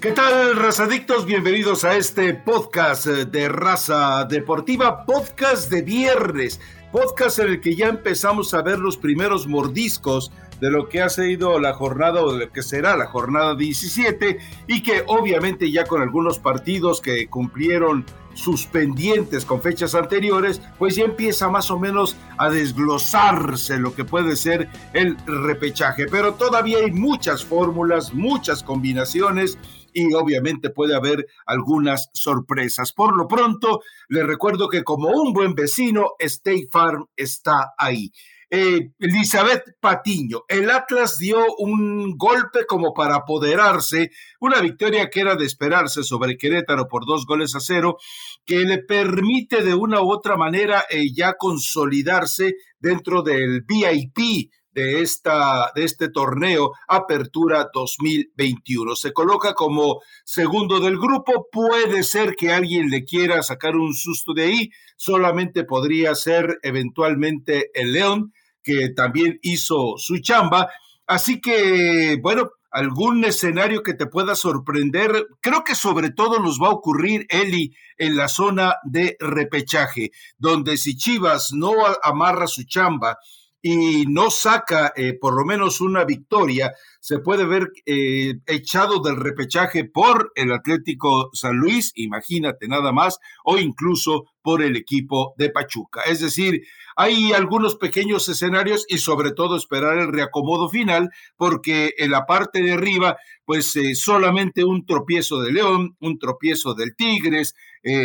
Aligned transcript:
¿Qué 0.00 0.12
tal, 0.12 0.56
razadictos? 0.56 1.26
Bienvenidos 1.26 1.84
a 1.84 1.94
este 1.94 2.32
podcast 2.32 3.06
eh, 3.06 3.26
de 3.26 3.50
Raza 3.50 4.24
Deportiva, 4.24 5.04
podcast 5.04 5.70
de 5.70 5.82
viernes, 5.82 6.58
podcast 6.90 7.40
en 7.40 7.48
el 7.48 7.60
que 7.60 7.76
ya 7.76 7.88
empezamos 7.88 8.54
a 8.54 8.62
ver 8.62 8.78
los 8.78 8.96
primeros 8.96 9.46
mordiscos 9.46 10.32
de 10.58 10.70
lo 10.70 10.88
que 10.88 11.02
ha 11.02 11.10
sido 11.10 11.60
la 11.60 11.74
jornada 11.74 12.22
o 12.22 12.32
de 12.32 12.46
lo 12.46 12.50
que 12.50 12.62
será 12.62 12.96
la 12.96 13.08
jornada 13.08 13.54
17 13.54 14.38
y 14.68 14.82
que 14.82 15.04
obviamente 15.06 15.70
ya 15.70 15.84
con 15.84 16.00
algunos 16.00 16.38
partidos 16.38 17.02
que 17.02 17.28
cumplieron 17.28 18.06
sus 18.32 18.64
pendientes 18.64 19.44
con 19.44 19.60
fechas 19.60 19.94
anteriores, 19.94 20.62
pues 20.78 20.96
ya 20.96 21.04
empieza 21.04 21.50
más 21.50 21.70
o 21.70 21.78
menos 21.78 22.16
a 22.38 22.48
desglosarse 22.48 23.78
lo 23.78 23.94
que 23.94 24.06
puede 24.06 24.36
ser 24.36 24.68
el 24.94 25.18
repechaje. 25.26 26.06
Pero 26.06 26.34
todavía 26.34 26.78
hay 26.78 26.90
muchas 26.90 27.44
fórmulas, 27.44 28.14
muchas 28.14 28.62
combinaciones 28.62 29.58
y 29.92 30.12
obviamente 30.14 30.70
puede 30.70 30.94
haber 30.94 31.26
algunas 31.46 32.10
sorpresas. 32.12 32.92
Por 32.92 33.16
lo 33.16 33.26
pronto, 33.28 33.82
les 34.08 34.26
recuerdo 34.26 34.68
que 34.68 34.84
como 34.84 35.08
un 35.08 35.32
buen 35.32 35.54
vecino, 35.54 36.10
State 36.18 36.68
Farm 36.70 37.06
está 37.16 37.72
ahí. 37.78 38.10
Eh, 38.52 38.90
Elizabeth 38.98 39.76
Patiño, 39.78 40.42
el 40.48 40.68
Atlas 40.70 41.18
dio 41.18 41.38
un 41.58 42.18
golpe 42.18 42.66
como 42.66 42.92
para 42.92 43.14
apoderarse, 43.14 44.10
una 44.40 44.60
victoria 44.60 45.08
que 45.08 45.20
era 45.20 45.36
de 45.36 45.46
esperarse 45.46 46.02
sobre 46.02 46.36
Querétaro 46.36 46.88
por 46.88 47.06
dos 47.06 47.26
goles 47.26 47.54
a 47.54 47.60
cero, 47.60 47.98
que 48.44 48.64
le 48.64 48.78
permite 48.78 49.62
de 49.62 49.72
una 49.72 50.02
u 50.02 50.10
otra 50.10 50.36
manera 50.36 50.84
eh, 50.90 51.12
ya 51.14 51.34
consolidarse 51.34 52.56
dentro 52.80 53.22
del 53.22 53.62
VIP 53.62 54.50
de, 54.72 55.02
esta, 55.02 55.72
de 55.74 55.84
este 55.84 56.08
torneo 56.08 56.72
Apertura 56.88 57.68
2021. 57.72 58.96
Se 58.96 59.12
coloca 59.12 59.54
como 59.54 60.00
segundo 60.24 60.80
del 60.80 60.98
grupo. 60.98 61.48
Puede 61.50 62.02
ser 62.02 62.34
que 62.36 62.52
alguien 62.52 62.90
le 62.90 63.04
quiera 63.04 63.42
sacar 63.42 63.76
un 63.76 63.94
susto 63.94 64.32
de 64.34 64.44
ahí. 64.44 64.70
Solamente 64.96 65.64
podría 65.64 66.14
ser 66.14 66.58
eventualmente 66.62 67.70
el 67.74 67.92
León, 67.92 68.32
que 68.62 68.90
también 68.90 69.38
hizo 69.42 69.94
su 69.96 70.18
chamba. 70.18 70.68
Así 71.06 71.40
que, 71.40 72.18
bueno, 72.22 72.50
algún 72.70 73.24
escenario 73.24 73.82
que 73.82 73.94
te 73.94 74.06
pueda 74.06 74.34
sorprender. 74.34 75.26
Creo 75.40 75.64
que 75.64 75.74
sobre 75.74 76.10
todo 76.10 76.38
nos 76.38 76.60
va 76.60 76.68
a 76.68 76.72
ocurrir, 76.72 77.26
Eli, 77.28 77.74
en 77.98 78.16
la 78.16 78.28
zona 78.28 78.76
de 78.84 79.16
repechaje, 79.18 80.12
donde 80.38 80.76
si 80.76 80.96
Chivas 80.96 81.52
no 81.52 81.72
amarra 82.02 82.46
su 82.46 82.64
chamba 82.64 83.18
y 83.62 84.06
no 84.06 84.30
saca 84.30 84.92
eh, 84.96 85.18
por 85.20 85.34
lo 85.34 85.44
menos 85.44 85.80
una 85.80 86.04
victoria, 86.04 86.72
se 87.00 87.18
puede 87.18 87.44
ver 87.44 87.70
eh, 87.84 88.34
echado 88.46 89.00
del 89.00 89.16
repechaje 89.16 89.84
por 89.84 90.32
el 90.34 90.52
Atlético 90.52 91.30
San 91.32 91.56
Luis, 91.56 91.92
imagínate 91.96 92.68
nada 92.68 92.92
más, 92.92 93.18
o 93.44 93.58
incluso 93.58 94.24
por 94.42 94.62
el 94.62 94.76
equipo 94.76 95.34
de 95.36 95.50
Pachuca. 95.50 96.02
Es 96.02 96.20
decir, 96.20 96.62
hay 96.96 97.32
algunos 97.32 97.76
pequeños 97.76 98.28
escenarios 98.28 98.86
y 98.88 98.98
sobre 98.98 99.32
todo 99.32 99.56
esperar 99.56 99.98
el 99.98 100.12
reacomodo 100.12 100.68
final, 100.68 101.10
porque 101.36 101.92
en 101.98 102.10
la 102.10 102.24
parte 102.24 102.62
de 102.62 102.72
arriba, 102.72 103.18
pues 103.44 103.76
eh, 103.76 103.94
solamente 103.94 104.64
un 104.64 104.86
tropiezo 104.86 105.40
de 105.40 105.52
León, 105.52 105.96
un 106.00 106.18
tropiezo 106.18 106.74
del 106.74 106.94
Tigres, 106.96 107.54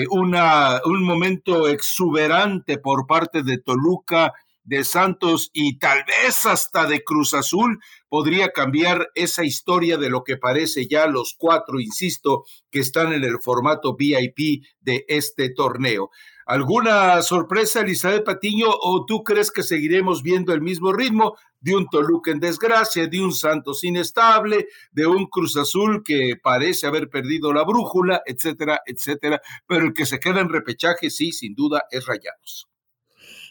una, 0.10 0.80
un 0.86 1.04
momento 1.04 1.68
exuberante 1.68 2.78
por 2.78 3.06
parte 3.08 3.44
de 3.44 3.58
Toluca, 3.58 4.32
de 4.66 4.84
Santos 4.84 5.52
y 5.54 5.78
tal 5.78 6.04
vez 6.06 6.46
hasta 6.46 6.86
de 6.88 7.04
Cruz 7.04 7.34
Azul 7.34 7.80
podría 8.10 8.50
cambiar 8.50 9.10
esa 9.16 9.44
historia 9.44 9.98
de 9.98 10.10
lo 10.10 10.24
que 10.24 10.38
parece 10.38 10.88
ya 10.88 11.08
los 11.08 11.36
cuatro, 11.38 11.80
insisto, 11.80 12.44
que 12.72 12.80
están 12.80 13.14
en 13.14 13.24
el 13.24 13.40
formato 13.40 13.96
VIP 13.96 14.66
de 14.82 15.06
este 15.08 15.50
torneo. 15.50 16.10
¿Alguna 16.48 17.24
sorpresa, 17.24 17.82
Elizabeth 17.82 18.24
Patiño, 18.24 18.68
o 18.70 19.06
tú 19.06 19.24
crees 19.24 19.52
que 19.52 19.64
seguiremos 19.64 20.22
viendo 20.22 20.54
el 20.54 20.62
mismo 20.62 20.94
ritmo 20.94 21.38
de 21.60 21.76
un 21.76 21.88
Toluca 21.88 22.30
en 22.30 22.40
desgracia, 22.40 23.08
de 23.08 23.22
un 23.22 23.34
Santos 23.34 23.84
inestable, 23.84 24.68
de 24.92 25.08
un 25.08 25.26
Cruz 25.26 25.58
Azul 25.58 26.04
que 26.04 26.36
parece 26.42 26.86
haber 26.86 27.10
perdido 27.10 27.52
la 27.52 27.64
brújula, 27.64 28.22
etcétera, 28.28 28.82
etcétera? 28.86 29.42
Pero 29.68 29.86
el 29.86 29.94
que 29.94 30.06
se 30.06 30.20
queda 30.20 30.42
en 30.42 30.50
repechaje, 30.50 31.10
sí, 31.10 31.32
sin 31.32 31.56
duda, 31.56 31.86
es 31.90 32.06
Rayados. 32.06 32.68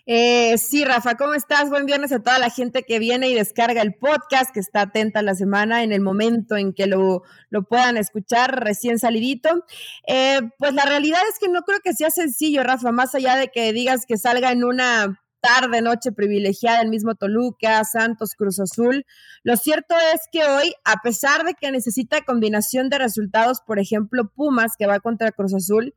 Eh, 0.07 0.59
sí, 0.59 0.85
Rafa, 0.85 1.15
¿cómo 1.17 1.33
estás? 1.33 1.71
Buen 1.71 1.87
viernes 1.87 2.13
a 2.13 2.23
toda 2.23 2.39
la 2.39 2.51
gente 2.51 2.83
que 2.83 2.99
viene 2.99 3.31
y 3.31 3.35
descarga 3.35 3.81
el 3.81 3.95
podcast, 3.95 4.53
que 4.53 4.61
está 4.61 4.83
atenta 4.83 5.23
la 5.23 5.35
semana 5.35 5.83
en 5.83 5.93
el 5.93 6.03
momento 6.03 6.57
en 6.57 6.75
que 6.75 6.87
lo, 6.87 7.23
lo 7.49 7.63
puedan 7.63 7.97
escuchar 7.97 8.63
recién 8.63 8.99
salidito. 8.99 9.65
Eh, 10.07 10.41
pues 10.59 10.75
la 10.75 10.85
realidad 10.85 11.21
es 11.33 11.39
que 11.39 11.49
no 11.49 11.63
creo 11.63 11.81
que 11.83 11.95
sea 11.95 12.11
sencillo, 12.11 12.63
Rafa, 12.63 12.93
más 12.93 13.15
allá 13.15 13.37
de 13.37 13.49
que 13.49 13.73
digas 13.73 14.05
que 14.07 14.19
salga 14.19 14.53
en 14.53 14.65
una 14.65 15.23
tarde, 15.41 15.81
noche 15.81 16.13
privilegiada 16.13 16.83
el 16.83 16.91
mismo 16.91 17.15
Toluca, 17.15 17.83
Santos, 17.85 18.35
Cruz 18.35 18.61
Azul. 18.61 19.07
Lo 19.43 19.57
cierto 19.57 19.95
es 20.15 20.21
que 20.31 20.45
hoy, 20.45 20.75
a 20.85 21.03
pesar 21.03 21.45
de 21.45 21.55
que 21.55 21.71
necesita 21.71 22.23
combinación 22.23 22.91
de 22.91 22.99
resultados, 22.99 23.61
por 23.67 23.79
ejemplo, 23.79 24.31
Pumas, 24.35 24.73
que 24.79 24.87
va 24.87 25.01
contra 25.01 25.33
Cruz 25.33 25.55
Azul, 25.55 25.95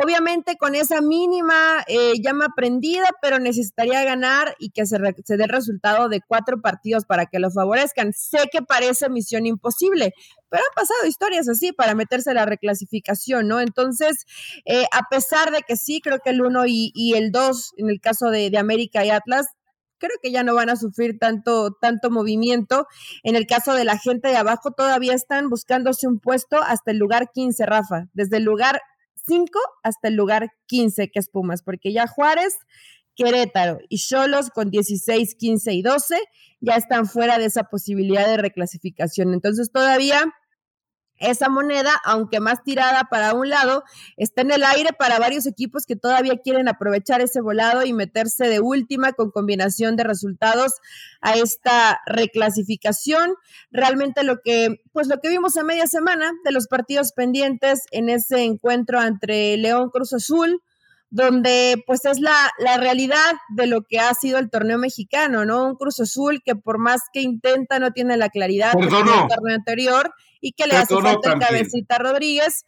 Obviamente 0.00 0.56
con 0.56 0.76
esa 0.76 1.00
mínima 1.00 1.82
eh, 1.88 2.12
llama 2.22 2.50
prendida, 2.54 3.08
pero 3.20 3.40
necesitaría 3.40 4.04
ganar 4.04 4.54
y 4.60 4.70
que 4.70 4.86
se, 4.86 4.96
se 5.24 5.36
dé 5.36 5.42
el 5.42 5.50
resultado 5.50 6.08
de 6.08 6.20
cuatro 6.20 6.60
partidos 6.60 7.04
para 7.04 7.26
que 7.26 7.40
lo 7.40 7.50
favorezcan. 7.50 8.12
Sé 8.12 8.48
que 8.52 8.62
parece 8.62 9.08
misión 9.08 9.44
imposible, 9.44 10.14
pero 10.50 10.62
han 10.62 10.74
pasado 10.76 11.04
historias 11.04 11.48
así 11.48 11.72
para 11.72 11.96
meterse 11.96 12.30
a 12.30 12.34
la 12.34 12.46
reclasificación, 12.46 13.48
¿no? 13.48 13.58
Entonces, 13.58 14.24
eh, 14.66 14.84
a 14.92 15.08
pesar 15.10 15.50
de 15.50 15.62
que 15.66 15.74
sí, 15.74 16.00
creo 16.00 16.20
que 16.20 16.30
el 16.30 16.42
1 16.42 16.62
y, 16.68 17.14
el 17.16 17.32
2, 17.32 17.72
en 17.78 17.90
el 17.90 18.00
caso 18.00 18.30
de, 18.30 18.50
de 18.50 18.58
América 18.58 19.04
y 19.04 19.10
Atlas, 19.10 19.48
creo 19.98 20.16
que 20.22 20.30
ya 20.30 20.44
no 20.44 20.54
van 20.54 20.70
a 20.70 20.76
sufrir 20.76 21.18
tanto, 21.18 21.72
tanto 21.72 22.08
movimiento. 22.12 22.86
En 23.24 23.34
el 23.34 23.48
caso 23.48 23.74
de 23.74 23.84
la 23.84 23.98
gente 23.98 24.28
de 24.28 24.36
abajo, 24.36 24.70
todavía 24.70 25.14
están 25.14 25.48
buscándose 25.50 26.06
un 26.06 26.20
puesto 26.20 26.62
hasta 26.62 26.92
el 26.92 26.98
lugar 26.98 27.32
15, 27.34 27.66
Rafa. 27.66 28.04
Desde 28.12 28.36
el 28.36 28.44
lugar 28.44 28.80
5 29.28 29.58
hasta 29.82 30.08
el 30.08 30.14
lugar 30.14 30.50
15, 30.66 31.10
que 31.10 31.18
es 31.20 31.28
Pumas, 31.28 31.62
porque 31.62 31.92
ya 31.92 32.06
Juárez, 32.06 32.56
Querétaro 33.14 33.78
y 33.88 33.98
Cholos 33.98 34.50
con 34.50 34.70
16, 34.70 35.34
15 35.34 35.72
y 35.74 35.82
12 35.82 36.16
ya 36.60 36.74
están 36.76 37.06
fuera 37.06 37.38
de 37.38 37.46
esa 37.46 37.64
posibilidad 37.64 38.26
de 38.26 38.36
reclasificación. 38.36 39.34
Entonces 39.34 39.70
todavía 39.70 40.24
esa 41.18 41.48
moneda, 41.48 41.92
aunque 42.04 42.40
más 42.40 42.62
tirada 42.62 43.04
para 43.10 43.34
un 43.34 43.48
lado, 43.48 43.84
está 44.16 44.42
en 44.42 44.52
el 44.52 44.64
aire 44.64 44.90
para 44.98 45.18
varios 45.18 45.46
equipos 45.46 45.86
que 45.86 45.96
todavía 45.96 46.38
quieren 46.38 46.68
aprovechar 46.68 47.20
ese 47.20 47.40
volado 47.40 47.84
y 47.84 47.92
meterse 47.92 48.48
de 48.48 48.60
última 48.60 49.12
con 49.12 49.30
combinación 49.30 49.96
de 49.96 50.04
resultados 50.04 50.74
a 51.20 51.34
esta 51.34 52.00
reclasificación. 52.06 53.34
Realmente 53.70 54.22
lo 54.22 54.40
que, 54.40 54.82
pues 54.92 55.08
lo 55.08 55.20
que 55.20 55.28
vimos 55.28 55.56
a 55.56 55.64
media 55.64 55.86
semana 55.86 56.32
de 56.44 56.52
los 56.52 56.68
partidos 56.68 57.12
pendientes 57.12 57.82
en 57.90 58.08
ese 58.08 58.44
encuentro 58.44 59.02
entre 59.02 59.56
León 59.56 59.90
Cruz 59.90 60.12
Azul, 60.12 60.62
donde 61.10 61.82
pues 61.86 62.04
es 62.04 62.20
la, 62.20 62.34
la, 62.58 62.76
realidad 62.76 63.36
de 63.48 63.66
lo 63.66 63.82
que 63.82 63.98
ha 63.98 64.12
sido 64.12 64.38
el 64.38 64.50
torneo 64.50 64.78
mexicano, 64.78 65.46
¿no? 65.46 65.66
Un 65.66 65.76
Cruz 65.76 66.00
Azul 66.00 66.42
que 66.44 66.54
por 66.54 66.78
más 66.78 67.02
que 67.12 67.22
intenta 67.22 67.78
no 67.78 67.92
tiene 67.92 68.16
la 68.18 68.28
claridad 68.28 68.74
del 68.74 68.88
torneo 68.90 69.54
anterior 69.54 70.12
y 70.40 70.52
que 70.52 70.66
le 70.66 70.76
hace 70.76 70.94
falta 70.94 71.32
el 71.32 71.38
cabecita 71.38 71.98
Rodríguez. 71.98 72.64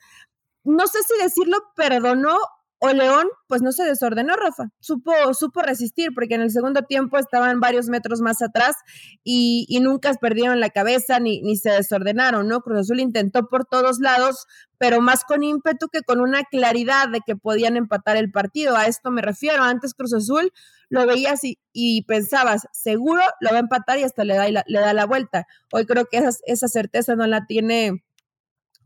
No 0.64 0.86
sé 0.86 0.98
si 1.02 1.22
decirlo 1.22 1.58
perdonó 1.74 2.36
o 2.82 2.88
León, 2.88 3.28
pues 3.46 3.60
no 3.60 3.72
se 3.72 3.84
desordenó, 3.84 4.36
Rafa. 4.36 4.70
Supo, 4.80 5.12
supo 5.34 5.60
resistir, 5.60 6.12
porque 6.14 6.34
en 6.34 6.40
el 6.40 6.50
segundo 6.50 6.82
tiempo 6.82 7.18
estaban 7.18 7.60
varios 7.60 7.88
metros 7.88 8.22
más 8.22 8.40
atrás 8.40 8.74
y, 9.22 9.66
nunca 9.82 10.14
perdieron 10.14 10.60
la 10.60 10.70
cabeza 10.70 11.20
ni, 11.20 11.42
ni, 11.42 11.56
se 11.56 11.70
desordenaron, 11.70 12.48
¿no? 12.48 12.62
Cruz 12.62 12.80
Azul 12.80 13.00
intentó 13.00 13.48
por 13.48 13.66
todos 13.66 13.98
lados, 14.00 14.46
pero 14.78 15.02
más 15.02 15.24
con 15.24 15.42
ímpetu 15.42 15.88
que 15.88 16.00
con 16.00 16.20
una 16.20 16.42
claridad 16.44 17.10
de 17.10 17.20
que 17.20 17.36
podían 17.36 17.76
empatar 17.76 18.16
el 18.16 18.30
partido. 18.30 18.74
A 18.76 18.86
esto 18.86 19.10
me 19.10 19.20
refiero. 19.20 19.62
Antes 19.62 19.92
Cruz 19.92 20.14
Azul 20.14 20.50
lo 20.90 21.06
veías 21.06 21.42
y, 21.44 21.58
y 21.72 22.02
pensabas, 22.02 22.68
seguro 22.72 23.22
lo 23.40 23.50
va 23.50 23.56
a 23.56 23.60
empatar 23.60 23.98
y 23.98 24.02
hasta 24.02 24.24
le 24.24 24.34
da, 24.34 24.48
le 24.48 24.80
da 24.80 24.92
la 24.92 25.06
vuelta. 25.06 25.46
Hoy 25.72 25.86
creo 25.86 26.04
que 26.06 26.22
esa 26.44 26.68
certeza 26.68 27.16
no 27.16 27.26
la 27.26 27.46
tiene 27.46 28.02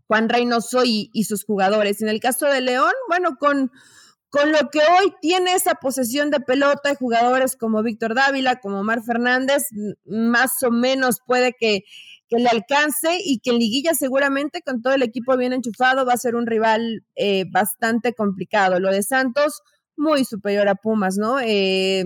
Juan 0.07 0.29
Reynoso 0.29 0.83
y, 0.85 1.25
sus 1.25 1.45
jugadores. 1.45 2.03
En 2.03 2.09
el 2.09 2.21
caso 2.21 2.47
de 2.47 2.61
León, 2.61 2.93
bueno, 3.09 3.37
con, 3.39 3.71
con 4.29 4.53
lo 4.53 4.71
que 4.71 4.79
hoy 4.79 5.13
tiene 5.21 5.55
esa 5.55 5.75
posesión 5.77 6.31
de 6.31 6.41
pelota 6.41 6.93
y 6.93 6.97
jugadores 6.97 7.57
como 7.57 7.83
Víctor 7.83 8.15
Dávila, 8.15 8.61
como 8.61 8.81
Omar 8.81 9.03
Fernández, 9.03 9.69
más 10.05 10.63
o 10.63 10.71
menos 10.71 11.21
puede 11.27 11.55
que, 11.59 11.85
que, 12.29 12.37
le 12.37 12.49
alcance 12.49 13.19
y 13.25 13.39
que 13.39 13.51
en 13.51 13.59
liguilla 13.59 13.95
seguramente 13.95 14.63
con 14.63 14.83
todo 14.83 14.93
el 14.93 15.03
equipo 15.03 15.37
bien 15.37 15.53
enchufado 15.53 16.05
va 16.05 16.13
a 16.13 16.19
ser 16.19 16.37
un 16.37 16.47
rival 16.47 17.05
eh, 17.15 17.45
bastante 17.51 18.13
complicado. 18.13 18.81
Lo 18.81 18.91
de 18.91 19.03
Santos, 19.03 19.63
muy 19.97 20.25
superior 20.25 20.69
a 20.69 20.75
Pumas, 20.75 21.17
¿no? 21.17 21.39
Eh, 21.41 22.05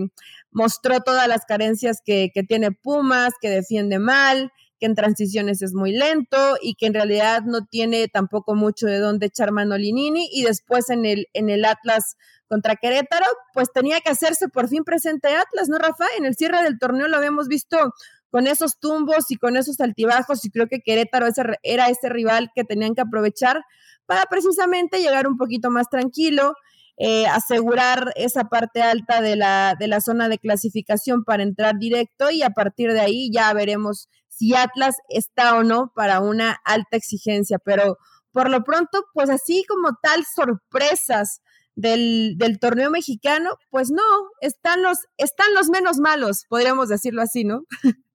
mostró 0.51 1.01
todas 1.01 1.29
las 1.29 1.45
carencias 1.45 2.01
que, 2.05 2.31
que 2.33 2.43
tiene 2.43 2.73
Pumas, 2.73 3.35
que 3.41 3.51
defiende 3.51 3.99
mal, 3.99 4.53
que 4.79 4.87
en 4.87 4.95
transiciones 4.95 5.63
es 5.63 5.75
muy 5.75 5.93
lento 5.93 6.57
y 6.63 6.75
que 6.75 6.87
en 6.87 6.95
realidad 6.95 7.43
no 7.45 7.67
tiene 7.67 8.09
tampoco 8.09 8.55
mucho 8.55 8.87
de 8.87 8.99
dónde 8.99 9.27
echar 9.27 9.53
mano 9.53 9.77
Linini 9.77 10.29
y 10.33 10.45
después 10.45 10.91
en 10.91 11.05
el, 11.05 11.27
en 11.33 11.51
el 11.51 11.65
Atlas 11.65 12.17
contra 12.49 12.77
Querétaro, 12.77 13.27
pues 13.53 13.71
tenía 13.73 14.01
que 14.01 14.11
hacerse 14.11 14.49
por 14.49 14.69
fin 14.69 14.85
presente 14.85 15.29
Atlas, 15.29 15.69
¿no, 15.69 15.79
Rafa? 15.79 16.07
En 16.17 16.25
el 16.25 16.35
cierre 16.35 16.63
del 16.63 16.79
torneo 16.79 17.09
lo 17.09 17.17
habíamos 17.17 17.49
visto 17.49 17.93
con 18.31 18.47
esos 18.47 18.79
tumbos 18.79 19.31
y 19.31 19.37
con 19.37 19.57
esos 19.57 19.81
altibajos 19.81 20.45
y 20.45 20.51
creo 20.51 20.67
que 20.67 20.81
Querétaro 20.81 21.27
era 21.63 21.89
ese 21.89 22.09
rival 22.09 22.51
que 22.55 22.65
tenían 22.65 22.95
que 22.95 23.01
aprovechar 23.01 23.63
para 24.07 24.25
precisamente 24.27 25.01
llegar 25.01 25.27
un 25.27 25.37
poquito 25.37 25.71
más 25.71 25.89
tranquilo, 25.91 26.55
eh, 27.01 27.27
asegurar 27.27 28.13
esa 28.17 28.45
parte 28.45 28.83
alta 28.83 29.21
de 29.21 29.37
la, 29.37 29.77
de 29.79 29.87
la 29.87 30.01
zona 30.01 30.29
de 30.29 30.39
clasificación 30.39 31.23
para 31.23 31.45
entrar 31.45 31.79
directo 31.79 32.31
y 32.31 32.43
a 32.43 32.51
partir 32.51 32.93
de 32.93 33.01
ahí 33.01 33.31
ya 33.33 33.53
veremos 33.53 34.09
si 34.27 34.55
Atlas 34.55 34.97
está 35.09 35.57
o 35.57 35.63
no 35.63 35.93
para 35.95 36.21
una 36.21 36.59
alta 36.65 36.97
exigencia, 36.97 37.59
pero 37.59 37.99
por 38.33 38.51
lo 38.51 38.65
pronto, 38.65 39.05
pues 39.15 39.31
así 39.31 39.65
como 39.69 39.91
tal 40.03 40.25
sorpresas 40.25 41.41
del, 41.77 42.35
del, 42.37 42.59
torneo 42.59 42.91
mexicano, 42.91 43.51
pues 43.71 43.91
no, 43.91 44.03
están 44.41 44.83
los, 44.83 44.99
están 45.17 45.55
los 45.55 45.69
menos 45.69 45.99
malos, 45.99 46.47
podríamos 46.49 46.89
decirlo 46.89 47.23
así, 47.23 47.45
¿no? 47.45 47.63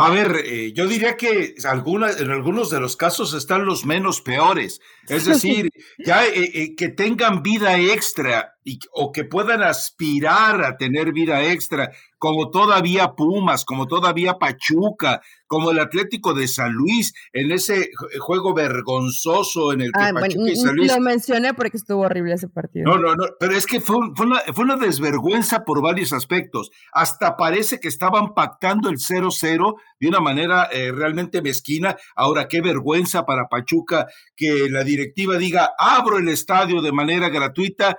A 0.00 0.10
ver, 0.10 0.42
eh, 0.44 0.72
yo 0.72 0.86
diría 0.86 1.16
que 1.16 1.56
algunas, 1.64 2.20
en 2.20 2.30
algunos 2.30 2.70
de 2.70 2.78
los 2.78 2.96
casos 2.96 3.34
están 3.34 3.66
los 3.66 3.84
menos 3.84 4.20
peores. 4.20 4.80
Es 5.08 5.24
decir, 5.24 5.70
ya 5.98 6.24
eh, 6.24 6.50
eh, 6.54 6.76
que 6.76 6.88
tengan 6.88 7.42
vida 7.42 7.76
extra 7.80 8.57
y, 8.68 8.78
o 8.92 9.10
que 9.12 9.24
puedan 9.24 9.62
aspirar 9.62 10.62
a 10.62 10.76
tener 10.76 11.12
vida 11.12 11.42
extra, 11.42 11.90
como 12.18 12.50
todavía 12.50 13.14
Pumas, 13.16 13.64
como 13.64 13.86
todavía 13.86 14.34
Pachuca, 14.34 15.22
como 15.46 15.70
el 15.70 15.78
Atlético 15.78 16.34
de 16.34 16.46
San 16.46 16.72
Luis, 16.72 17.14
en 17.32 17.50
ese 17.50 17.90
juego 18.18 18.52
vergonzoso 18.52 19.72
en 19.72 19.80
el 19.80 19.92
que 19.92 20.12
Pachuca 20.12 20.50
y 20.50 20.56
San 20.56 20.76
Luis... 20.76 20.92
Lo 20.92 21.00
mencioné 21.00 21.54
porque 21.54 21.78
estuvo 21.78 22.02
horrible 22.02 22.34
ese 22.34 22.48
partido. 22.48 22.90
No, 22.90 22.98
no, 22.98 23.14
no, 23.14 23.24
pero 23.40 23.54
es 23.54 23.66
que 23.66 23.80
fue, 23.80 23.96
fue, 24.14 24.26
una, 24.26 24.40
fue 24.52 24.64
una 24.64 24.76
desvergüenza 24.76 25.64
por 25.64 25.80
varios 25.80 26.12
aspectos. 26.12 26.70
Hasta 26.92 27.36
parece 27.36 27.80
que 27.80 27.88
estaban 27.88 28.34
pactando 28.34 28.90
el 28.90 28.96
0-0 28.96 29.76
de 29.98 30.08
una 30.08 30.20
manera 30.20 30.68
eh, 30.70 30.92
realmente 30.92 31.40
mezquina. 31.40 31.96
Ahora, 32.14 32.48
qué 32.48 32.60
vergüenza 32.60 33.24
para 33.24 33.48
Pachuca 33.48 34.06
que 34.36 34.68
la 34.68 34.84
directiva 34.84 35.38
diga, 35.38 35.70
abro 35.78 36.18
el 36.18 36.28
estadio 36.28 36.82
de 36.82 36.92
manera 36.92 37.30
gratuita 37.30 37.96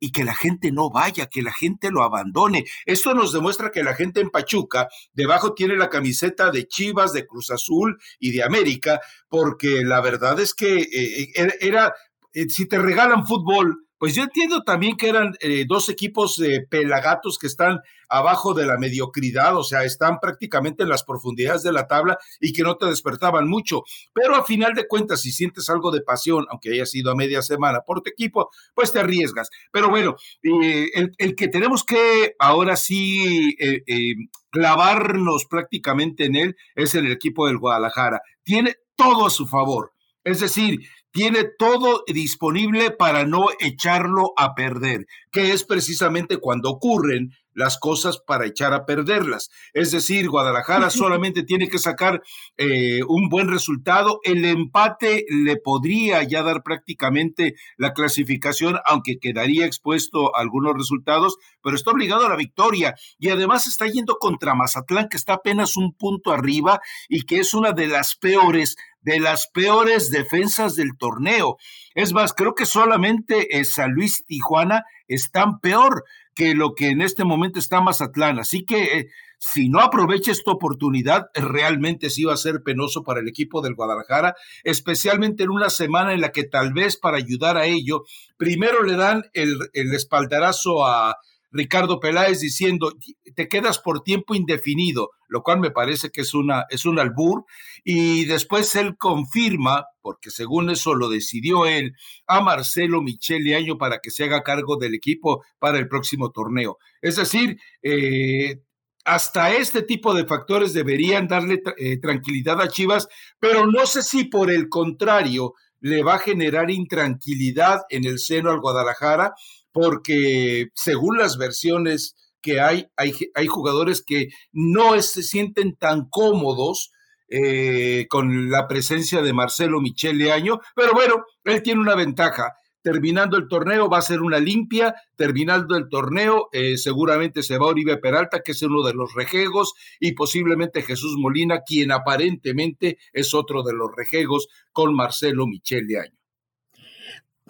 y 0.00 0.10
que 0.10 0.24
la 0.24 0.34
gente 0.34 0.72
no 0.72 0.90
vaya, 0.90 1.26
que 1.26 1.42
la 1.42 1.52
gente 1.52 1.90
lo 1.90 2.02
abandone. 2.02 2.64
Esto 2.86 3.14
nos 3.14 3.32
demuestra 3.32 3.70
que 3.70 3.84
la 3.84 3.94
gente 3.94 4.20
en 4.20 4.30
Pachuca 4.30 4.88
debajo 5.12 5.54
tiene 5.54 5.76
la 5.76 5.90
camiseta 5.90 6.50
de 6.50 6.66
Chivas, 6.66 7.12
de 7.12 7.26
Cruz 7.26 7.50
Azul 7.50 8.00
y 8.18 8.32
de 8.32 8.42
América, 8.42 9.00
porque 9.28 9.82
la 9.84 10.00
verdad 10.00 10.40
es 10.40 10.54
que 10.54 10.78
eh, 10.80 11.30
eh, 11.36 11.54
era, 11.60 11.94
eh, 12.32 12.48
si 12.48 12.66
te 12.66 12.78
regalan 12.78 13.26
fútbol, 13.26 13.86
pues 14.00 14.14
yo 14.14 14.22
entiendo 14.22 14.62
también 14.62 14.96
que 14.96 15.10
eran 15.10 15.34
eh, 15.40 15.66
dos 15.68 15.90
equipos 15.90 16.42
pelagatos 16.70 17.38
que 17.38 17.46
están 17.46 17.80
abajo 18.08 18.54
de 18.54 18.64
la 18.64 18.78
mediocridad, 18.78 19.54
o 19.58 19.62
sea, 19.62 19.84
están 19.84 20.20
prácticamente 20.20 20.84
en 20.84 20.88
las 20.88 21.04
profundidades 21.04 21.62
de 21.62 21.72
la 21.72 21.86
tabla 21.86 22.16
y 22.40 22.54
que 22.54 22.62
no 22.62 22.78
te 22.78 22.86
despertaban 22.86 23.46
mucho. 23.46 23.82
Pero 24.14 24.36
a 24.36 24.44
final 24.46 24.72
de 24.72 24.88
cuentas, 24.88 25.20
si 25.20 25.32
sientes 25.32 25.68
algo 25.68 25.90
de 25.90 26.00
pasión, 26.00 26.46
aunque 26.48 26.72
haya 26.72 26.86
sido 26.86 27.12
a 27.12 27.14
media 27.14 27.42
semana 27.42 27.82
por 27.82 28.00
tu 28.00 28.08
equipo, 28.08 28.48
pues 28.74 28.90
te 28.90 29.00
arriesgas. 29.00 29.50
Pero 29.70 29.90
bueno, 29.90 30.16
eh, 30.42 30.88
el, 31.18 31.36
que 31.36 31.48
tenemos 31.48 31.84
que 31.84 32.36
ahora 32.38 32.76
sí 32.76 33.54
eh, 33.60 34.14
clavarnos 34.48 35.44
prácticamente 35.44 36.24
en 36.24 36.36
él 36.36 36.56
es 36.74 36.94
el 36.94 37.12
equipo 37.12 37.48
del 37.48 37.58
Guadalajara. 37.58 38.22
Tiene 38.42 38.76
todo 38.96 39.26
a 39.26 39.30
su 39.30 39.46
favor. 39.46 39.92
Es 40.24 40.40
decir, 40.40 40.80
tiene 41.12 41.44
todo 41.58 42.02
disponible 42.06 42.90
para 42.90 43.24
no 43.24 43.48
echarlo 43.58 44.32
a 44.36 44.54
perder, 44.54 45.06
que 45.30 45.52
es 45.52 45.64
precisamente 45.64 46.38
cuando 46.38 46.70
ocurren 46.70 47.32
las 47.52 47.78
cosas 47.78 48.18
para 48.18 48.46
echar 48.46 48.72
a 48.72 48.86
perderlas. 48.86 49.50
Es 49.72 49.90
decir, 49.90 50.28
Guadalajara 50.28 50.90
solamente 50.90 51.42
tiene 51.42 51.68
que 51.68 51.78
sacar 51.78 52.22
eh, 52.56 53.00
un 53.06 53.28
buen 53.28 53.48
resultado. 53.48 54.20
El 54.22 54.44
empate 54.44 55.24
le 55.28 55.56
podría 55.56 56.22
ya 56.22 56.42
dar 56.42 56.62
prácticamente 56.62 57.54
la 57.76 57.92
clasificación, 57.92 58.78
aunque 58.86 59.18
quedaría 59.18 59.66
expuesto 59.66 60.34
a 60.36 60.40
algunos 60.40 60.74
resultados, 60.74 61.36
pero 61.62 61.76
está 61.76 61.90
obligado 61.90 62.26
a 62.26 62.30
la 62.30 62.36
victoria. 62.36 62.94
Y 63.18 63.30
además 63.30 63.66
está 63.66 63.86
yendo 63.86 64.16
contra 64.18 64.54
Mazatlán, 64.54 65.08
que 65.08 65.16
está 65.16 65.34
apenas 65.34 65.76
un 65.76 65.92
punto 65.92 66.32
arriba 66.32 66.80
y 67.08 67.22
que 67.22 67.40
es 67.40 67.52
una 67.52 67.72
de 67.72 67.88
las 67.88 68.16
peores 68.16 68.76
de 69.02 69.20
las 69.20 69.48
peores 69.48 70.10
defensas 70.10 70.76
del 70.76 70.96
torneo. 70.98 71.56
Es 71.94 72.12
más, 72.12 72.32
creo 72.32 72.54
que 72.54 72.66
solamente 72.66 73.58
eh, 73.58 73.64
San 73.64 73.92
Luis 73.92 74.24
Tijuana 74.26 74.84
están 75.08 75.60
peor 75.60 76.04
que 76.34 76.54
lo 76.54 76.74
que 76.74 76.88
en 76.88 77.00
este 77.00 77.24
momento 77.24 77.58
está 77.58 77.80
Mazatlán. 77.80 78.38
Así 78.38 78.64
que 78.64 78.98
eh, 78.98 79.06
si 79.38 79.68
no 79.68 79.80
aprovecha 79.80 80.32
esta 80.32 80.52
oportunidad, 80.52 81.26
realmente 81.34 82.10
sí 82.10 82.24
va 82.24 82.34
a 82.34 82.38
ser 82.38 82.62
penoso 82.62 83.02
para 83.02 83.20
el 83.20 83.28
equipo 83.28 83.62
del 83.62 83.74
Guadalajara, 83.74 84.34
especialmente 84.64 85.44
en 85.44 85.50
una 85.50 85.70
semana 85.70 86.12
en 86.12 86.20
la 86.20 86.30
que 86.30 86.44
tal 86.44 86.72
vez 86.72 86.98
para 86.98 87.16
ayudar 87.16 87.56
a 87.56 87.64
ello, 87.64 88.04
primero 88.36 88.82
le 88.82 88.96
dan 88.96 89.24
el, 89.32 89.56
el 89.72 89.94
espaldarazo 89.94 90.86
a 90.86 91.16
Ricardo 91.52 91.98
Peláez 91.98 92.40
diciendo, 92.40 92.92
te 93.34 93.48
quedas 93.48 93.78
por 93.78 94.02
tiempo 94.02 94.34
indefinido, 94.34 95.10
lo 95.28 95.42
cual 95.42 95.60
me 95.60 95.70
parece 95.70 96.10
que 96.10 96.20
es, 96.20 96.34
una, 96.34 96.66
es 96.70 96.84
un 96.84 96.98
albur, 96.98 97.44
y 97.84 98.24
después 98.24 98.74
él 98.76 98.96
confirma, 98.96 99.86
porque 100.00 100.30
según 100.30 100.70
eso 100.70 100.94
lo 100.94 101.08
decidió 101.08 101.66
él, 101.66 101.94
a 102.26 102.40
Marcelo 102.40 103.02
Michele 103.02 103.56
Año 103.56 103.78
para 103.78 103.98
que 103.98 104.10
se 104.10 104.24
haga 104.24 104.42
cargo 104.42 104.76
del 104.76 104.94
equipo 104.94 105.44
para 105.58 105.78
el 105.78 105.88
próximo 105.88 106.30
torneo. 106.30 106.78
Es 107.02 107.16
decir, 107.16 107.58
eh, 107.82 108.60
hasta 109.04 109.54
este 109.54 109.82
tipo 109.82 110.14
de 110.14 110.26
factores 110.26 110.72
deberían 110.72 111.26
darle 111.26 111.62
eh, 111.78 111.98
tranquilidad 111.98 112.60
a 112.60 112.68
Chivas, 112.68 113.08
pero 113.38 113.66
no 113.66 113.86
sé 113.86 114.02
si 114.02 114.24
por 114.24 114.50
el 114.50 114.68
contrario 114.68 115.54
le 115.80 116.02
va 116.02 116.14
a 116.14 116.18
generar 116.18 116.70
intranquilidad 116.70 117.82
en 117.88 118.04
el 118.04 118.18
seno 118.18 118.50
al 118.50 118.60
Guadalajara 118.60 119.32
porque 119.72 120.68
según 120.74 121.18
las 121.18 121.38
versiones 121.38 122.16
que 122.42 122.60
hay, 122.60 122.86
hay, 122.96 123.14
hay 123.34 123.46
jugadores 123.46 124.02
que 124.02 124.28
no 124.52 125.00
se 125.02 125.22
sienten 125.22 125.76
tan 125.76 126.08
cómodos 126.08 126.90
eh, 127.28 128.06
con 128.08 128.50
la 128.50 128.66
presencia 128.66 129.22
de 129.22 129.32
Marcelo 129.32 129.80
Michele 129.80 130.32
Año, 130.32 130.60
pero 130.74 130.92
bueno, 130.92 131.24
él 131.44 131.62
tiene 131.62 131.80
una 131.80 131.94
ventaja. 131.94 132.54
Terminando 132.82 133.36
el 133.36 133.46
torneo 133.46 133.90
va 133.90 133.98
a 133.98 134.02
ser 134.02 134.22
una 134.22 134.38
limpia, 134.38 134.94
terminando 135.14 135.76
el 135.76 135.88
torneo 135.90 136.48
eh, 136.50 136.78
seguramente 136.78 137.42
se 137.42 137.58
va 137.58 137.66
Oribe 137.66 137.98
Peralta, 137.98 138.40
que 138.40 138.52
es 138.52 138.62
uno 138.62 138.82
de 138.82 138.94
los 138.94 139.14
rejegos, 139.14 139.74
y 140.00 140.12
posiblemente 140.12 140.82
Jesús 140.82 141.16
Molina, 141.18 141.60
quien 141.60 141.92
aparentemente 141.92 142.98
es 143.12 143.34
otro 143.34 143.62
de 143.62 143.74
los 143.74 143.90
rejegos 143.94 144.48
con 144.72 144.94
Marcelo 144.94 145.46
Michele 145.46 146.00
Año. 146.00 146.19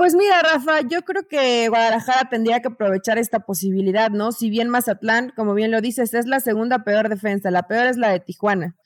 Pues 0.00 0.14
mira, 0.14 0.40
Rafa, 0.40 0.80
yo 0.80 1.02
creo 1.02 1.28
que 1.28 1.68
Guadalajara 1.68 2.30
tendría 2.30 2.60
que 2.60 2.68
aprovechar 2.68 3.18
esta 3.18 3.40
posibilidad, 3.40 4.08
¿no? 4.08 4.32
Si 4.32 4.48
bien 4.48 4.70
Mazatlán, 4.70 5.30
como 5.36 5.52
bien 5.52 5.70
lo 5.70 5.82
dices, 5.82 6.14
es 6.14 6.24
la 6.24 6.40
segunda 6.40 6.84
peor 6.84 7.10
defensa, 7.10 7.50
la 7.50 7.64
peor 7.64 7.84
es 7.84 7.98
la 7.98 8.08
de 8.08 8.20
Tijuana, 8.20 8.76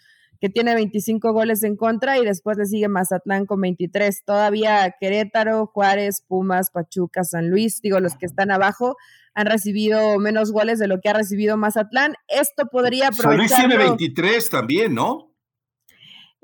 que 0.41 0.49
tiene 0.49 0.75
25 0.75 1.33
goles 1.33 1.63
en 1.63 1.77
contra 1.77 2.19
y 2.19 2.25
después 2.25 2.59
le 2.59 2.67
sigue 2.67 2.89
Mazatlán 2.89 3.47
con 3.47 3.61
23. 3.61 4.25
Todavía 4.25 4.93
Querétaro, 4.99 5.71
Juárez, 5.73 6.21
Pumas, 6.27 6.73
Pachuca, 6.73 7.23
San 7.23 7.49
Luis, 7.49 7.81
digo, 7.81 8.01
los 8.01 8.17
que 8.17 8.27
están 8.27 8.51
abajo 8.51 8.97
han 9.35 9.47
recibido 9.47 10.19
menos 10.19 10.51
goles 10.51 10.81
de 10.81 10.89
lo 10.89 11.01
que 11.01 11.11
ha 11.11 11.13
recibido 11.13 11.57
Mazatlán. 11.57 12.15
Esto 12.27 12.67
podría 12.67 13.11
aprovechar. 13.11 13.49
San 13.51 13.69
Luis 13.69 13.77
tiene 13.77 13.77
23 13.77 14.51
también, 14.51 14.95
¿no? 14.97 15.34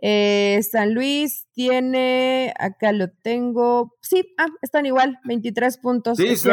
Eh, 0.02 0.60
San 0.62 0.94
Luis 0.94 1.46
tiene, 1.52 2.54
acá 2.58 2.90
lo 2.92 3.10
tengo, 3.10 3.98
sí, 4.00 4.32
ah, 4.38 4.46
están 4.62 4.86
igual, 4.86 5.18
23 5.24 5.76
puntos. 5.76 6.16
Sí, 6.16 6.26
es, 6.26 6.46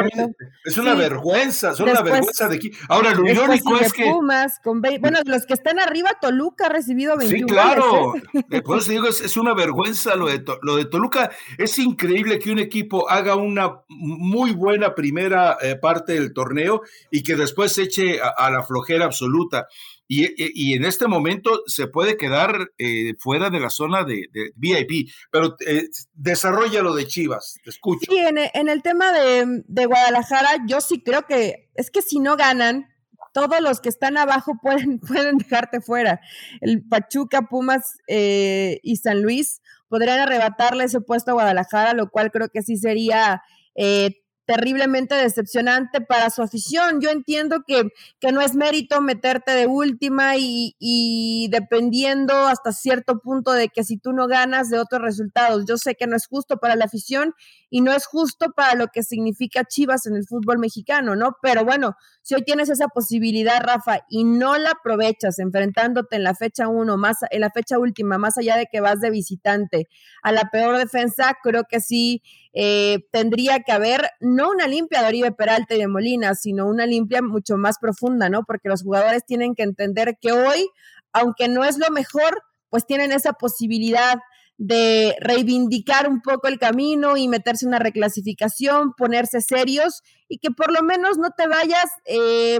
es 0.65 0.77
una 0.77 0.95
vergüenza, 0.95 1.73
son 1.73 1.87
una 1.87 2.01
vergüenza 2.01 2.49
de 2.49 2.57
aquí. 2.57 2.71
Ahora, 2.89 3.13
lo 3.13 3.25
irónico 3.25 3.77
es 3.77 3.93
que. 3.93 4.03
Pumas, 4.03 4.59
con 4.61 4.81
bueno, 4.81 5.19
los 5.25 5.45
que 5.45 5.53
están 5.53 5.79
arriba, 5.79 6.09
Toluca 6.19 6.65
ha 6.65 6.69
recibido 6.69 7.15
21. 7.15 7.47
Sí, 7.47 7.53
claro. 7.53 8.15
¿eh? 8.51 8.61
Por 8.61 8.79
eso 8.79 8.91
digo, 8.91 9.07
es, 9.07 9.37
una 9.37 9.53
vergüenza 9.53 10.17
lo 10.17 10.27
de, 10.27 10.43
lo 10.61 10.75
de 10.75 10.83
Toluca. 10.83 11.31
Es 11.57 11.79
increíble 11.79 12.39
que 12.39 12.51
un 12.51 12.59
equipo 12.59 13.09
haga 13.09 13.37
una 13.37 13.81
muy 13.87 14.51
buena 14.51 14.93
primera 14.93 15.57
eh, 15.61 15.77
parte 15.77 16.13
del 16.13 16.33
torneo 16.33 16.81
y 17.11 17.23
que 17.23 17.37
después 17.37 17.77
eche 17.77 18.19
a 18.21 18.51
la 18.51 18.61
flojera 18.63 19.05
absoluta. 19.05 19.67
Y, 20.07 20.73
en 20.73 20.85
este 20.85 21.07
momento 21.07 21.63
se 21.65 21.87
puede 21.87 22.15
quedar 22.15 22.71
eh, 22.77 23.13
fuera 23.19 23.49
de 23.49 23.59
la 23.59 23.69
zona 23.69 24.05
de, 24.05 24.29
VIP, 24.55 25.09
pero 25.31 25.55
eh, 25.65 25.89
desarrolla 26.13 26.81
lo 26.81 26.95
de 26.95 27.07
Chivas, 27.07 27.59
te 27.63 27.69
escucho. 27.69 28.09
Sí, 28.09 28.17
en, 28.17 28.69
el 28.69 28.81
tema 28.81 29.11
de, 29.11 29.85
Guadalajara, 29.85 30.49
yo 30.67 30.79
sí 30.79 31.01
creo 31.01 31.25
que 31.25 31.69
es 31.75 31.91
que 31.91 32.01
si 32.01 32.19
no 32.19 32.37
ganan, 32.37 32.87
todos 33.33 33.59
los 33.61 33.81
que 33.81 33.89
están 33.89 34.17
abajo 34.17 34.53
pueden, 34.61 34.99
pueden 34.99 35.37
dejarte 35.37 35.81
fuera. 35.81 36.21
El 36.61 36.87
Pachuca, 36.87 37.43
Pumas 37.43 37.97
eh, 38.07 38.79
y 38.83 38.95
San 38.97 39.21
Luis 39.21 39.61
podrían 39.89 40.19
arrebatarle 40.19 40.85
ese 40.85 41.01
puesto 41.01 41.31
a 41.31 41.33
Guadalajara, 41.35 41.93
lo 41.93 42.09
cual 42.09 42.31
creo 42.31 42.49
que 42.49 42.61
sí 42.61 42.77
sería 42.77 43.41
eh, 43.75 44.21
terriblemente 44.47 45.13
decepcionante 45.13 45.99
para 45.99 46.29
su 46.29 46.41
afición. 46.41 47.01
Yo 47.01 47.09
entiendo 47.09 47.63
que, 47.67 47.89
que 48.19 48.31
no 48.31 48.39
es 48.39 48.55
mérito 48.55 49.01
meterte 49.01 49.51
de 49.51 49.67
última 49.67 50.37
y, 50.37 50.73
y, 50.79 51.49
dependiendo 51.51 52.33
hasta 52.47 52.71
cierto 52.71 53.19
punto 53.19 53.51
de 53.51 53.67
que 53.67 53.83
si 53.83 53.97
tú 53.97 54.13
no 54.13 54.27
ganas 54.27 54.69
de 54.69 54.79
otros 54.79 55.01
resultados. 55.01 55.65
Yo 55.67 55.77
sé 55.77 55.95
que 55.95 56.07
no 56.07 56.15
es 56.15 56.27
justo 56.27 56.57
para 56.57 56.77
la 56.77 56.85
afición 56.85 57.33
y 57.69 57.81
no 57.81 57.91
es 57.91 58.05
justo 58.05 58.53
para 58.55 58.75
lo 58.75 58.87
que 58.87 59.03
significa 59.03 59.65
Chivas 59.65 60.05
en 60.05 60.15
el 60.15 60.25
fútbol 60.25 60.59
mexicano, 60.59 61.17
¿no? 61.17 61.35
Pero 61.41 61.65
bueno, 61.65 61.97
si 62.21 62.33
hoy 62.33 62.43
tienes 62.43 62.69
esa 62.69 62.87
posibilidad, 62.87 63.59
Rafa, 63.61 63.99
y 64.07 64.23
no 64.23 64.57
la 64.57 64.71
aprovechas 64.71 65.39
enfrentándote 65.39 66.15
en 66.15 66.23
la 66.23 66.35
fecha 66.35 66.69
uno, 66.69 66.95
más 66.95 67.17
en 67.31 67.41
la 67.41 67.49
fecha 67.49 67.79
última, 67.79 68.17
más 68.17 68.37
allá 68.37 68.55
de 68.55 68.67
que 68.71 68.79
vas 68.79 69.01
de 69.01 69.09
visitante 69.09 69.89
a 70.23 70.31
la 70.31 70.49
peor 70.51 70.77
defensa, 70.77 71.35
creo 71.43 71.65
que 71.69 71.81
sí 71.81 72.21
eh, 72.59 73.05
tendría 73.11 73.59
que 73.59 73.71
haber 73.71 74.09
no 74.19 74.49
una 74.49 74.65
limpia 74.65 75.01
de 75.01 75.09
Oribe 75.09 75.31
Peralta 75.31 75.75
y 75.75 75.77
de 75.77 75.87
Molina, 75.87 76.33
sino 76.33 76.65
una 76.65 76.87
limpia 76.87 77.21
mucho 77.21 77.55
más 77.55 77.77
profunda, 77.77 78.29
¿no? 78.29 78.45
Porque 78.45 78.67
los 78.67 78.81
jugadores 78.81 79.23
tienen 79.27 79.53
que 79.53 79.61
entender 79.61 80.17
que 80.19 80.31
hoy, 80.31 80.67
aunque 81.13 81.49
no 81.49 81.63
es 81.63 81.77
lo 81.77 81.91
mejor, 81.91 82.41
pues 82.69 82.87
tienen 82.87 83.11
esa 83.11 83.33
posibilidad 83.33 84.17
de 84.57 85.15
reivindicar 85.19 86.09
un 86.09 86.23
poco 86.23 86.47
el 86.47 86.57
camino 86.57 87.15
y 87.15 87.27
meterse 87.27 87.65
en 87.65 87.69
una 87.69 87.79
reclasificación, 87.79 88.93
ponerse 88.97 89.39
serios 89.41 90.01
y 90.27 90.39
que 90.39 90.49
por 90.49 90.73
lo 90.73 90.81
menos 90.81 91.19
no 91.19 91.29
te 91.37 91.45
vayas 91.45 91.85
eh, 92.05 92.57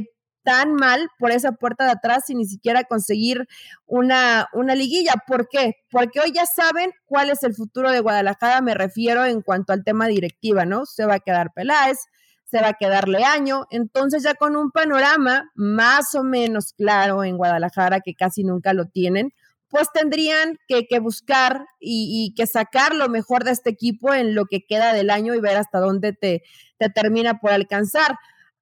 tan 0.48 0.75
mal 0.75 1.10
por 1.20 1.32
esa 1.32 1.51
puerta 1.51 1.84
de 1.84 1.92
atrás 1.92 2.24
sin 2.25 2.38
ni 2.38 2.46
siquiera 2.46 2.86
conseguir 2.86 3.50
una, 3.86 4.48
una 4.54 4.75
liguilla. 4.75 5.16
¿Por 5.27 5.50
qué? 5.50 5.74
Porque 5.92 6.22
hoy 6.22 6.32
ya 6.34 6.46
saben 6.46 6.92
cuál 7.06 7.30
es 7.30 7.44
el 7.44 7.54
futuro 7.54 7.92
de 7.92 8.00
Guadalajara, 8.00 8.62
me 8.62 8.74
refiero 8.74 9.25
en 9.25 9.42
cuanto 9.42 9.74
al 9.74 9.84
tema 9.84 10.08
directiva, 10.08 10.63
¿no? 10.63 10.86
Se 10.86 11.06
va 11.06 11.16
a 11.16 11.20
quedar 11.20 11.51
Peláez, 11.54 11.98
se 12.46 12.62
va 12.62 12.70
a 12.70 12.74
quedar 12.75 13.10
Leaño, 13.10 13.66
entonces 13.72 14.24
ya 14.24 14.36
con 14.36 14.56
un 14.56 14.72
panorama 14.72 15.51
más 15.54 16.16
o 16.16 16.24
menos 16.24 16.72
claro 16.72 17.25
en 17.25 17.36
Guadalajara, 17.36 18.00
que 18.00 18.16
casi 18.16 18.46
nunca 18.46 18.72
lo 18.72 18.86
tienen, 18.86 19.34
pues 19.68 19.89
tendrían 19.94 20.58
que, 20.70 20.88
buscar 21.01 21.66
y, 21.82 22.34
que 22.38 22.48
sacar 22.48 22.96
lo 22.96 23.10
mejor 23.10 23.44
de 23.44 23.51
este 23.51 23.70
equipo 23.70 24.13
en 24.13 24.34
lo 24.34 24.46
que 24.46 24.66
queda 24.66 24.94
del 24.94 25.10
año 25.10 25.36
y 25.36 25.42
ver 25.42 25.58
hasta 25.58 25.80
dónde 25.80 26.13
te, 26.13 26.44
te 26.77 26.89
termina 26.89 27.42
por 27.42 27.51
alcanzar. 27.51 28.16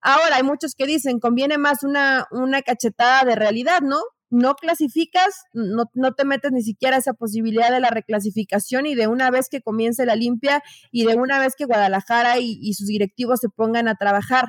Ahora, 0.08 0.36
hay 0.36 0.44
muchos 0.44 0.76
que 0.76 0.86
dicen, 0.86 1.20
conviene 1.20 1.58
más 1.58 1.84
una, 1.84 2.28
una 2.30 2.62
cachetada 2.62 3.24
de 3.24 3.34
realidad, 3.34 3.82
¿no? 3.82 3.98
No 4.30 4.54
clasificas, 4.54 5.46
no, 5.52 5.86
no 5.96 6.14
te 6.14 6.26
metes 6.26 6.52
ni 6.52 6.62
siquiera 6.62 6.98
esa 6.98 7.14
posibilidad 7.14 7.72
de 7.72 7.80
la 7.80 7.90
reclasificación 7.90 8.86
y 8.86 8.94
de 8.94 9.08
una 9.08 9.32
vez 9.32 9.50
que 9.50 9.62
comience 9.62 10.06
la 10.06 10.16
limpia 10.16 10.62
y 10.92 11.06
de 11.06 11.16
una 11.16 11.40
vez 11.40 11.56
que 11.58 11.66
Guadalajara 11.66 12.38
y, 12.38 12.60
y 12.62 12.76
sus 12.76 12.86
directivos 12.86 13.40
se 13.40 13.50
pongan 13.50 13.88
a 13.88 13.96
trabajar 13.96 14.46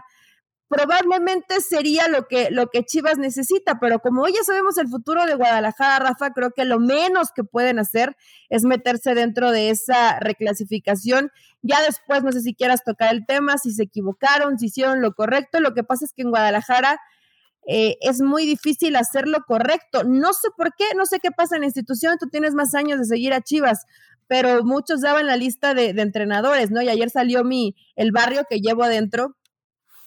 probablemente 0.68 1.60
sería 1.60 2.08
lo 2.08 2.26
que, 2.26 2.50
lo 2.50 2.68
que 2.68 2.84
Chivas 2.84 3.18
necesita, 3.18 3.78
pero 3.80 4.00
como 4.00 4.22
hoy 4.22 4.32
ya 4.32 4.42
sabemos 4.42 4.76
el 4.78 4.88
futuro 4.88 5.24
de 5.24 5.34
Guadalajara, 5.34 6.04
Rafa, 6.04 6.32
creo 6.32 6.50
que 6.50 6.64
lo 6.64 6.80
menos 6.80 7.30
que 7.34 7.44
pueden 7.44 7.78
hacer 7.78 8.16
es 8.48 8.64
meterse 8.64 9.14
dentro 9.14 9.52
de 9.52 9.70
esa 9.70 10.18
reclasificación. 10.18 11.30
Ya 11.62 11.80
después, 11.82 12.24
no 12.24 12.32
sé 12.32 12.40
si 12.40 12.54
quieras 12.54 12.82
tocar 12.84 13.14
el 13.14 13.26
tema, 13.26 13.58
si 13.58 13.72
se 13.72 13.84
equivocaron, 13.84 14.58
si 14.58 14.66
hicieron 14.66 15.02
lo 15.02 15.14
correcto. 15.14 15.60
Lo 15.60 15.72
que 15.72 15.84
pasa 15.84 16.04
es 16.04 16.12
que 16.12 16.22
en 16.22 16.30
Guadalajara 16.30 16.98
eh, 17.68 17.96
es 18.00 18.20
muy 18.20 18.44
difícil 18.44 18.96
hacer 18.96 19.28
lo 19.28 19.44
correcto. 19.44 20.02
No 20.04 20.32
sé 20.32 20.48
por 20.56 20.74
qué, 20.76 20.84
no 20.96 21.06
sé 21.06 21.20
qué 21.20 21.30
pasa 21.30 21.56
en 21.56 21.62
la 21.62 21.66
institución, 21.66 22.16
tú 22.18 22.28
tienes 22.28 22.54
más 22.54 22.74
años 22.74 22.98
de 22.98 23.04
seguir 23.04 23.32
a 23.34 23.40
Chivas, 23.40 23.86
pero 24.26 24.64
muchos 24.64 25.00
daban 25.00 25.26
la 25.26 25.36
lista 25.36 25.74
de, 25.74 25.92
de 25.92 26.02
entrenadores, 26.02 26.72
¿no? 26.72 26.82
Y 26.82 26.88
ayer 26.88 27.10
salió 27.10 27.44
mi, 27.44 27.76
el 27.94 28.10
barrio 28.10 28.44
que 28.50 28.58
llevo 28.58 28.82
adentro 28.82 29.36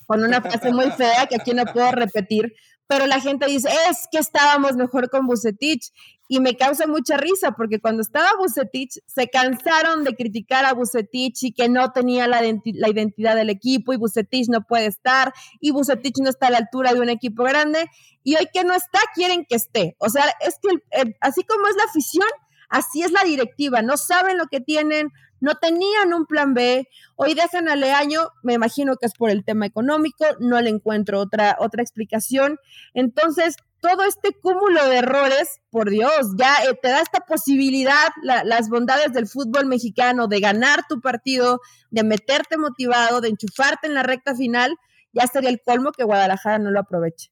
con 0.09 0.23
una 0.23 0.41
frase 0.41 0.73
muy 0.73 0.89
fea 0.89 1.27
que 1.27 1.35
aquí 1.35 1.53
no 1.53 1.65
puedo 1.65 1.91
repetir, 1.91 2.55
pero 2.87 3.05
la 3.05 3.21
gente 3.21 3.45
dice, 3.45 3.69
es 3.91 4.07
que 4.11 4.17
estábamos 4.17 4.75
mejor 4.75 5.11
con 5.11 5.27
Bucetich. 5.27 5.91
Y 6.27 6.39
me 6.39 6.57
causa 6.57 6.87
mucha 6.87 7.15
risa 7.15 7.51
porque 7.51 7.79
cuando 7.79 8.01
estaba 8.01 8.27
Bucetich 8.39 9.01
se 9.05 9.27
cansaron 9.29 10.03
de 10.03 10.15
criticar 10.15 10.65
a 10.65 10.73
Bucetich 10.73 11.43
y 11.43 11.51
que 11.53 11.69
no 11.69 11.91
tenía 11.91 12.27
la, 12.27 12.41
la, 12.41 12.89
identidad 12.89 13.35
del 13.35 13.51
equipo 13.51 13.93
y 13.93 13.97
Bucetich 13.97 14.49
no 14.49 14.61
puede 14.61 14.87
estar 14.87 15.31
y 15.59 15.69
Bucetich 15.69 16.17
no 16.23 16.29
está 16.31 16.47
a 16.47 16.51
la 16.51 16.57
altura 16.57 16.93
de 16.93 17.01
un 17.01 17.09
equipo 17.09 17.43
grande 17.43 17.85
y 18.23 18.35
hoy 18.35 18.47
que 18.51 18.63
no 18.63 18.73
está 18.73 18.99
quieren 19.13 19.45
que 19.47 19.57
esté. 19.57 19.95
O 19.99 20.09
sea, 20.09 20.23
es 20.41 20.55
que 20.59 21.15
así 21.21 21.43
como 21.43 21.67
es 21.67 21.75
la 21.75 21.83
afición, 21.83 22.27
así 22.69 23.03
es 23.03 23.11
la 23.11 23.23
directiva, 23.23 23.83
no 23.83 23.97
saben 23.97 24.39
lo 24.39 24.47
que 24.47 24.59
tienen, 24.59 25.11
no 25.39 25.55
tenían 25.55 26.13
un 26.13 26.25
plan 26.25 26.53
B, 26.53 26.87
hoy 27.15 27.33
dejan 27.33 27.67
a 27.69 27.75
Leaño, 27.75 28.29
me 28.43 28.53
imagino 28.53 28.95
que 28.97 29.05
es 29.05 29.13
por 29.13 29.29
el 29.29 29.43
tema 29.43 29.65
económico, 29.65 30.25
no 30.39 30.59
le 30.61 30.69
encuentro 30.69 31.19
otra, 31.19 31.57
otra 31.59 31.81
explicación. 31.81 32.57
Entonces, 32.93 33.55
todo 33.81 34.03
este 34.03 34.33
cúmulo 34.33 34.87
de 34.87 34.97
errores, 34.97 35.61
por 35.69 35.89
Dios, 35.89 36.35
ya 36.37 36.55
eh, 36.63 36.77
te 36.81 36.89
da 36.89 37.01
esta 37.01 37.21
posibilidad, 37.21 38.09
las 38.23 38.69
bondades 38.69 39.13
del 39.13 39.27
fútbol 39.27 39.67
mexicano, 39.67 40.27
de 40.27 40.39
ganar 40.39 40.81
tu 40.87 40.99
partido, 40.99 41.61
de 41.89 42.03
meterte 42.03 42.57
motivado, 42.57 43.21
de 43.21 43.29
enchufarte 43.29 43.87
en 43.87 43.93
la 43.93 44.03
recta 44.03 44.35
final, 44.35 44.75
ya 45.13 45.27
sería 45.27 45.49
el 45.49 45.61
colmo 45.61 45.91
que 45.91 46.03
Guadalajara 46.03 46.59
no 46.59 46.71
lo 46.71 46.81
aproveche. 46.81 47.31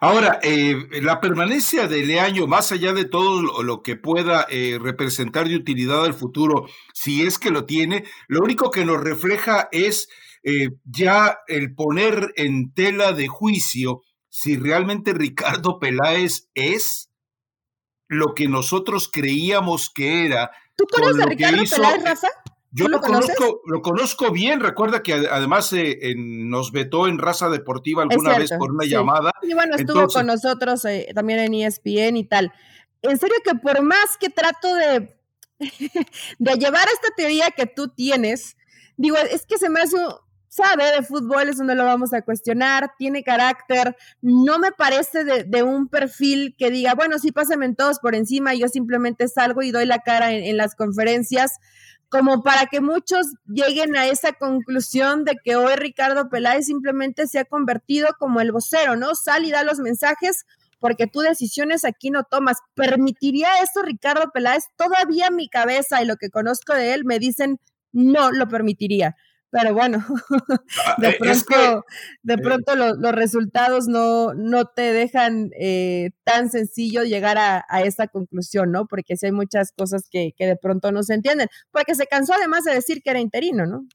Ahora, 0.00 0.38
eh, 0.42 0.76
la 1.02 1.20
permanencia 1.20 1.88
de 1.88 2.04
Leaño, 2.04 2.46
más 2.46 2.70
allá 2.72 2.92
de 2.92 3.04
todo 3.04 3.62
lo, 3.62 3.82
que 3.82 3.96
pueda 3.96 4.46
eh, 4.48 4.78
representar 4.80 5.48
de 5.48 5.56
utilidad 5.56 6.04
al 6.04 6.14
futuro, 6.14 6.66
si 6.94 7.26
es 7.26 7.38
que 7.38 7.50
lo 7.50 7.64
tiene, 7.64 8.04
lo 8.28 8.40
único 8.40 8.70
que 8.70 8.84
nos 8.84 9.02
refleja 9.02 9.68
es 9.72 10.08
eh, 10.44 10.70
ya 10.84 11.38
el 11.48 11.74
poner 11.74 12.32
en 12.36 12.72
tela 12.72 13.12
de 13.12 13.26
juicio 13.26 14.02
si 14.28 14.56
realmente 14.56 15.14
Ricardo 15.14 15.80
Peláez 15.80 16.48
es 16.54 17.10
lo 18.06 18.34
que 18.34 18.46
nosotros 18.46 19.10
creíamos 19.12 19.90
que 19.92 20.26
era. 20.26 20.50
¿Tú 20.76 20.84
conoces 20.86 21.22
a 21.22 21.26
Ricardo 21.26 21.62
Peláez, 21.68 22.04
Rafa? 22.04 22.28
Yo 22.70 22.88
lo, 22.88 23.00
conozco, 23.00 23.62
lo 23.66 23.80
conozco 23.80 24.30
bien. 24.30 24.60
Recuerda 24.60 25.02
que 25.02 25.14
además 25.14 25.72
eh, 25.72 26.14
nos 26.16 26.70
vetó 26.70 27.08
en 27.08 27.18
Raza 27.18 27.48
Deportiva 27.48 28.02
alguna 28.02 28.38
vez 28.38 28.50
por 28.58 28.72
una 28.72 28.84
llamada. 28.84 29.32
Y 29.42 29.54
bueno, 29.54 29.76
estuvo 29.76 30.06
con 30.08 30.26
nosotros 30.26 30.84
eh, 30.84 31.08
también 31.14 31.38
en 31.38 31.54
ESPN 31.54 32.16
y 32.16 32.24
tal. 32.24 32.52
En 33.02 33.18
serio 33.18 33.36
que 33.42 33.54
por 33.54 33.80
más 33.82 34.18
que 34.20 34.28
trato 34.28 34.74
de, 34.74 35.18
de 36.38 36.54
llevar 36.54 36.88
esta 36.92 37.08
teoría 37.16 37.50
que 37.56 37.66
tú 37.66 37.88
tienes, 37.88 38.56
digo, 38.96 39.16
es 39.16 39.46
que 39.46 39.56
se 39.56 39.70
me 39.70 39.80
hace, 39.80 39.96
sabe 40.48 40.92
de 40.92 41.02
fútbol, 41.02 41.48
eso 41.48 41.64
no 41.64 41.74
lo 41.74 41.84
vamos 41.84 42.12
a 42.12 42.22
cuestionar, 42.22 42.92
tiene 42.98 43.22
carácter, 43.22 43.96
no 44.20 44.58
me 44.58 44.72
parece 44.72 45.24
de, 45.24 45.44
de 45.44 45.62
un 45.62 45.88
perfil 45.88 46.54
que 46.58 46.70
diga, 46.70 46.94
bueno, 46.94 47.18
sí, 47.18 47.32
pásame 47.32 47.66
en 47.66 47.76
todos 47.76 47.98
por 48.00 48.14
encima, 48.14 48.54
yo 48.54 48.68
simplemente 48.68 49.28
salgo 49.28 49.62
y 49.62 49.70
doy 49.70 49.86
la 49.86 50.00
cara 50.00 50.32
en, 50.32 50.44
en 50.44 50.56
las 50.56 50.74
conferencias 50.74 51.52
como 52.08 52.42
para 52.42 52.66
que 52.66 52.80
muchos 52.80 53.26
lleguen 53.46 53.96
a 53.96 54.06
esa 54.06 54.32
conclusión 54.32 55.24
de 55.24 55.36
que 55.42 55.56
hoy 55.56 55.74
Ricardo 55.76 56.28
Peláez 56.30 56.66
simplemente 56.66 57.26
se 57.26 57.38
ha 57.38 57.44
convertido 57.44 58.08
como 58.18 58.40
el 58.40 58.52
vocero, 58.52 58.96
¿no? 58.96 59.14
Sal 59.14 59.44
y 59.44 59.50
da 59.50 59.62
los 59.62 59.78
mensajes 59.78 60.44
porque 60.80 61.06
tú 61.06 61.20
decisiones 61.20 61.84
aquí 61.84 62.10
no 62.10 62.22
tomas. 62.24 62.58
¿Permitiría 62.74 63.48
eso 63.62 63.82
Ricardo 63.82 64.30
Peláez? 64.32 64.64
Todavía 64.76 65.30
mi 65.30 65.48
cabeza 65.48 66.02
y 66.02 66.06
lo 66.06 66.16
que 66.16 66.30
conozco 66.30 66.74
de 66.74 66.94
él 66.94 67.04
me 67.04 67.18
dicen 67.18 67.58
no 67.92 68.30
lo 68.30 68.48
permitiría 68.48 69.16
pero 69.50 69.72
bueno, 69.72 70.04
ah, 70.86 70.94
de 70.98 71.08
eh, 71.08 71.16
pronto, 71.18 71.84
de 72.22 72.34
eh 72.34 72.38
pronto 72.38 72.76
los 72.76 73.12
resultados 73.12 73.88
no, 73.88 74.34
no 74.34 74.66
te 74.66 74.92
dejan 74.92 75.50
eh, 75.58 76.10
tan 76.24 76.50
sencillo 76.50 77.02
llegar 77.02 77.38
a, 77.38 77.64
esa 77.82 78.08
conclusión, 78.08 78.72
¿no? 78.72 78.86
Porque 78.86 79.16
sí 79.16 79.26
hay 79.26 79.32
muchas 79.32 79.72
cosas 79.72 80.08
que, 80.10 80.32
que, 80.36 80.46
de 80.46 80.56
pronto 80.56 80.92
no 80.92 81.02
se 81.02 81.14
entienden, 81.14 81.48
porque 81.70 81.94
se 81.94 82.06
cansó 82.06 82.34
además 82.34 82.64
de 82.64 82.74
decir 82.74 83.02
que 83.02 83.10
era 83.10 83.20
interino, 83.20 83.66
¿no? 83.66 83.86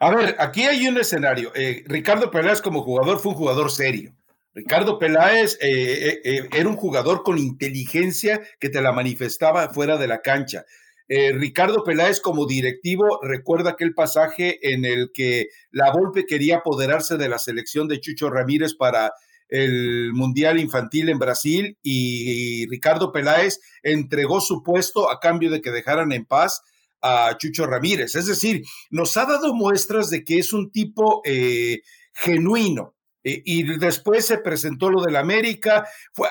A 0.00 0.14
ver, 0.14 0.36
aquí 0.38 0.62
hay 0.62 0.86
un 0.88 0.98
escenario. 0.98 1.52
Eh, 1.54 1.84
Ricardo 1.86 2.30
Peláez 2.30 2.60
como 2.60 2.82
jugador 2.82 3.20
fue 3.20 3.32
un 3.32 3.38
jugador 3.38 3.70
serio. 3.70 4.14
Ricardo 4.54 4.98
Peláez 4.98 5.56
era 5.60 6.68
un 6.68 6.76
jugador 6.76 7.22
con 7.22 7.38
inteligencia 7.38 8.40
que 8.58 8.68
te 8.68 8.82
la 8.82 8.90
manifestaba 8.90 9.68
fuera 9.68 9.98
de 9.98 10.08
la 10.08 10.20
cancha. 10.20 10.64
Eh, 11.08 11.32
Ricardo 11.32 11.84
Peláez 11.84 12.20
como 12.20 12.46
directivo 12.46 13.18
recuerda 13.22 13.70
aquel 13.70 13.94
pasaje 13.94 14.58
en 14.74 14.84
el 14.84 15.10
que 15.12 15.48
la 15.70 15.90
Volpe 15.90 16.26
quería 16.26 16.58
apoderarse 16.58 17.16
de 17.16 17.30
la 17.30 17.38
selección 17.38 17.88
de 17.88 18.00
Chucho 18.00 18.28
Ramírez 18.28 18.74
para 18.74 19.12
el 19.48 20.12
Mundial 20.12 20.60
Infantil 20.60 21.08
en 21.08 21.18
Brasil 21.18 21.78
y, 21.82 22.68
Ricardo 22.68 23.10
Peláez 23.10 23.58
entregó 23.82 24.42
su 24.42 24.62
puesto 24.62 25.10
a 25.10 25.18
cambio 25.18 25.50
de 25.50 25.62
que 25.62 25.70
dejaran 25.70 26.12
en 26.12 26.26
paz 26.26 26.60
a 27.00 27.34
Chucho 27.38 27.66
Ramírez. 27.66 28.14
Es 28.14 28.26
decir, 28.26 28.62
nos 28.90 29.16
ha 29.16 29.24
dado 29.24 29.54
muestras 29.54 30.10
de 30.10 30.24
que 30.24 30.38
es 30.38 30.52
un 30.52 30.70
tipo 30.70 31.22
eh, 31.24 31.80
genuino, 32.12 32.94
y 33.24 33.76
después 33.78 34.24
se 34.24 34.38
presentó 34.38 34.90
lo 34.90 35.02
del 35.02 35.16
América, 35.16 35.86
fue, 36.14 36.28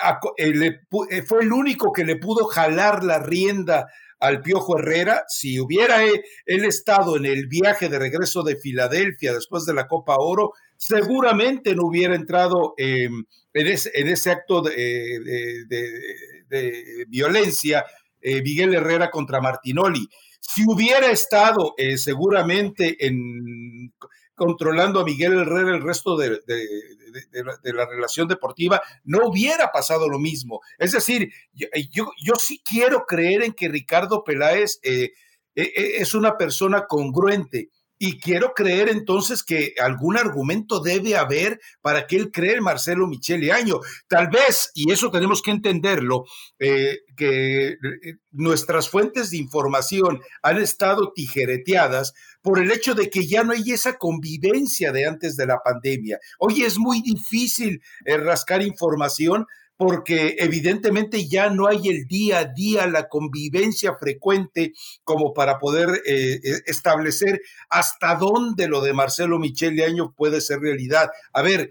fue 1.26 1.42
el 1.42 1.52
único 1.52 1.92
que 1.92 2.04
le 2.04 2.16
pudo 2.16 2.46
jalar 2.46 3.04
la 3.04 3.20
rienda 3.20 3.86
al 4.20 4.42
Piojo 4.42 4.78
Herrera, 4.78 5.24
si 5.28 5.60
hubiera 5.60 6.04
él, 6.04 6.64
estado 6.64 7.16
en 7.16 7.26
el 7.26 7.46
viaje 7.46 7.88
de 7.88 7.98
regreso 7.98 8.42
de 8.42 8.56
Filadelfia 8.56 9.32
después 9.32 9.64
de 9.64 9.74
la 9.74 9.86
Copa 9.86 10.16
Oro, 10.18 10.52
seguramente 10.76 11.74
no 11.74 11.86
hubiera 11.86 12.14
entrado 12.14 12.74
en, 12.76 13.26
ese, 13.52 14.30
acto 14.30 14.62
de, 14.62 15.64
violencia 17.08 17.84
eh, 18.20 18.42
Miguel 18.42 18.74
Herrera 18.74 19.10
contra 19.10 19.40
Martinoli. 19.40 20.08
Si 20.40 20.64
hubiera 20.66 21.10
estado 21.10 21.74
eh, 21.76 21.98
seguramente 21.98 22.96
en 23.06 23.92
controlando 24.38 25.00
a 25.00 25.04
Miguel 25.04 25.34
Herrera 25.34 25.74
el 25.74 25.82
resto 25.82 26.16
de, 26.16 26.40
la, 27.74 27.86
relación 27.86 28.28
deportiva, 28.28 28.80
no 29.04 29.26
hubiera 29.26 29.70
pasado 29.70 30.08
lo 30.08 30.18
mismo. 30.18 30.60
Es 30.78 30.92
decir, 30.92 31.30
yo, 31.52 32.10
yo, 32.22 32.34
sí 32.36 32.62
quiero 32.64 33.04
creer 33.04 33.42
en 33.42 33.52
que 33.52 33.68
Ricardo 33.68 34.24
Peláez 34.24 34.78
eh, 34.82 35.10
eh, 35.54 35.72
eh, 35.76 35.92
es 35.96 36.14
una 36.14 36.38
persona 36.38 36.86
congruente. 36.86 37.70
Y 38.00 38.20
quiero 38.20 38.54
creer 38.54 38.88
entonces 38.88 39.42
que 39.42 39.74
algún 39.80 40.16
argumento 40.16 40.78
debe 40.78 41.16
haber 41.16 41.58
para 41.80 42.06
que 42.06 42.14
él 42.14 42.30
cree 42.30 42.54
en 42.54 42.62
Marcelo 42.62 43.08
Michele 43.08 43.50
Año. 43.50 43.80
Tal 44.06 44.28
vez, 44.28 44.70
y 44.72 44.92
eso 44.92 45.10
tenemos 45.10 45.42
que 45.42 45.50
entenderlo, 45.50 46.24
que 46.58 47.74
nuestras 48.30 48.88
fuentes 48.88 49.32
de 49.32 49.38
información 49.38 50.20
han 50.42 50.58
estado 50.58 51.12
tijereteadas 51.12 52.14
por 52.42 52.58
el 52.58 52.70
hecho 52.70 52.94
de 52.94 53.10
que 53.10 53.26
ya 53.26 53.44
no 53.44 53.52
hay 53.52 53.72
esa 53.72 53.96
convivencia 53.96 54.92
de 54.92 55.06
antes 55.06 55.36
de 55.36 55.46
la 55.46 55.58
pandemia. 55.62 56.18
Hoy 56.38 56.62
es 56.62 56.78
muy 56.78 57.02
difícil 57.02 57.82
eh, 58.04 58.16
rascar 58.16 58.62
información 58.62 59.46
porque 59.78 60.34
evidentemente 60.40 61.28
ya 61.28 61.50
no 61.50 61.68
hay 61.68 61.88
el 61.88 62.06
día 62.08 62.40
a 62.40 62.44
día, 62.46 62.88
la 62.88 63.08
convivencia 63.08 63.94
frecuente 63.94 64.72
como 65.04 65.32
para 65.32 65.60
poder 65.60 66.02
eh, 66.04 66.40
e, 66.42 66.62
establecer 66.66 67.40
hasta 67.70 68.16
dónde 68.16 68.66
lo 68.66 68.80
de 68.80 68.92
Marcelo 68.92 69.38
Michele 69.38 69.84
Año 69.84 70.12
puede 70.16 70.40
ser 70.40 70.58
realidad. 70.58 71.10
A 71.32 71.42
ver, 71.42 71.70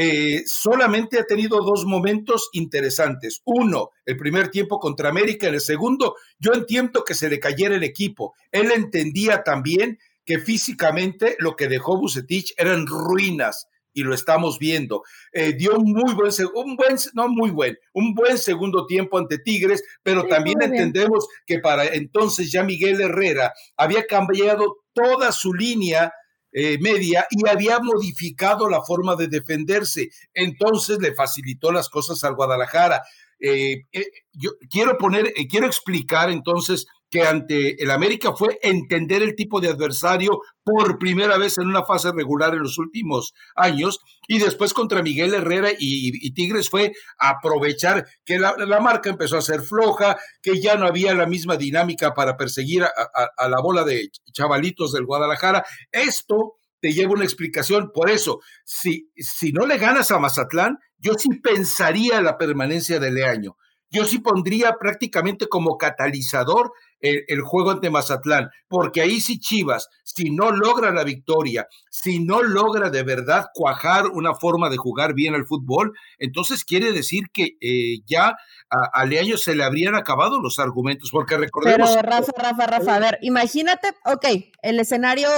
eh, 0.00 0.44
solamente 0.46 1.18
ha 1.18 1.24
tenido 1.24 1.60
dos 1.60 1.84
momentos 1.84 2.50
interesantes. 2.52 3.42
Uno, 3.44 3.90
el 4.06 4.16
primer 4.16 4.48
tiempo 4.48 4.78
contra 4.78 5.08
América, 5.08 5.48
en 5.48 5.54
el 5.54 5.60
segundo, 5.60 6.14
yo 6.38 6.52
entiendo 6.52 7.02
que 7.02 7.14
se 7.14 7.28
le 7.28 7.40
cayera 7.40 7.74
el 7.74 7.82
equipo. 7.82 8.36
Él 8.52 8.70
entendía 8.70 9.42
también 9.42 9.98
que 10.24 10.38
físicamente 10.38 11.34
lo 11.40 11.56
que 11.56 11.66
dejó 11.66 11.98
Bucetich 11.98 12.54
eran 12.56 12.86
ruinas 12.86 13.66
y 13.92 14.04
lo 14.04 14.14
estamos 14.14 14.60
viendo. 14.60 15.02
Eh, 15.32 15.54
dio 15.54 15.76
un 15.76 15.92
muy 15.92 16.14
buen, 16.14 16.30
un 16.54 16.76
buen, 16.76 16.96
no 17.14 17.28
muy 17.28 17.50
buen, 17.50 17.76
un 17.92 18.14
buen 18.14 18.38
segundo 18.38 18.86
tiempo 18.86 19.18
ante 19.18 19.38
Tigres, 19.38 19.82
pero 20.04 20.28
también 20.28 20.62
entendemos 20.62 21.26
que 21.44 21.58
para 21.58 21.84
entonces 21.86 22.52
ya 22.52 22.62
Miguel 22.62 23.00
Herrera 23.00 23.52
había 23.76 24.06
cambiado 24.06 24.76
toda 24.92 25.32
su 25.32 25.52
línea 25.52 26.12
eh, 26.52 26.78
media 26.80 27.26
y 27.30 27.48
había 27.48 27.78
modificado 27.80 28.68
la 28.68 28.82
forma 28.82 29.16
de 29.16 29.28
defenderse. 29.28 30.10
Entonces 30.34 30.98
le 31.00 31.14
facilitó 31.14 31.72
las 31.72 31.88
cosas 31.88 32.22
al 32.24 32.34
Guadalajara. 32.34 33.02
Eh, 33.40 33.84
yo 34.32 34.50
quiero 34.70 34.98
poner, 34.98 35.32
quiero 35.48 35.66
explicar 35.66 36.30
entonces 36.30 36.86
que 37.10 37.22
ante 37.22 37.82
el 37.82 37.90
América 37.90 38.32
fue 38.34 38.58
entender 38.62 39.22
el 39.22 39.34
tipo 39.34 39.60
de 39.60 39.68
adversario 39.68 40.42
por 40.62 40.98
primera 40.98 41.38
vez 41.38 41.58
en 41.58 41.66
una 41.66 41.84
fase 41.84 42.12
regular 42.12 42.54
en 42.54 42.62
los 42.62 42.78
últimos 42.78 43.32
años 43.56 44.00
y 44.26 44.38
después 44.38 44.74
contra 44.74 45.02
Miguel 45.02 45.32
Herrera 45.34 45.70
y, 45.78 46.30
Tigres 46.32 46.68
fue 46.68 46.92
aprovechar 47.18 48.06
que 48.24 48.38
la, 48.38 48.54
marca 48.80 49.10
empezó 49.10 49.38
a 49.38 49.42
ser 49.42 49.62
floja, 49.62 50.18
que 50.42 50.60
ya 50.60 50.76
no 50.76 50.86
había 50.86 51.14
la 51.14 51.26
misma 51.26 51.56
dinámica 51.56 52.12
para 52.12 52.36
perseguir 52.36 52.84
a, 52.84 53.48
la 53.48 53.60
bola 53.60 53.84
de 53.84 54.10
chavalitos 54.32 54.92
del 54.92 55.06
Guadalajara. 55.06 55.64
Esto 55.90 56.58
te 56.80 56.92
lleva 56.92 57.14
una 57.14 57.24
explicación. 57.24 57.90
Por 57.92 58.10
eso, 58.10 58.40
si, 58.64 59.10
si 59.16 59.52
no 59.52 59.66
le 59.66 59.78
ganas 59.78 60.10
a 60.10 60.18
Mazatlán, 60.18 60.78
yo 60.98 61.14
sí 61.14 61.28
pensaría 61.42 62.20
la 62.20 62.36
permanencia 62.36 63.00
de 63.00 63.10
Leaño 63.10 63.56
yo 63.90 64.04
sí 64.04 64.18
pondría 64.18 64.74
prácticamente 64.78 65.48
como 65.48 65.78
catalizador 65.78 66.72
el, 67.00 67.40
juego 67.42 67.70
ante 67.70 67.90
Mazatlán, 67.90 68.50
porque 68.68 69.00
ahí 69.00 69.20
sí 69.20 69.38
Chivas, 69.38 69.88
si 70.04 70.30
no 70.30 70.50
logra 70.50 70.90
la 70.90 71.04
victoria, 71.04 71.66
si 71.90 72.20
no 72.20 72.42
logra 72.42 72.90
de 72.90 73.02
verdad 73.02 73.46
cuajar 73.54 74.06
una 74.06 74.34
forma 74.34 74.68
de 74.70 74.76
jugar 74.76 75.14
bien 75.14 75.34
al 75.34 75.46
fútbol, 75.46 75.92
entonces 76.18 76.64
quiere 76.64 76.92
decir 76.92 77.24
que 77.32 77.56
eh, 77.60 78.00
ya 78.06 78.36
a, 78.70 79.04
Leaño 79.04 79.36
se 79.36 79.54
le 79.54 79.64
habrían 79.64 79.94
acabado 79.94 80.40
los 80.40 80.58
argumentos, 80.58 81.10
porque 81.10 81.36
recordemos... 81.36 81.90
Pero 81.90 82.02
Rafa, 82.02 82.32
Rafa, 82.36 82.66
Rafa, 82.66 82.94
a 82.96 82.98
ver, 82.98 83.18
imagínate, 83.22 83.88
ok, 84.04 84.26
el 84.62 84.80
escenario 84.80 85.28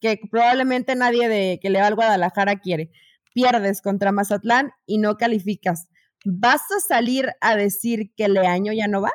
que 0.00 0.18
probablemente 0.30 0.96
nadie 0.96 1.28
de 1.28 1.60
que 1.62 1.70
le 1.70 1.80
va 1.80 1.86
al 1.86 1.94
Guadalajara 1.94 2.58
quiere. 2.58 2.90
Pierdes 3.32 3.80
contra 3.80 4.12
Mazatlán 4.12 4.72
y 4.84 4.98
no 4.98 5.16
calificas. 5.16 5.88
¿Vas 6.24 6.62
a 6.76 6.80
salir 6.80 7.30
a 7.40 7.56
decir 7.56 8.12
que 8.16 8.28
Leaño 8.28 8.72
ya 8.72 8.88
no 8.88 9.00
va? 9.00 9.12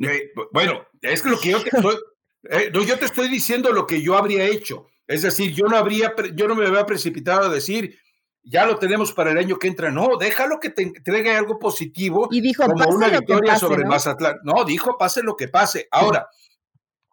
Eh, 0.00 0.32
bueno, 0.52 0.86
es 1.02 1.22
que 1.22 1.28
lo 1.28 1.38
que 1.38 1.50
yo 1.50 1.62
te 1.62 1.70
estoy, 1.76 1.96
eh, 2.50 2.70
yo 2.72 2.98
te 2.98 3.04
estoy 3.04 3.28
diciendo 3.28 3.72
lo 3.72 3.86
que 3.86 4.02
yo 4.02 4.16
habría 4.16 4.44
hecho. 4.44 4.86
Es 5.06 5.22
decir, 5.22 5.52
yo 5.52 5.66
no 5.66 5.76
habría, 5.76 6.14
yo 6.34 6.48
no 6.48 6.54
me 6.54 6.66
había 6.66 6.86
precipitado 6.86 7.46
a 7.46 7.52
decir, 7.52 7.98
ya 8.42 8.64
lo 8.64 8.78
tenemos 8.78 9.12
para 9.12 9.32
el 9.32 9.38
año 9.38 9.58
que 9.58 9.68
entra. 9.68 9.90
No, 9.90 10.16
déjalo 10.16 10.58
que 10.60 10.70
te 10.70 10.90
traiga 11.04 11.36
algo 11.36 11.58
positivo. 11.58 12.28
Y 12.30 12.40
dijo, 12.40 12.64
como 12.64 12.88
una 12.88 13.08
victoria 13.08 13.56
sobre 13.56 13.84
Mazatlán. 13.84 14.38
No, 14.44 14.64
dijo, 14.64 14.96
pase 14.96 15.22
lo 15.22 15.36
que 15.36 15.48
pase. 15.48 15.88
Ahora, 15.90 16.28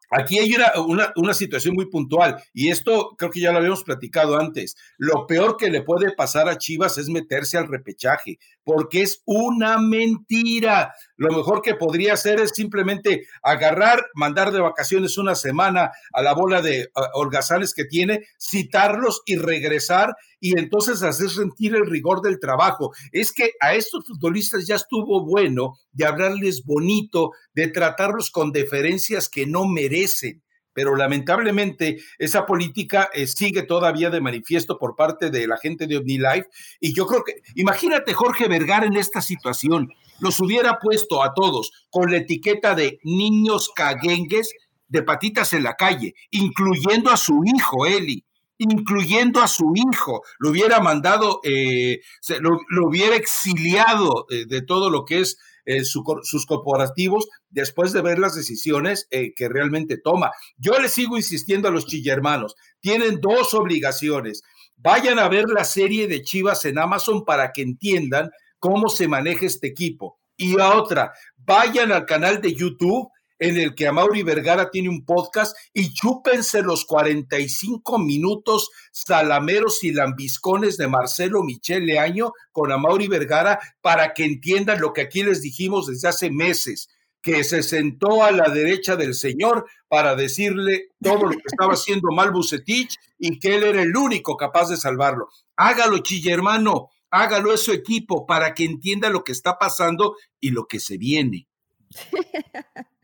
Aquí 0.09 0.39
hay 0.39 0.53
una, 0.87 1.11
una, 1.17 1.33
situación 1.33 1.75
muy 1.75 1.89
puntual 1.89 2.41
y 2.53 2.69
esto 2.69 3.15
creo 3.17 3.29
que 3.29 3.41
ya 3.41 3.51
lo 3.51 3.57
habíamos 3.57 3.83
platicado 3.83 4.39
antes. 4.39 4.75
Lo 4.97 5.27
peor 5.27 5.57
que 5.57 5.69
le 5.69 5.81
puede 5.81 6.13
pasar 6.13 6.47
a 6.47 6.57
Chivas 6.57 6.97
es 6.97 7.09
meterse 7.09 7.57
al 7.57 7.67
repechaje, 7.67 8.39
porque 8.63 9.01
es 9.01 9.21
una 9.25 9.79
mentira. 9.79 10.93
Lo 11.17 11.35
mejor 11.35 11.61
que 11.61 11.73
podría 11.73 12.13
hacer 12.13 12.39
es 12.39 12.51
simplemente 12.51 13.25
agarrar, 13.41 14.05
mandar 14.13 14.51
de 14.51 14.61
vacaciones 14.61 15.17
una 15.17 15.33
semana 15.35 15.91
a 16.13 16.21
la 16.21 16.33
bola 16.33 16.61
de 16.61 16.91
holgazanes 17.13 17.73
que 17.73 17.85
tiene, 17.85 18.27
citarlos 18.39 19.23
y 19.25 19.35
regresar 19.35 20.15
y 20.39 20.57
entonces 20.57 21.01
hacer 21.01 21.29
sentir 21.29 21.75
el 21.75 21.87
rigor 21.87 22.21
del 22.21 22.39
trabajo. 22.39 22.93
Es 23.11 23.33
que 23.33 23.51
a 23.59 23.73
estos 23.73 24.05
futbolistas 24.05 24.67
ya 24.67 24.75
estuvo 24.75 25.25
bueno 25.25 25.73
de 25.91 26.05
hablarles 26.05 26.63
bonito, 26.63 27.31
de 27.53 27.67
tratarlos 27.67 28.29
con 28.29 28.51
deferencias 28.51 29.27
que 29.27 29.47
no 29.47 29.65
merecen 29.65 30.43
pero 30.77 30.95
lamentablemente 30.95 31.97
esa 32.19 32.45
política 32.45 33.09
eh, 33.11 33.25
sigue 33.25 33.63
todavía 33.63 34.11
de 34.11 34.21
manifiesto 34.21 34.77
por 34.77 34.95
parte 34.95 35.31
de 35.31 35.47
la 35.47 35.57
gente 35.57 35.87
de 35.87 35.97
OmniLife. 35.97 36.49
Y 36.79 36.93
yo 36.93 37.07
creo 37.07 37.23
que, 37.23 37.41
imagínate 37.55 38.13
Jorge 38.13 38.47
Vergara 38.47 38.85
en 38.85 38.95
esta 38.95 39.23
situación, 39.23 39.91
los 40.19 40.39
hubiera 40.39 40.77
puesto 40.77 41.23
a 41.23 41.33
todos 41.33 41.71
con 41.89 42.11
la 42.11 42.17
etiqueta 42.17 42.75
de 42.75 42.99
niños 43.01 43.71
caguengues 43.75 44.53
de 44.87 45.01
patitas 45.01 45.51
en 45.53 45.63
la 45.63 45.73
calle, 45.73 46.13
incluyendo 46.29 47.09
a 47.09 47.17
su 47.17 47.41
hijo, 47.43 47.87
Eli 47.87 48.23
incluyendo 48.59 49.41
a 49.41 49.47
su 49.47 49.71
hijo, 49.75 50.23
lo 50.39 50.49
hubiera 50.49 50.79
mandado, 50.79 51.41
eh, 51.43 52.01
lo, 52.39 52.87
hubiera 52.87 53.15
exiliado 53.15 54.25
eh, 54.31 54.45
de 54.47 54.63
todo 54.63 54.89
lo 54.89 55.05
que 55.05 55.21
es 55.21 55.37
eh, 55.67 55.83
sus 55.83 56.45
corporativos 56.45 57.27
después 57.49 57.91
de 57.91 58.01
ver 58.01 58.19
las 58.19 58.35
decisiones 58.35 59.05
eh, 59.11 59.33
que 59.35 59.49
realmente 59.49 59.97
toma. 59.97 60.31
Yo 60.55 60.79
le 60.79 60.87
sigo 60.87 61.17
insistiendo 61.17 61.67
a 61.67 61.71
los 61.71 61.87
chillermanos, 61.87 62.55
tienen 62.79 63.19
dos 63.19 63.53
obligaciones. 63.53 64.43
Vayan 64.77 65.19
a 65.19 65.27
ver 65.27 65.49
la 65.49 65.65
serie 65.65 66.07
de 66.07 66.21
Chivas 66.21 66.63
en 66.63 66.79
Amazon 66.79 67.25
para 67.25 67.51
que 67.51 67.63
entiendan 67.63 68.31
cómo 68.59 68.87
se 68.87 69.09
maneja 69.09 69.45
este 69.45 69.67
equipo. 69.67 70.17
Y 70.37 70.57
a 70.57 70.73
otra, 70.73 71.11
vayan 71.35 71.91
al 71.91 72.05
canal 72.05 72.39
de 72.39 72.53
YouTube 72.53 73.09
en 73.39 73.57
el 73.57 73.75
que 73.75 73.87
Amaury 73.87 74.23
Vergara 74.23 74.69
tiene 74.71 74.89
un 74.89 75.05
podcast 75.05 75.55
y 75.73 75.93
chúpense 75.93 76.61
los 76.61 76.85
45 76.85 77.99
minutos 77.99 78.69
salameros 78.91 79.83
y 79.83 79.91
lambiscones 79.91 80.77
de 80.77 80.87
Marcelo 80.87 81.43
Michel 81.43 81.85
Leaño 81.85 82.31
con 82.51 82.71
Amaury 82.71 83.07
Vergara 83.07 83.59
para 83.81 84.13
que 84.13 84.25
entiendan 84.25 84.81
lo 84.81 84.93
que 84.93 85.01
aquí 85.01 85.23
les 85.23 85.41
dijimos 85.41 85.87
desde 85.87 86.07
hace 86.07 86.31
meses 86.31 86.89
que 87.21 87.43
se 87.43 87.61
sentó 87.61 88.23
a 88.23 88.31
la 88.31 88.49
derecha 88.49 88.95
del 88.95 89.13
señor 89.13 89.65
para 89.89 90.15
decirle 90.15 90.89
todo 91.01 91.25
lo 91.25 91.31
que 91.31 91.43
estaba 91.45 91.73
haciendo 91.73 92.09
mal 92.11 92.31
Bucetich 92.31 92.95
y 93.17 93.39
que 93.39 93.55
él 93.55 93.63
era 93.63 93.81
el 93.81 93.95
único 93.95 94.37
capaz 94.37 94.69
de 94.69 94.77
salvarlo. 94.77 95.27
Hágalo, 95.55 95.97
chille 95.99 96.31
hermano, 96.31 96.89
hágalo 97.09 97.53
eso 97.53 97.73
equipo 97.73 98.25
para 98.25 98.53
que 98.53 98.63
entienda 98.63 99.09
lo 99.09 99.23
que 99.23 99.33
está 99.33 99.57
pasando 99.57 100.15
y 100.39 100.51
lo 100.51 100.67
que 100.67 100.79
se 100.79 100.97
viene. 100.97 101.47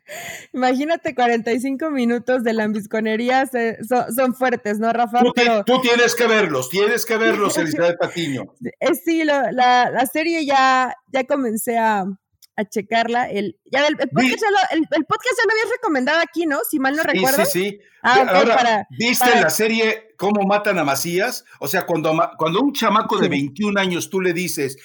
Imagínate 0.53 1.15
45 1.15 1.89
minutos 1.89 2.43
de 2.43 2.53
lambisconería, 2.53 3.47
son, 3.47 4.35
fuertes, 4.35 4.79
¿no, 4.79 4.93
Rafa? 4.93 5.21
Tú, 5.65 5.81
tienes 5.81 6.15
que 6.15 6.27
verlos, 6.27 6.69
tienes 6.69 7.05
que 7.05 7.17
verlos, 7.17 7.57
Elizabeth 7.57 7.97
Patiño. 7.99 8.53
Eh, 8.79 8.95
sí, 8.95 9.23
la, 9.23 9.51
la, 9.51 10.05
serie 10.05 10.45
ya, 10.45 10.93
ya 11.11 11.23
comencé 11.23 11.77
a, 11.77 12.05
a 12.55 12.65
checarla. 12.65 13.29
El, 13.29 13.57
ya 13.65 13.87
el, 13.87 13.95
podcast 13.95 14.41
ya 14.41 14.51
lo, 14.51 14.57
el, 14.71 15.05
podcast 15.05 15.35
ya 15.37 15.45
lo 15.45 15.51
habías 15.51 15.71
recomendado 15.71 16.19
aquí, 16.21 16.45
¿no? 16.45 16.59
Si 16.69 16.79
mal 16.79 16.95
no 16.95 17.03
recuerdo. 17.03 17.45
Sí, 17.45 17.71
sí, 17.71 17.79
ah, 18.01 18.25
Ahora, 18.29 18.87
¿viste 18.97 19.29
la 19.41 19.49
serie 19.49 20.13
Cómo 20.17 20.45
matan 20.45 20.79
a 20.79 20.83
Macías? 20.83 21.45
O 21.59 21.67
sea, 21.67 21.85
cuando, 21.85 22.13
cuando 22.37 22.61
un 22.61 22.73
chamaco 22.73 23.17
de 23.17 23.29
21 23.29 23.79
años 23.79 24.09
tú 24.09 24.21
le 24.21 24.33
dices, 24.33 24.77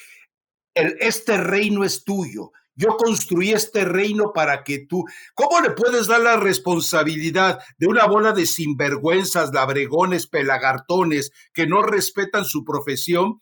el, 0.73 0.97
este 0.99 1.37
reino 1.37 1.83
es 1.83 2.03
tuyo, 2.03 2.51
yo 2.79 2.95
construí 2.95 3.51
este 3.51 3.83
reino 3.83 4.31
para 4.33 4.63
que 4.63 4.85
tú. 4.87 5.03
¿Cómo 5.35 5.59
le 5.59 5.71
puedes 5.71 6.07
dar 6.07 6.21
la 6.21 6.37
responsabilidad 6.37 7.59
de 7.77 7.87
una 7.87 8.05
bola 8.05 8.31
de 8.31 8.45
sinvergüenzas, 8.45 9.51
labregones, 9.53 10.27
pelagartones 10.27 11.31
que 11.53 11.67
no 11.67 11.81
respetan 11.81 12.45
su 12.45 12.63
profesión? 12.63 13.39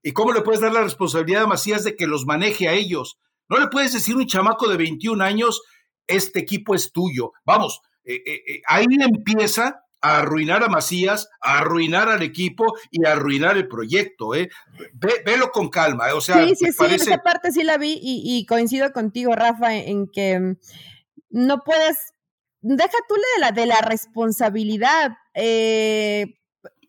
¿Y 0.00 0.12
cómo 0.12 0.32
le 0.32 0.42
puedes 0.42 0.60
dar 0.60 0.72
la 0.72 0.84
responsabilidad 0.84 1.42
a 1.42 1.48
Macías 1.48 1.82
de 1.82 1.96
que 1.96 2.06
los 2.06 2.24
maneje 2.24 2.68
a 2.68 2.74
ellos? 2.74 3.18
No 3.48 3.58
le 3.58 3.66
puedes 3.66 3.92
decir 3.92 4.14
a 4.14 4.18
un 4.18 4.26
chamaco 4.26 4.68
de 4.68 4.76
21 4.76 5.22
años, 5.24 5.62
este 6.06 6.38
equipo 6.38 6.76
es 6.76 6.92
tuyo. 6.92 7.32
Vamos, 7.44 7.80
eh, 8.04 8.22
eh, 8.24 8.42
eh, 8.46 8.62
ahí 8.68 8.86
empieza 8.90 9.85
a 10.00 10.18
arruinar 10.18 10.62
a 10.62 10.68
Macías, 10.68 11.28
a 11.40 11.58
arruinar 11.58 12.08
al 12.08 12.22
equipo 12.22 12.74
y 12.90 13.06
a 13.06 13.12
arruinar 13.12 13.56
el 13.56 13.68
proyecto. 13.68 14.34
¿eh? 14.34 14.48
velo 15.24 15.50
con 15.50 15.68
calma. 15.68 16.14
O 16.14 16.20
sea, 16.20 16.44
sí, 16.44 16.54
sí, 16.54 16.72
sí, 16.72 16.84
esa 16.94 17.22
parte 17.22 17.52
sí 17.52 17.62
la 17.62 17.78
vi 17.78 17.98
y, 18.02 18.44
coincido 18.46 18.92
contigo, 18.92 19.34
Rafa, 19.34 19.74
en, 19.74 20.08
que 20.08 20.38
mm, 20.38 20.56
no 21.30 21.62
puedes, 21.64 21.96
deja 22.60 22.98
tú 23.08 23.14
de 23.14 23.40
la, 23.40 23.52
de 23.52 23.66
la 23.66 23.80
responsabilidad. 23.80 25.16
Eh, 25.34 26.34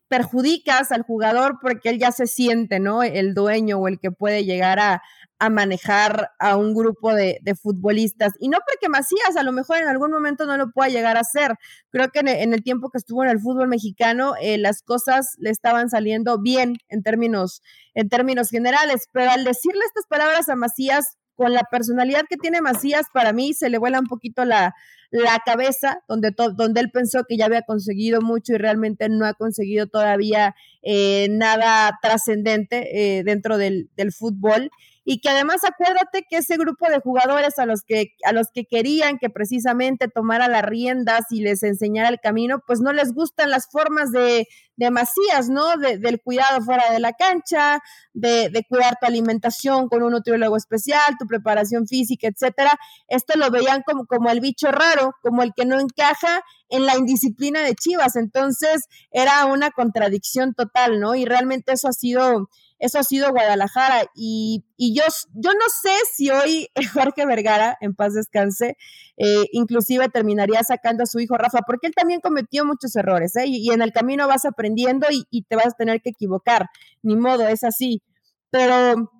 perjudicas 0.07 0.93
al 0.93 1.01
jugador 1.03 1.57
porque 1.61 1.89
él 1.89 1.99
ya 1.99 2.11
se 2.11 2.27
siente, 2.27 2.79
¿no? 2.79 3.03
El 3.03 3.33
dueño 3.33 3.77
o 3.77 3.87
el 3.89 3.99
que 3.99 4.09
puede 4.09 4.45
llegar 4.45 4.79
a, 4.79 5.01
a 5.39 5.49
manejar 5.49 6.31
a 6.39 6.57
un 6.57 6.73
grupo 6.73 7.13
de, 7.13 7.39
futbolistas. 7.61 8.33
Y 8.39 8.49
no 8.49 8.57
porque 8.65 8.89
Macías 8.89 9.35
a 9.37 9.43
lo 9.43 9.51
mejor 9.51 9.77
en 9.77 9.87
algún 9.87 10.11
momento 10.11 10.45
no 10.45 10.57
lo 10.57 10.71
pueda 10.71 10.89
llegar 10.89 11.17
a 11.17 11.21
hacer. 11.21 11.55
Creo 11.91 12.09
que 12.09 12.19
en, 12.19 12.53
el 12.53 12.63
tiempo 12.63 12.89
que 12.89 12.97
estuvo 12.97 13.23
en 13.23 13.29
el 13.29 13.39
fútbol 13.39 13.67
mexicano, 13.67 14.33
eh, 14.41 14.57
las 14.57 14.81
cosas 14.81 15.35
le 15.37 15.49
estaban 15.49 15.89
saliendo 15.89 16.39
bien 16.39 16.77
en 16.89 17.03
términos, 17.03 17.61
en 17.93 18.09
términos 18.09 18.49
generales. 18.49 19.07
Pero 19.11 19.31
al 19.31 19.43
decirle 19.43 19.81
estas 19.85 20.05
palabras 20.07 20.49
a 20.49 20.55
Macías, 20.55 21.17
con 21.35 21.53
la 21.53 21.63
personalidad 21.69 22.23
que 22.27 22.37
tiene 22.37 22.61
Macías, 22.61 23.05
para 23.13 23.31
mí 23.31 23.53
se 23.53 23.69
le 23.69 23.77
vuela 23.77 23.99
un 23.99 24.07
poquito 24.07 24.43
la, 24.43 24.73
la 25.11 25.39
cabeza, 25.45 25.99
donde, 26.07 26.31
donde 26.55 26.81
él 26.81 26.89
pensó 26.91 27.25
que 27.29 27.37
ya 27.37 27.45
había 27.45 27.61
conseguido 27.61 28.21
mucho 28.21 28.53
y 28.53 28.57
realmente 28.57 29.07
no 29.07 29.25
ha 29.25 29.35
conseguido 29.35 29.85
todavía 29.85 30.55
eh, 30.81 31.27
nada 31.29 31.99
trascendente 32.01 33.19
eh, 33.19 33.23
dentro 33.23 33.59
del, 33.59 33.89
del 33.95 34.11
fútbol 34.11 34.71
y 35.09 35.21
que 35.21 35.29
además 35.29 35.61
acuérdate 35.63 36.25
que 36.29 36.35
ese 36.35 36.57
grupo 36.57 36.89
de 36.89 36.99
jugadores 36.99 37.59
a 37.59 37.65
los 37.65 37.83
que, 37.83 38.07
a 38.25 38.33
los 38.33 38.47
que 38.53 38.65
querían 38.65 39.19
que 39.19 39.29
precisamente 39.29 40.09
tomara 40.09 40.49
las 40.49 40.63
riendas 40.63 41.27
y 41.29 41.39
les 41.39 41.63
enseñara 41.63 42.09
el 42.09 42.19
camino, 42.19 42.61
pues 42.67 42.81
no 42.81 42.91
les 42.91 43.13
gustan 43.13 43.49
las 43.49 43.69
formas 43.71 44.11
de, 44.11 44.49
de 44.75 44.91
Macías, 44.91 45.47
¿no? 45.47 45.77
del 45.77 46.19
cuidado 46.21 46.61
fuera 46.61 46.91
de 46.91 46.99
la 46.99 47.13
cancha, 47.13 47.79
de, 48.11 48.49
de, 48.49 48.65
cuidar 48.67 48.97
tu 48.99 49.07
alimentación 49.07 49.87
con 49.87 50.03
un 50.03 50.11
nutriólogo 50.11 50.57
especial, 50.57 51.15
tu 51.17 51.25
preparación 51.25 51.87
física, 51.87 52.27
etcétera. 52.27 52.77
Esto 53.07 53.39
lo 53.39 53.49
veían 53.49 53.83
como, 53.85 54.07
como 54.07 54.29
el 54.29 54.41
bicho 54.41 54.73
raro, 54.73 55.15
como 55.21 55.41
el 55.41 55.53
que 55.55 55.63
no 55.63 55.79
encaja 55.79 56.41
en 56.67 56.85
la 56.85 56.97
indisciplina 56.97 57.61
de 57.61 57.75
Chivas. 57.75 58.17
Entonces 58.17 58.89
era 59.11 59.45
una 59.45 59.71
contradicción 59.71 60.53
total, 60.53 60.99
¿no? 60.99 61.15
Y 61.15 61.23
realmente 61.23 61.71
eso 61.71 61.87
ha 61.87 61.93
sido 61.93 62.49
eso 62.79 62.99
ha 62.99 63.03
sido 63.03 63.31
Guadalajara. 63.31 64.05
Y, 64.15 64.63
y 64.77 64.95
yo, 64.95 65.03
yo 65.33 65.51
no 65.53 65.65
sé 65.81 65.95
si 66.13 66.29
hoy 66.29 66.67
Jorge 66.93 67.25
Vergara, 67.25 67.77
en 67.81 67.95
paz 67.95 68.13
descanse, 68.13 68.77
eh, 69.17 69.45
inclusive 69.51 70.09
terminaría 70.09 70.63
sacando 70.63 71.03
a 71.03 71.07
su 71.07 71.19
hijo 71.19 71.37
Rafa, 71.37 71.61
porque 71.65 71.87
él 71.87 71.93
también 71.95 72.21
cometió 72.21 72.65
muchos 72.65 72.95
errores, 72.95 73.35
¿eh? 73.35 73.45
y, 73.47 73.71
en 73.71 73.81
el 73.81 73.91
camino 73.91 74.27
vas 74.27 74.45
aprendiendo 74.45 75.07
y, 75.11 75.25
y 75.29 75.43
te 75.43 75.55
vas 75.55 75.67
a 75.67 75.77
tener 75.77 76.01
que 76.01 76.11
equivocar. 76.11 76.67
Ni 77.01 77.15
modo, 77.15 77.47
es 77.47 77.63
así. 77.63 78.01
Pero 78.49 79.11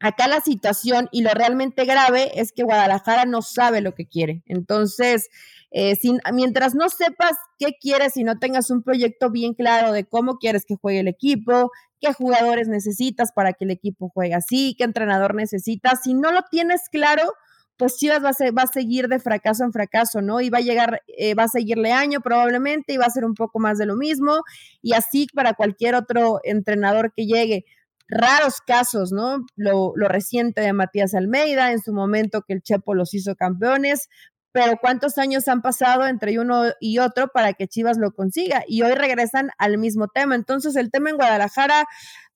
acá 0.00 0.28
la 0.28 0.40
situación 0.40 1.08
y 1.12 1.22
lo 1.22 1.30
realmente 1.30 1.84
grave 1.84 2.40
es 2.40 2.52
que 2.52 2.62
Guadalajara 2.62 3.24
no 3.24 3.42
sabe 3.42 3.80
lo 3.80 3.94
que 3.94 4.06
quiere. 4.06 4.42
Entonces, 4.46 5.28
eh, 5.70 5.96
sin, 5.96 6.20
mientras 6.32 6.74
no 6.74 6.88
sepas 6.88 7.32
qué 7.58 7.74
quieres 7.80 8.16
y 8.16 8.24
no 8.24 8.38
tengas 8.38 8.70
un 8.70 8.82
proyecto 8.82 9.30
bien 9.30 9.54
claro 9.54 9.92
de 9.92 10.04
cómo 10.04 10.38
quieres 10.38 10.64
que 10.64 10.76
juegue 10.76 11.00
el 11.00 11.08
equipo, 11.08 11.70
qué 12.00 12.12
jugadores 12.12 12.68
necesitas 12.68 13.32
para 13.32 13.52
que 13.52 13.64
el 13.64 13.70
equipo 13.70 14.08
juegue 14.08 14.34
así, 14.34 14.74
qué 14.78 14.84
entrenador 14.84 15.34
necesitas, 15.34 16.02
si 16.02 16.14
no 16.14 16.32
lo 16.32 16.42
tienes 16.50 16.88
claro, 16.90 17.32
pues 17.76 17.96
Chivas 17.96 18.22
va 18.24 18.62
a, 18.62 18.66
seguir 18.66 19.06
de 19.06 19.20
fracaso 19.20 19.62
en 19.62 19.72
fracaso, 19.72 20.20
¿no? 20.20 20.40
Y 20.40 20.50
va 20.50 20.58
a 20.58 20.62
llegar, 20.62 21.02
eh, 21.16 21.34
va 21.34 21.44
a 21.44 21.48
seguirle 21.48 21.92
año 21.92 22.20
probablemente 22.20 22.92
y 22.92 22.96
va 22.96 23.04
a 23.04 23.10
ser 23.10 23.24
un 23.24 23.34
poco 23.34 23.60
más 23.60 23.78
de 23.78 23.86
lo 23.86 23.94
mismo 23.94 24.42
y 24.82 24.94
así 24.94 25.28
para 25.32 25.54
cualquier 25.54 25.94
otro 25.94 26.40
entrenador 26.42 27.12
que 27.14 27.26
llegue 27.26 27.66
raros 28.08 28.60
casos, 28.66 29.12
¿no? 29.12 29.44
Lo, 29.56 29.92
lo, 29.94 30.08
reciente 30.08 30.62
de 30.62 30.72
Matías 30.72 31.14
Almeida, 31.14 31.72
en 31.72 31.80
su 31.80 31.92
momento 31.92 32.42
que 32.42 32.54
el 32.54 32.62
Chepo 32.62 32.94
los 32.94 33.14
hizo 33.14 33.36
campeones, 33.36 34.08
pero 34.52 34.78
¿cuántos 34.80 35.18
años 35.18 35.46
han 35.48 35.62
pasado 35.62 36.06
entre 36.06 36.38
uno 36.40 36.64
y 36.80 36.98
otro 36.98 37.28
para 37.28 37.52
que 37.52 37.68
Chivas 37.68 37.98
lo 37.98 38.12
consiga? 38.12 38.64
Y 38.66 38.82
hoy 38.82 38.92
regresan 38.92 39.50
al 39.58 39.78
mismo 39.78 40.08
tema. 40.08 40.34
Entonces 40.34 40.74
el 40.76 40.90
tema 40.90 41.10
en 41.10 41.16
Guadalajara, 41.16 41.84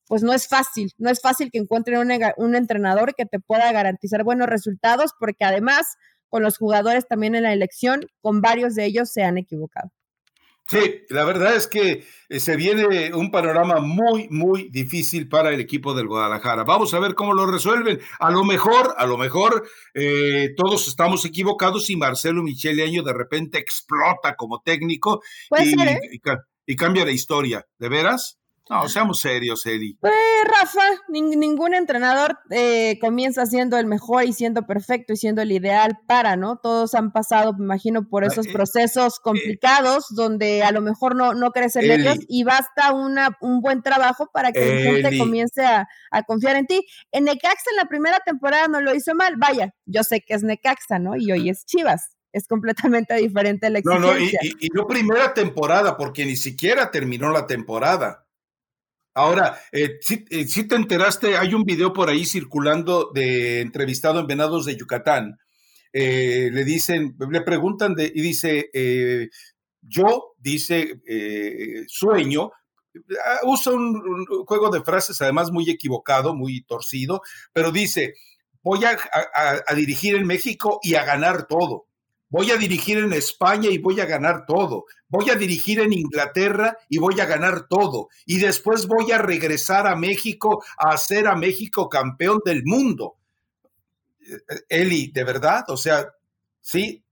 pues 0.07 0.23
no 0.23 0.33
es 0.33 0.47
fácil, 0.47 0.91
no 0.97 1.09
es 1.09 1.21
fácil 1.21 1.49
que 1.51 1.57
encuentren 1.57 1.99
un, 1.99 2.11
un 2.37 2.55
entrenador 2.55 3.15
que 3.15 3.25
te 3.25 3.39
pueda 3.39 3.71
garantizar 3.71 4.23
buenos 4.23 4.47
resultados, 4.47 5.11
porque 5.19 5.43
además 5.43 5.97
con 6.29 6.43
los 6.43 6.57
jugadores 6.57 7.07
también 7.07 7.35
en 7.35 7.43
la 7.43 7.53
elección, 7.53 8.05
con 8.21 8.41
varios 8.41 8.75
de 8.75 8.85
ellos 8.85 9.11
se 9.11 9.23
han 9.23 9.37
equivocado. 9.37 9.91
Sí, 10.69 11.01
la 11.09 11.25
verdad 11.25 11.55
es 11.55 11.67
que 11.67 12.05
eh, 12.29 12.39
se 12.39 12.55
viene 12.55 13.13
un 13.13 13.31
panorama 13.31 13.79
muy, 13.79 14.27
muy 14.29 14.69
difícil 14.69 15.27
para 15.27 15.49
el 15.49 15.59
equipo 15.59 15.93
del 15.93 16.07
Guadalajara. 16.07 16.63
Vamos 16.63 16.93
a 16.93 16.99
ver 16.99 17.15
cómo 17.15 17.33
lo 17.33 17.45
resuelven. 17.45 17.99
A 18.19 18.31
lo 18.31 18.45
mejor, 18.45 18.93
a 18.97 19.05
lo 19.05 19.17
mejor 19.17 19.67
eh, 19.93 20.53
todos 20.55 20.87
estamos 20.87 21.25
equivocados 21.25 21.89
y 21.89 21.97
Marcelo 21.97 22.43
Michele 22.43 22.83
Año 22.83 23.03
de 23.03 23.13
repente 23.13 23.57
explota 23.57 24.35
como 24.37 24.61
técnico 24.61 25.21
y, 25.59 25.79
¿eh? 25.81 25.99
y 26.65 26.75
cambia 26.75 27.05
la 27.05 27.11
historia. 27.11 27.65
¿De 27.77 27.89
veras? 27.89 28.39
No, 28.69 28.87
seamos 28.87 29.19
serios, 29.19 29.65
Eli. 29.65 29.97
Pues, 29.99 30.13
Rafa, 30.45 30.81
ningún 31.09 31.73
entrenador 31.73 32.39
eh, 32.49 32.97
comienza 33.01 33.45
siendo 33.45 33.77
el 33.77 33.85
mejor 33.85 34.23
y 34.23 34.31
siendo 34.31 34.65
perfecto 34.65 35.11
y 35.11 35.17
siendo 35.17 35.41
el 35.41 35.51
ideal 35.51 35.99
para, 36.07 36.37
¿no? 36.37 36.57
Todos 36.57 36.95
han 36.95 37.11
pasado, 37.11 37.53
me 37.53 37.65
imagino, 37.65 38.07
por 38.07 38.23
ah, 38.23 38.27
esos 38.27 38.47
eh, 38.47 38.53
procesos 38.53 39.15
eh, 39.15 39.19
complicados 39.21 40.05
donde 40.11 40.63
a 40.63 40.71
lo 40.71 40.79
mejor 40.79 41.15
no, 41.15 41.33
no 41.33 41.51
crecen 41.51 41.91
ellos 41.91 42.19
y 42.29 42.45
basta 42.45 42.93
una, 42.93 43.37
un 43.41 43.59
buen 43.59 43.81
trabajo 43.81 44.29
para 44.31 44.53
que 44.53 44.65
la 44.65 44.81
gente 44.81 45.17
comience 45.17 45.65
a, 45.65 45.87
confiar 46.25 46.55
en 46.55 46.65
ti. 46.65 46.85
En 47.11 47.25
Necaxa 47.25 47.69
en 47.71 47.77
la 47.77 47.85
primera 47.85 48.19
temporada 48.25 48.69
no 48.69 48.79
lo 48.79 48.95
hizo 48.95 49.13
mal, 49.13 49.35
vaya, 49.37 49.73
yo 49.85 50.03
sé 50.03 50.21
que 50.21 50.35
es 50.35 50.43
Necaxa, 50.43 50.99
¿no? 50.99 51.17
Y 51.17 51.31
hoy 51.31 51.49
es 51.49 51.65
Chivas 51.65 52.15
es 52.31 52.47
completamente 52.47 53.13
diferente 53.13 53.69
la 53.69 53.77
exigencia. 53.77 54.11
No, 54.11 54.19
no, 54.19 54.19
y, 54.19 54.55
y, 54.59 54.67
no 54.69 54.87
primera 54.87 55.35
temporada, 55.35 55.95
porque 55.95 56.25
ni 56.25 56.35
siquiera 56.35 56.89
terminó 56.89 57.29
la 57.31 57.45
temporada. 57.45 58.23
Ahora, 59.15 59.61
eh, 59.71 59.97
si, 60.01 60.25
eh, 60.29 60.47
si, 60.47 60.67
te 60.67 60.75
enteraste, 60.75 61.37
hay 61.37 61.53
un 61.53 61.63
video 61.63 61.93
por 61.93 62.09
ahí 62.09 62.25
circulando 62.25 63.11
de 63.13 63.61
entrevistado 63.61 64.19
en 64.19 64.27
Venados 64.27 64.65
de 64.65 64.75
Yucatán. 64.75 65.37
Eh, 65.93 66.49
le 66.51 66.63
dicen, 66.63 67.15
le 67.29 67.41
preguntan 67.41 67.93
de, 67.93 68.11
y 68.13 68.21
dice, 68.21 68.71
eh, 68.73 69.29
yo, 69.81 70.33
dice, 70.39 70.99
sueño, 71.87 72.51
ah, 73.25 73.39
usa 73.43 73.73
un, 73.73 74.25
juego 74.47 74.69
de 74.71 74.83
frases 74.83 75.21
además 75.21 75.51
muy 75.51 75.69
equivocado, 75.69 76.33
muy 76.33 76.63
torcido, 76.63 77.21
pero 77.53 77.71
dice, 77.71 78.15
voy 78.63 78.79
a 78.85 79.75
dirigir 79.75 80.15
en 80.15 80.25
México 80.25 80.79
y 80.81 80.95
a 80.95 81.05
ganar 81.05 81.45
todo 81.47 81.87
voy 82.33 82.49
a 82.49 82.57
dirigir 82.57 82.97
en 82.97 83.13
España 83.13 83.69
y 83.69 83.77
voy 83.77 84.01
a 84.01 84.05
ganar 84.05 84.47
todo, 84.47 84.85
voy 85.07 85.29
a 85.29 85.35
dirigir 85.35 85.79
en 85.79 85.93
Inglaterra 85.93 86.75
y 86.89 86.97
voy 86.97 87.19
a 87.19 87.27
ganar 87.27 87.67
todo, 87.69 88.09
y 88.25 88.39
después 88.39 88.87
voy 88.87 89.11
a 89.11 89.19
regresar 89.19 89.85
a 89.85 89.95
México 89.95 90.63
a 90.79 90.93
hacer 90.93 91.27
a 91.27 91.35
México 91.35 91.87
campeón 91.87 92.39
del 92.43 92.63
mundo. 92.65 93.17
Eh, 94.19 94.39
Eli, 94.67 95.11
¿de 95.11 95.23
verdad? 95.23 95.63
O 95.67 95.77
sea, 95.77 96.09
¿sí? 96.59 97.03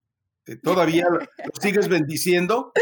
Eh, 0.47 0.55
¿Todavía 0.55 1.05
lo 1.07 1.21
sigues 1.61 1.87
bendiciendo? 1.87 2.73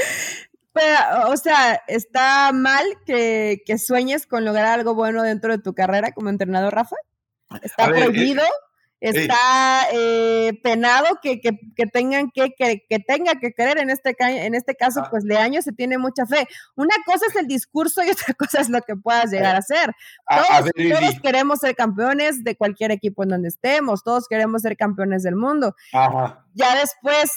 o 1.27 1.35
sea, 1.35 1.81
¿está 1.89 2.53
mal 2.53 2.85
que, 3.05 3.61
sueñes 3.77 4.25
con 4.25 4.45
lograr 4.45 4.79
algo 4.79 4.95
bueno 4.95 5.23
dentro 5.23 5.51
de 5.51 5.61
tu 5.61 5.73
carrera 5.73 6.13
como 6.13 6.29
entrenador, 6.29 6.73
Rafa? 6.73 6.95
¿Está 7.61 7.87
eh, 7.87 7.89
prohibido? 7.89 8.43
Está 9.01 9.87
eh, 9.93 10.59
penado 10.61 11.19
que, 11.21 11.39
que, 11.39 11.57
que, 11.75 11.85
tengan 11.85 12.31
que, 12.31 12.53
que, 12.57 12.85
que, 12.87 12.99
tenga 12.99 13.35
que 13.39 13.53
creer 13.53 13.79
en 13.79 13.89
este, 13.89 14.15
en 14.19 14.55
este 14.55 14.75
caso, 14.75 15.01
ah. 15.03 15.07
pues 15.09 15.23
Leaño 15.23 15.61
se 15.61 15.71
tiene 15.71 15.97
mucha 15.97 16.25
fe. 16.25 16.47
Una 16.75 16.95
cosa 17.05 17.25
es 17.27 17.35
el 17.35 17.47
discurso 17.47 18.03
y 18.03 18.09
otra 18.11 18.33
cosa 18.33 18.61
es 18.61 18.69
lo 18.69 18.81
que 18.81 18.95
puedas 18.95 19.31
llegar 19.31 19.55
a 19.55 19.59
hacer. 19.59 19.93
Todos, 20.29 20.71
todos 20.75 21.21
queremos 21.21 21.59
ser 21.59 21.75
campeones 21.75 22.43
de 22.43 22.55
cualquier 22.55 22.91
equipo 22.91 23.23
en 23.23 23.29
donde 23.29 23.47
estemos, 23.47 24.03
todos 24.03 24.27
queremos 24.27 24.61
ser 24.61 24.75
campeones 24.75 25.23
del 25.23 25.35
mundo. 25.35 25.75
Ya 26.53 26.75
después, 26.75 27.31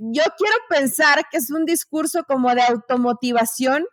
yo 0.00 0.22
quiero 0.36 0.56
pensar 0.68 1.24
que 1.30 1.38
es 1.38 1.50
un 1.50 1.64
discurso 1.64 2.24
como 2.24 2.54
de 2.54 2.62
automotivación 2.62 3.86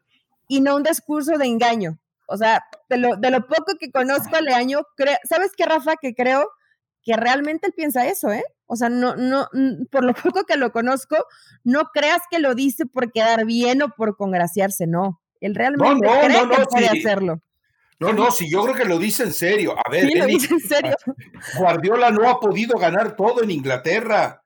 y 0.48 0.62
no 0.62 0.76
un 0.76 0.84
discurso 0.84 1.38
de 1.38 1.46
engaño. 1.46 2.00
O 2.28 2.38
sea, 2.38 2.64
de 2.90 2.98
lo, 2.98 3.16
de 3.18 3.30
lo 3.30 3.46
poco 3.46 3.74
que 3.80 3.92
conozco 3.92 4.36
a 4.36 4.42
Leaño, 4.42 4.82
¿sabes 5.30 5.52
qué, 5.56 5.66
Rafa? 5.66 5.96
Que 6.02 6.16
creo 6.16 6.50
que 7.04 7.16
realmente 7.16 7.68
él 7.68 7.74
piensa 7.76 8.08
eso, 8.08 8.32
¿eh? 8.32 8.44
O 8.66 8.76
sea, 8.76 8.90
no, 8.90 9.16
no, 9.16 9.48
por 9.92 10.04
lo 10.04 10.14
poco 10.34 10.46
que 10.46 10.58
lo 10.58 10.72
conozco, 10.72 11.18
no 11.64 11.90
creas 11.94 12.22
que 12.32 12.40
lo 12.40 12.56
dice 12.56 12.86
por 12.86 13.12
quedar 13.12 13.46
bien 13.46 13.82
o 13.82 13.90
por 13.90 14.16
congraciarse, 14.18 14.88
no. 14.88 15.22
Él 15.42 15.56
realmente 15.56 16.08
cree 16.08 16.50
que 16.50 16.66
puede 16.70 16.88
hacerlo. 16.88 17.42
No, 18.00 18.12
no, 18.12 18.32
sí, 18.32 18.50
yo 18.50 18.64
creo 18.64 18.76
que 18.76 18.86
lo 18.86 18.98
dice 18.98 19.24
en 19.24 19.34
serio. 19.34 19.76
A 19.78 19.90
ver, 19.90 20.08
sí, 20.08 20.18
lo 20.18 20.26
dice 20.26 20.54
en 20.54 20.60
serio. 20.60 20.96
Guardiola 21.58 22.12
no 22.12 22.28
ha 22.30 22.40
podido 22.40 22.78
ganar 22.78 23.16
todo 23.16 23.44
en 23.44 23.52
Inglaterra. 23.52 24.43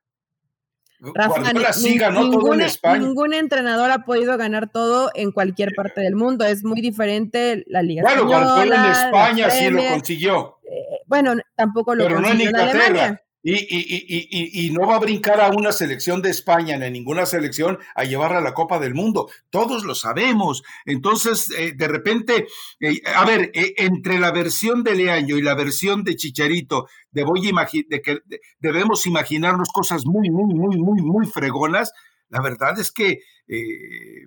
Guardiola 1.00 1.72
sí 1.72 1.96
ganó 1.96 2.30
todo 2.30 2.54
en 2.54 2.62
España. 2.62 2.98
Ningún 2.98 3.32
entrenador 3.32 3.90
ha 3.90 4.04
podido 4.04 4.36
ganar 4.36 4.68
todo 4.68 5.10
en 5.14 5.32
cualquier 5.32 5.74
parte 5.74 6.00
del 6.00 6.16
mundo. 6.16 6.44
Es 6.44 6.64
muy 6.64 6.80
diferente 6.80 7.64
la 7.66 7.82
Liga 7.82 8.02
Bueno, 8.02 8.26
Guardiola 8.26 8.84
en 8.84 8.90
España 8.92 9.50
sí 9.50 9.70
lo 9.70 9.82
consiguió. 9.88 10.58
Eh, 10.64 11.00
bueno, 11.06 11.34
tampoco 11.54 11.94
lo 11.94 12.04
Pero 12.04 12.20
no 12.20 12.28
en 12.28 12.40
Inglaterra. 12.40 13.22
Y, 13.40 13.54
y, 13.54 14.66
y, 14.66 14.70
no 14.70 14.84
va 14.86 14.96
a 14.96 15.00
brincar 15.00 15.40
a 15.40 15.50
una 15.50 15.70
selección 15.70 16.20
de 16.20 16.30
España, 16.30 16.76
ni 16.76 16.86
a 16.86 16.90
ninguna 16.90 17.24
selección, 17.24 17.78
a 17.94 18.02
llevarla 18.02 18.38
a 18.38 18.42
la 18.42 18.52
Copa 18.52 18.80
del 18.80 18.94
Mundo. 18.94 19.30
Todos 19.48 19.84
lo 19.84 19.94
sabemos. 19.94 20.64
Entonces, 20.84 21.48
eh, 21.56 21.72
de 21.76 21.88
repente, 21.88 22.48
eh, 22.80 23.00
a 23.14 23.24
ver, 23.24 23.52
eh, 23.54 23.74
entre 23.78 24.18
la 24.18 24.32
versión 24.32 24.82
de 24.82 24.96
Leaño 24.96 25.36
y 25.36 25.42
la 25.42 25.54
versión 25.54 26.02
de 26.02 26.16
Chicharito, 26.16 26.88
de, 27.12 27.22
voy 27.22 27.40
de 27.88 28.02
que 28.02 28.18
debemos 28.58 29.06
imaginarnos 29.06 29.68
cosas 29.68 30.04
muy, 30.04 30.30
muy, 30.30 30.52
muy, 30.52 30.76
muy, 30.76 31.00
muy 31.00 31.26
fregonas, 31.26 31.92
la 32.30 32.42
verdad 32.42 32.78
es 32.80 32.90
que, 32.90 33.20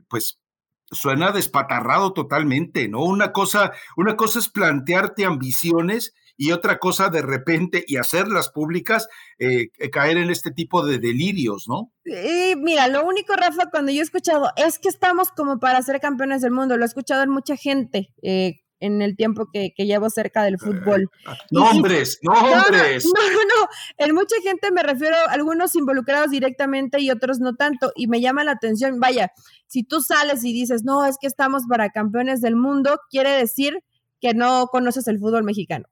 pues, 0.08 0.40
suena 0.90 1.32
despatarrado 1.32 2.14
totalmente, 2.14 2.88
¿no? 2.88 3.04
Una 3.04 3.34
cosa, 3.34 3.74
una 3.98 4.16
cosa 4.16 4.40
es 4.40 4.50
plantearte 4.50 5.26
ambiciones 5.26 6.14
y 6.38 6.52
otra 6.52 6.80
cosa 6.80 7.10
de 7.10 7.22
repente 7.22 7.84
y 7.88 7.98
hacerlas 7.98 8.50
públicas, 8.50 9.08
eh, 9.40 9.70
eh, 9.78 9.90
caer 9.90 10.18
en 10.18 10.30
este 10.30 10.52
tipo 10.52 10.86
de 10.86 11.00
delirios, 11.00 11.66
¿no? 11.68 11.92
Sí, 12.04 12.56
mira, 12.58 12.88
lo 12.88 13.06
único, 13.06 13.34
Rafa, 13.34 13.70
cuando 13.72 13.92
yo 13.92 14.00
he 14.02 14.04
escuchado, 14.04 14.50
es 14.56 14.80
que 14.80 14.90
estamos 14.90 15.32
como 15.32 15.60
para 15.60 15.82
ser 15.82 16.00
campeones 16.00 16.42
del 16.42 16.52
mundo, 16.52 16.78
lo 16.78 16.84
he 16.84 16.88
escuchado 16.88 17.24
en 17.24 17.30
mucha 17.30 17.56
gente. 17.56 18.10
Eh, 18.22 18.62
en 18.82 19.02
el 19.02 19.16
tiempo 19.16 19.48
que, 19.54 19.74
llevo 19.78 20.10
cerca 20.10 20.44
del 20.44 20.58
fútbol. 20.60 21.10
Nombres, 21.52 22.20
nombres. 22.22 23.06
No, 23.06 23.12
no, 23.14 23.38
no, 23.44 23.70
en 23.98 24.14
mucha 24.14 24.36
gente 24.44 24.72
me 24.72 24.84
refiero 24.84 25.16
a 25.16 25.32
algunos 25.32 25.76
involucrados 25.76 26.32
directamente 26.32 27.00
y 27.00 27.12
otros 27.12 27.40
no 27.40 27.56
tanto, 27.56 27.92
y 27.96 28.08
me 28.08 28.20
llama 28.20 28.44
la 28.44 28.54
atención, 28.54 29.00
vaya, 29.00 29.32
si 29.68 29.84
tú 29.84 30.02
sales 30.02 30.44
y 30.44 30.52
dices, 30.52 30.84
no, 30.84 31.06
es 31.06 31.18
que 31.22 31.28
estamos 31.28 31.64
para 31.70 31.92
campeones 31.92 32.42
del 32.42 32.56
mundo, 32.56 33.00
quiere 33.10 33.30
decir 33.32 33.84
que 34.22 34.34
no 34.34 34.68
conoces 34.68 35.08
el 35.08 35.20
fútbol 35.20 35.44
mexicano. 35.44 35.86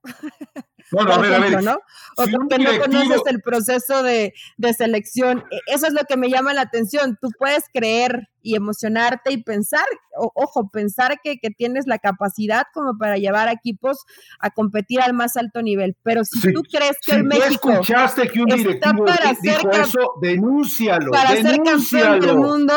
Bueno, 0.92 1.12
a 1.12 1.18
ver, 1.18 1.34
a 1.34 1.38
ver. 1.38 1.62
¿no? 1.62 1.78
O 2.16 2.24
que 2.24 2.58
no 2.58 2.78
conoces 2.80 3.22
el 3.26 3.40
proceso 3.42 4.02
de, 4.02 4.32
selección. 4.76 5.44
E, 5.50 5.60
eso 5.74 5.86
es 5.86 5.92
lo 5.92 6.02
que 6.08 6.16
me 6.16 6.28
llama 6.28 6.52
la 6.52 6.62
atención. 6.62 7.16
Tú 7.20 7.28
puedes 7.38 7.64
creer 7.72 8.28
y 8.42 8.56
emocionarte 8.56 9.32
y 9.32 9.42
pensar, 9.42 9.84
ojo, 10.16 10.68
pensar 10.70 11.20
que, 11.22 11.38
tienes 11.56 11.86
la 11.86 11.98
capacidad 11.98 12.64
como 12.72 12.96
para 12.98 13.18
llevar 13.18 13.48
a 13.48 13.52
equipos 13.52 13.98
a 14.40 14.50
competir 14.50 15.00
al 15.00 15.12
más 15.12 15.36
alto 15.36 15.62
nivel. 15.62 15.96
Pero 16.02 16.24
si 16.24 16.52
tú 16.52 16.62
crees 16.62 16.96
que 17.04 17.12
el 17.12 17.24
México. 17.24 17.70
escuchaste 17.70 18.28
que 18.28 18.40
un 18.40 18.46
directivo 18.46 19.04
dijo 19.42 19.70
eso, 19.70 20.12
denúncialo. 20.20 21.12
Para 21.12 21.36
ser 21.36 21.60
campeón 21.62 22.20
del 22.20 22.36
mundo, 22.36 22.74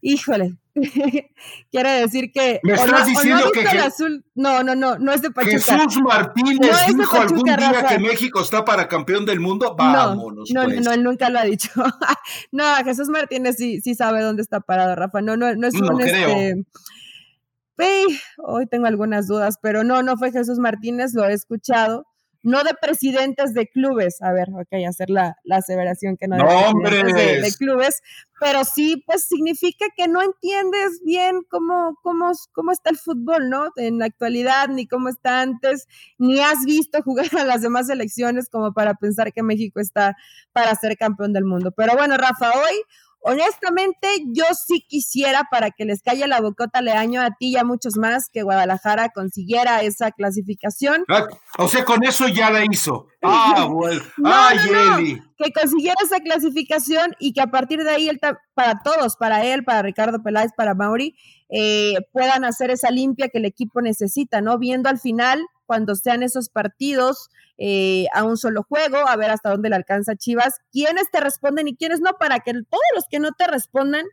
híjole, 0.00 0.56
Quiere 1.70 1.90
decir 2.00 2.30
que. 2.32 2.60
Me 2.62 2.74
estás 2.74 3.06
diciendo 3.06 3.50
que. 3.52 3.60
azul. 3.60 4.24
No, 4.34 4.62
no, 4.62 4.74
no, 4.74 4.98
no 4.98 5.12
es 5.12 5.22
de 5.22 5.30
Pachuca. 5.30 5.58
Jesús 5.58 6.02
Martínez 6.02 6.70
dijo 6.96 7.16
algún 7.16 7.42
día 7.42 7.86
que 7.88 7.98
México 7.98 8.40
está 8.40 8.64
para 8.64 8.88
campeón 8.88 9.26
del 9.26 9.40
mundo. 9.40 9.74
Vámonos. 9.76 10.50
No, 10.50 10.64
pues. 10.64 10.80
no, 10.84 10.92
él 10.92 11.02
nunca 11.02 11.30
lo 11.30 11.38
ha 11.38 11.44
dicho. 11.44 11.70
no, 12.52 12.64
Jesús 12.84 13.08
Martínez 13.08 13.56
sí, 13.56 13.80
sí 13.80 13.94
sabe 13.94 14.22
dónde 14.22 14.42
está 14.42 14.60
parado, 14.60 14.94
Rafa. 14.94 15.20
No, 15.20 15.36
no, 15.36 15.54
no 15.54 15.66
es 15.66 15.74
un. 15.74 16.00
Este... 16.00 16.64
hoy 18.38 18.66
tengo 18.66 18.86
algunas 18.86 19.26
dudas, 19.26 19.58
pero 19.60 19.84
no, 19.84 20.02
no 20.02 20.16
fue 20.16 20.32
Jesús 20.32 20.58
Martínez, 20.58 21.14
lo 21.14 21.24
he 21.24 21.32
escuchado 21.32 22.06
no 22.42 22.64
de 22.64 22.74
presidentes 22.80 23.52
de 23.54 23.68
clubes, 23.68 24.22
a 24.22 24.32
ver, 24.32 24.48
ok, 24.50 24.86
hacer 24.88 25.10
la, 25.10 25.36
la 25.44 25.56
aseveración 25.56 26.16
que 26.16 26.26
no 26.26 26.36
de, 26.36 27.40
de, 27.40 27.52
clubes, 27.58 28.02
pero 28.40 28.64
sí, 28.64 29.02
pues 29.06 29.24
significa 29.24 29.86
que 29.96 30.08
no 30.08 30.22
entiendes 30.22 31.02
bien 31.04 31.42
cómo, 31.50 31.98
cómo, 32.02 32.32
cómo 32.52 32.72
está 32.72 32.90
el 32.90 32.96
fútbol, 32.96 33.50
¿no? 33.50 33.70
En 33.76 33.98
la 33.98 34.06
actualidad, 34.06 34.68
ni 34.68 34.86
cómo 34.86 35.08
está 35.10 35.42
antes, 35.42 35.86
ni 36.18 36.40
has 36.40 36.64
visto 36.64 37.02
jugar 37.02 37.26
a 37.38 37.44
las 37.44 37.60
demás 37.60 37.88
selecciones 37.88 38.48
como 38.48 38.72
para 38.72 38.94
pensar 38.94 39.32
que 39.32 39.42
México 39.42 39.80
está 39.80 40.16
para 40.52 40.74
ser 40.74 40.96
campeón 40.96 41.32
del 41.32 41.44
mundo. 41.44 41.72
Pero 41.76 41.94
bueno, 41.94 42.16
Rafa, 42.16 42.50
hoy 42.50 42.82
Honestamente, 43.22 44.08
yo 44.32 44.44
sí 44.54 44.84
quisiera 44.88 45.42
para 45.50 45.70
que 45.70 45.84
les 45.84 46.02
calle 46.02 46.26
la 46.26 46.40
bocota 46.40 46.80
leaño 46.80 47.20
a 47.20 47.30
ti 47.38 47.48
y 47.48 47.56
a 47.56 47.64
muchos 47.64 47.96
más 47.98 48.30
que 48.32 48.42
Guadalajara 48.42 49.10
consiguiera 49.10 49.82
esa 49.82 50.10
clasificación. 50.10 51.04
Ah, 51.08 51.26
o 51.58 51.68
sea, 51.68 51.84
con 51.84 52.02
eso 52.02 52.28
ya 52.28 52.50
la 52.50 52.64
hizo. 52.64 53.08
Ah, 53.22 53.66
bueno. 53.70 54.00
Ay, 54.24 54.58
Eli. 54.98 55.22
Que 55.36 55.52
consiguiera 55.52 55.96
esa 56.02 56.20
clasificación 56.20 57.14
y 57.18 57.32
que 57.34 57.42
a 57.42 57.50
partir 57.50 57.84
de 57.84 57.90
ahí, 57.90 58.08
él, 58.08 58.20
para 58.54 58.80
todos, 58.82 59.16
para 59.16 59.44
él, 59.44 59.64
para 59.64 59.82
Ricardo 59.82 60.22
Peláez, 60.22 60.52
para 60.56 60.74
Mauri, 60.74 61.14
eh, 61.50 61.96
puedan 62.12 62.44
hacer 62.44 62.70
esa 62.70 62.90
limpia 62.90 63.28
que 63.28 63.38
el 63.38 63.44
equipo 63.44 63.82
necesita, 63.82 64.40
¿no? 64.40 64.58
Viendo 64.58 64.88
al 64.88 64.98
final 64.98 65.40
cuando 65.70 65.94
sean 65.94 66.24
esos 66.24 66.48
partidos 66.48 67.30
eh, 67.56 68.06
a 68.12 68.24
un 68.24 68.36
solo 68.36 68.64
juego, 68.64 68.96
a 69.06 69.14
ver 69.14 69.30
hasta 69.30 69.50
dónde 69.50 69.68
le 69.68 69.76
alcanza 69.76 70.16
Chivas, 70.16 70.56
quiénes 70.72 71.08
te 71.12 71.20
responden 71.20 71.68
y 71.68 71.76
quiénes 71.76 72.00
no, 72.00 72.10
para 72.18 72.40
que 72.40 72.54
todos 72.54 72.82
los 72.96 73.04
que 73.08 73.20
no 73.20 73.30
te 73.38 73.46
respondan 73.46 74.04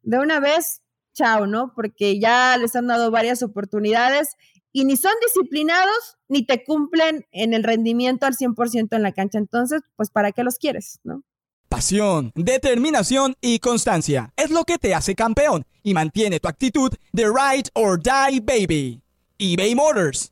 de 0.00 0.18
una 0.18 0.40
vez, 0.40 0.80
chao, 1.12 1.46
¿no? 1.46 1.74
Porque 1.76 2.18
ya 2.18 2.56
les 2.56 2.74
han 2.76 2.86
dado 2.86 3.10
varias 3.10 3.42
oportunidades 3.42 4.36
y 4.72 4.86
ni 4.86 4.96
son 4.96 5.12
disciplinados 5.20 6.16
ni 6.28 6.46
te 6.46 6.64
cumplen 6.64 7.26
en 7.30 7.52
el 7.52 7.62
rendimiento 7.62 8.24
al 8.24 8.34
100% 8.34 8.96
en 8.96 9.02
la 9.02 9.12
cancha. 9.12 9.36
Entonces, 9.36 9.82
pues, 9.96 10.08
¿para 10.08 10.32
qué 10.32 10.42
los 10.44 10.56
quieres, 10.56 10.98
no? 11.04 11.24
Pasión, 11.68 12.32
determinación 12.34 13.34
y 13.42 13.58
constancia 13.58 14.32
es 14.36 14.50
lo 14.50 14.64
que 14.64 14.78
te 14.78 14.94
hace 14.94 15.14
campeón 15.14 15.66
y 15.82 15.92
mantiene 15.92 16.40
tu 16.40 16.48
actitud 16.48 16.90
de 17.12 17.24
ride 17.26 17.68
or 17.74 18.00
die 18.02 18.40
baby. 18.40 19.02
eBay 19.36 19.74
Motors 19.74 20.31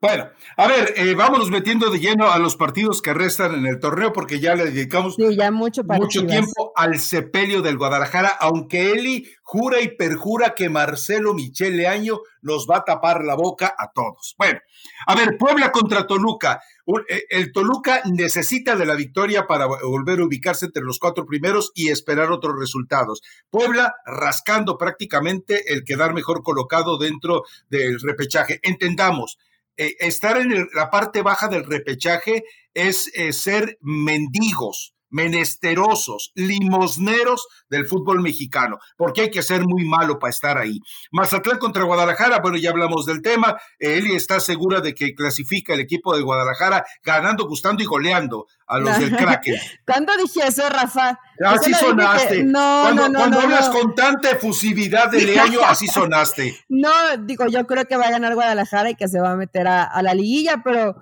Bueno, 0.00 0.30
a 0.56 0.66
ver, 0.66 0.94
eh, 0.96 1.14
vámonos 1.14 1.50
metiendo 1.50 1.90
de 1.90 1.98
lleno 1.98 2.30
a 2.30 2.38
los 2.38 2.56
partidos 2.56 3.02
que 3.02 3.12
restan 3.12 3.54
en 3.54 3.66
el 3.66 3.78
torneo 3.78 4.14
porque 4.14 4.40
ya 4.40 4.54
le 4.54 4.64
dedicamos 4.64 5.16
ya 5.18 5.50
mucho, 5.50 5.82
mucho 5.84 6.24
tiempo 6.24 6.72
al 6.74 6.98
sepelio 6.98 7.60
del 7.60 7.76
Guadalajara, 7.76 8.30
aunque 8.40 8.92
Eli 8.92 9.28
jura 9.42 9.82
y 9.82 9.88
perjura 9.96 10.54
que 10.54 10.70
Marcelo 10.70 11.34
Michel 11.34 11.76
Leaño 11.76 12.20
nos 12.40 12.66
va 12.66 12.78
a 12.78 12.84
tapar 12.84 13.24
la 13.24 13.34
boca 13.34 13.74
a 13.76 13.90
todos. 13.92 14.34
Bueno, 14.38 14.60
a 15.06 15.14
ver, 15.14 15.36
Puebla 15.36 15.70
contra 15.70 16.06
Toluca. 16.06 16.62
Eh, 17.08 17.24
el 17.28 17.52
Toluca 17.52 18.00
necesita 18.06 18.76
de 18.76 18.86
la 18.86 18.94
victoria 18.94 19.46
para 19.46 19.66
volver 19.66 20.20
a 20.20 20.24
ubicarse 20.24 20.64
entre 20.64 20.82
los 20.82 20.98
cuatro 20.98 21.26
primeros 21.26 21.72
y 21.74 21.90
esperar 21.90 22.30
otros 22.30 22.58
resultados. 22.58 23.20
Puebla 23.50 23.92
rascando 24.06 24.78
prácticamente 24.78 25.74
el 25.74 25.84
quedar 25.84 26.14
mejor 26.14 26.42
colocado 26.42 26.96
dentro 26.96 27.42
del 27.68 28.00
repechaje. 28.00 28.60
Entendamos, 28.62 29.38
estar 29.98 30.36
en 30.36 30.68
la 30.74 30.90
parte 30.90 31.22
baja 31.22 31.48
del 31.48 31.64
repechaje 31.64 32.44
es 32.74 33.10
eh, 33.14 33.32
ser 33.32 33.78
mendigos 33.80 34.94
menesterosos, 35.10 36.32
limosneros 36.34 37.46
del 37.68 37.86
fútbol 37.86 38.20
mexicano, 38.20 38.78
porque 38.96 39.22
hay 39.22 39.30
que 39.30 39.42
ser 39.42 39.62
muy 39.66 39.84
malo 39.84 40.18
para 40.18 40.30
estar 40.30 40.58
ahí. 40.58 40.78
Mazatlán 41.10 41.58
contra 41.58 41.84
Guadalajara, 41.84 42.40
bueno, 42.40 42.56
ya 42.56 42.70
hablamos 42.70 43.06
del 43.06 43.22
tema, 43.22 43.56
Eli 43.78 44.14
está 44.14 44.40
segura 44.40 44.80
de 44.80 44.94
que 44.94 45.14
clasifica 45.14 45.74
el 45.74 45.80
equipo 45.80 46.16
de 46.16 46.22
Guadalajara 46.22 46.84
ganando, 47.02 47.46
gustando 47.46 47.82
y 47.82 47.86
goleando 47.86 48.46
a 48.66 48.78
los 48.78 48.98
del 48.98 49.10
Kraken. 49.16 49.56
¿Cuándo 49.86 50.12
dije 50.16 50.46
eso, 50.46 50.68
Rafa? 50.68 51.18
Así 51.44 51.74
sonaste. 51.74 52.44
No, 52.44 52.82
cuando, 52.82 53.02
no, 53.02 53.08
no, 53.08 53.18
cuando 53.18 53.40
hablas 53.40 53.68
con 53.70 53.94
tanta 53.94 54.30
efusividad 54.30 55.10
de 55.10 55.22
Leaño, 55.26 55.60
así 55.64 55.86
sonaste. 55.86 56.56
No, 56.68 56.90
digo, 57.20 57.46
yo 57.46 57.66
creo 57.66 57.86
que 57.86 57.96
va 57.96 58.06
a 58.06 58.10
ganar 58.10 58.34
Guadalajara 58.34 58.90
y 58.90 58.94
que 58.94 59.08
se 59.08 59.20
va 59.20 59.32
a 59.32 59.36
meter 59.36 59.66
a, 59.66 59.84
a 59.84 60.02
la 60.02 60.14
liguilla, 60.14 60.62
pero 60.64 60.96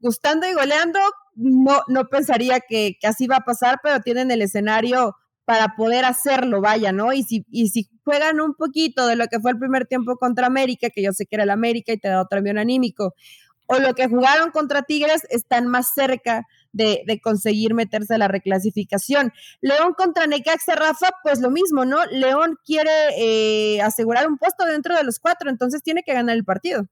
gustando 0.00 0.46
y 0.46 0.52
goleando, 0.52 1.00
no, 1.36 1.82
no 1.88 2.08
pensaría 2.08 2.60
que, 2.60 2.98
así 3.04 3.26
va 3.26 3.36
a 3.36 3.44
pasar, 3.44 3.80
pero 3.82 4.00
tienen 4.00 4.30
el 4.30 4.42
escenario 4.42 5.16
para 5.44 5.76
poder 5.76 6.04
hacerlo, 6.04 6.60
vaya, 6.60 6.92
¿no? 6.92 7.12
Y 7.12 7.22
si, 7.22 7.44
y 7.50 7.68
si 7.68 7.88
juegan 8.04 8.40
un 8.40 8.54
poquito 8.54 9.06
de 9.06 9.16
lo 9.16 9.26
que 9.26 9.40
fue 9.40 9.50
el 9.50 9.58
primer 9.58 9.86
tiempo 9.86 10.16
contra 10.16 10.46
América, 10.46 10.88
que 10.90 11.02
yo 11.02 11.12
sé 11.12 11.26
que 11.26 11.36
era 11.36 11.44
el 11.44 11.50
América 11.50 11.92
y 11.92 11.98
te 11.98 12.08
da 12.08 12.22
otro 12.22 12.38
avión 12.38 12.58
anímico, 12.58 13.14
o 13.66 13.78
lo 13.78 13.94
que 13.94 14.08
jugaron 14.08 14.50
contra 14.50 14.82
Tigres, 14.82 15.26
están 15.30 15.66
más 15.68 15.94
cerca 15.94 16.46
de, 16.72 17.20
conseguir 17.22 17.74
meterse 17.74 18.14
a 18.14 18.18
la 18.18 18.28
reclasificación. 18.28 19.32
León 19.60 19.94
contra 19.96 20.26
Necaxa, 20.26 20.74
Rafa, 20.74 21.10
pues 21.22 21.40
lo 21.40 21.50
mismo, 21.50 21.84
¿no? 21.84 22.04
León 22.06 22.58
quiere 22.64 22.90
eh, 23.16 23.80
asegurar 23.80 24.26
un 24.28 24.38
puesto 24.38 24.66
dentro 24.66 24.96
de 24.96 25.04
los 25.04 25.18
cuatro, 25.18 25.50
entonces 25.50 25.82
tiene 25.82 26.02
que 26.02 26.12
ganar 26.12 26.36
el 26.36 26.44
partido. 26.44 26.86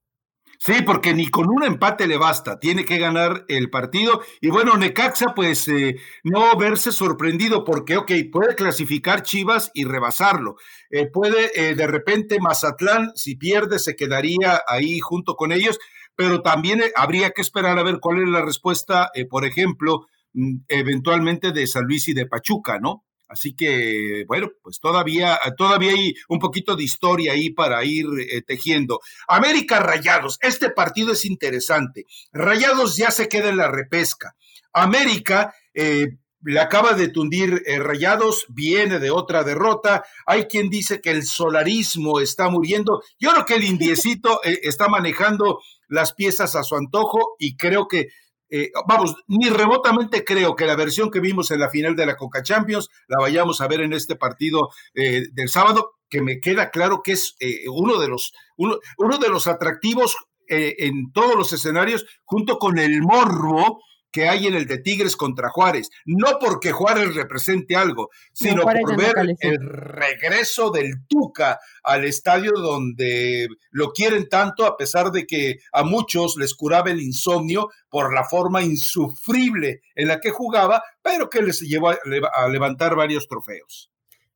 Sí, 0.65 0.75
porque 0.87 1.13
ni 1.13 1.27
con 1.27 1.49
un 1.51 1.65
empate 1.65 2.07
le 2.07 2.17
basta, 2.17 2.61
tiene 2.61 2.85
que 2.85 2.97
ganar 2.99 3.45
el 3.49 3.69
partido. 3.69 4.23
Y 4.41 4.49
bueno, 4.49 4.77
Necaxa, 4.77 5.35
pues 5.35 5.67
eh, 5.67 5.97
no 6.23 6.57
verse 6.57 6.93
sorprendido, 6.93 7.65
porque, 7.65 7.97
ok, 7.97 8.13
puede 8.31 8.55
clasificar 8.55 9.23
Chivas 9.25 9.73
y 9.75 9.83
rebasarlo. 9.83 10.55
Eh, 10.89 11.09
puede, 11.13 11.51
eh, 11.57 11.75
de 11.75 11.87
repente, 11.89 12.39
Mazatlán, 12.39 13.11
si 13.17 13.35
pierde, 13.35 13.81
se 13.81 13.97
quedaría 13.97 14.63
ahí 14.69 15.01
junto 15.01 15.35
con 15.35 15.51
ellos, 15.51 15.81
pero 16.15 16.43
también 16.43 16.81
habría 16.95 17.31
que 17.31 17.43
esperar 17.43 17.77
a 17.81 17.83
ver 17.83 17.99
cuál 18.01 18.23
es 18.23 18.29
la 18.29 18.43
respuesta, 18.43 19.11
por 19.31 19.45
ejemplo, 19.45 20.07
mm, 20.35 20.59
eventualmente 20.69 21.51
de 21.51 21.67
San 21.67 21.87
Luis 21.87 22.07
y 22.07 22.15
de 22.15 22.27
Pachuca, 22.27 22.79
¿no? 22.79 23.03
Así 23.33 23.55
que, 23.55 24.25
bueno, 24.29 24.51
pues 24.63 24.79
todavía, 24.79 25.39
todavía 25.57 25.93
hay 25.93 26.15
un 26.29 26.39
poquito 26.39 26.77
de 26.77 26.85
historia 26.85 27.33
ahí 27.33 27.49
para 27.49 27.83
ir 27.83 28.05
eh, 28.21 28.43
tejiendo. 28.43 29.01
América 29.27 29.81
Rayados, 29.81 30.39
este 30.43 30.69
partido 30.69 31.13
es 31.13 31.25
interesante. 31.25 32.05
Rayados 32.31 32.99
ya 32.99 33.11
se 33.11 33.29
queda 33.29 33.49
en 33.49 33.57
la 33.57 33.71
repesca. 33.71 34.37
América 34.75 35.55
eh, 35.73 36.19
le 36.43 36.61
acaba 36.61 36.93
de 36.93 37.09
tundir 37.09 37.63
eh, 37.65 37.79
Rayados, 37.79 38.45
viene 38.51 38.99
de 38.99 39.11
otra 39.11 39.45
derrota. 39.45 40.05
Hay 40.27 40.45
quien 40.45 40.69
dice 40.69 41.01
que 41.01 41.11
el 41.11 41.23
solarismo 41.25 42.21
está 42.21 42.51
muriendo. 42.51 43.03
Yo 43.19 43.31
creo 43.31 43.47
que 43.47 43.55
el 43.55 43.65
indiecito 43.65 44.41
está 44.43 44.89
manejando 44.89 45.61
las 45.89 46.13
piezas 46.13 46.55
a 46.55 46.65
su 46.65 46.77
antojo 46.77 47.37
y 47.39 47.57
creo 47.57 47.89
que 47.89 48.09
eh, 48.55 48.71
vamos, 48.87 49.17
ni 49.29 49.49
remotamente 49.49 50.25
creo 50.25 50.55
que 50.55 50.67
la 50.67 50.77
versión 50.77 51.11
que 51.11 51.21
vimos 51.21 51.51
en 51.51 51.61
la 51.61 51.71
final 51.71 51.97
de 51.97 52.05
la 52.05 52.17
Coca 52.17 52.43
Champions 52.43 52.91
la 53.09 53.19
vayamos 53.19 53.63
a 53.63 53.67
ver 53.67 53.81
en 53.81 53.95
este 53.95 54.15
partido 54.15 54.69
eh, 54.93 55.23
del 55.33 55.49
sábado, 55.49 55.95
que 56.11 56.21
me 56.21 56.39
queda 56.39 56.69
claro 56.71 57.01
que 57.03 57.13
es 57.13 57.35
eh, 57.41 57.63
uno, 57.67 57.99
de 57.99 58.09
los, 58.09 58.35
uno, 58.59 58.77
uno, 58.99 59.17
de 59.17 59.31
los 59.31 59.47
atractivos 59.47 60.17
en 60.49 61.13
todos 61.13 61.35
los 61.35 61.51
escenarios, 61.55 62.05
junto 62.25 62.59
con 62.59 62.79
el 62.79 63.01
morro 63.01 63.79
que 64.13 64.29
hay 64.29 64.47
en 64.47 64.55
el 64.55 64.67
de 64.67 64.79
Tigres 64.79 65.17
contra 65.17 65.49
Juárez. 65.49 65.91
No 66.05 66.39
porque 66.39 66.71
Juárez 66.71 67.15
represente 67.15 67.75
algo, 67.75 68.11
sino 68.33 68.63
por 68.63 68.97
ver 68.97 69.15
el 69.41 69.59
regreso 69.59 70.71
del 70.71 71.07
Tuca 71.09 71.59
al 71.83 72.05
estadio 72.05 72.53
donde 72.53 73.49
lo 73.71 73.93
quieren 73.93 74.29
tanto, 74.29 74.67
a 74.67 74.77
pesar 74.77 75.11
de 75.11 75.27
que 75.27 75.57
a 75.73 75.83
muchos 75.83 76.37
les 76.37 76.55
curaba 76.55 76.91
el 76.91 77.01
insomnio 77.01 77.71
por 77.89 78.15
la 78.15 78.25
forma 78.25 78.63
insufrible 78.63 79.81
en 79.95 80.09
la 80.09 80.21
que 80.21 80.31
jugaba, 80.31 80.83
pero 81.03 81.31
que 81.31 81.43
les 81.43 81.61
llevó 81.61 81.91
a 81.91 82.49
levantar 82.49 82.95
varios 82.95 83.27
trofeos. 83.27 83.92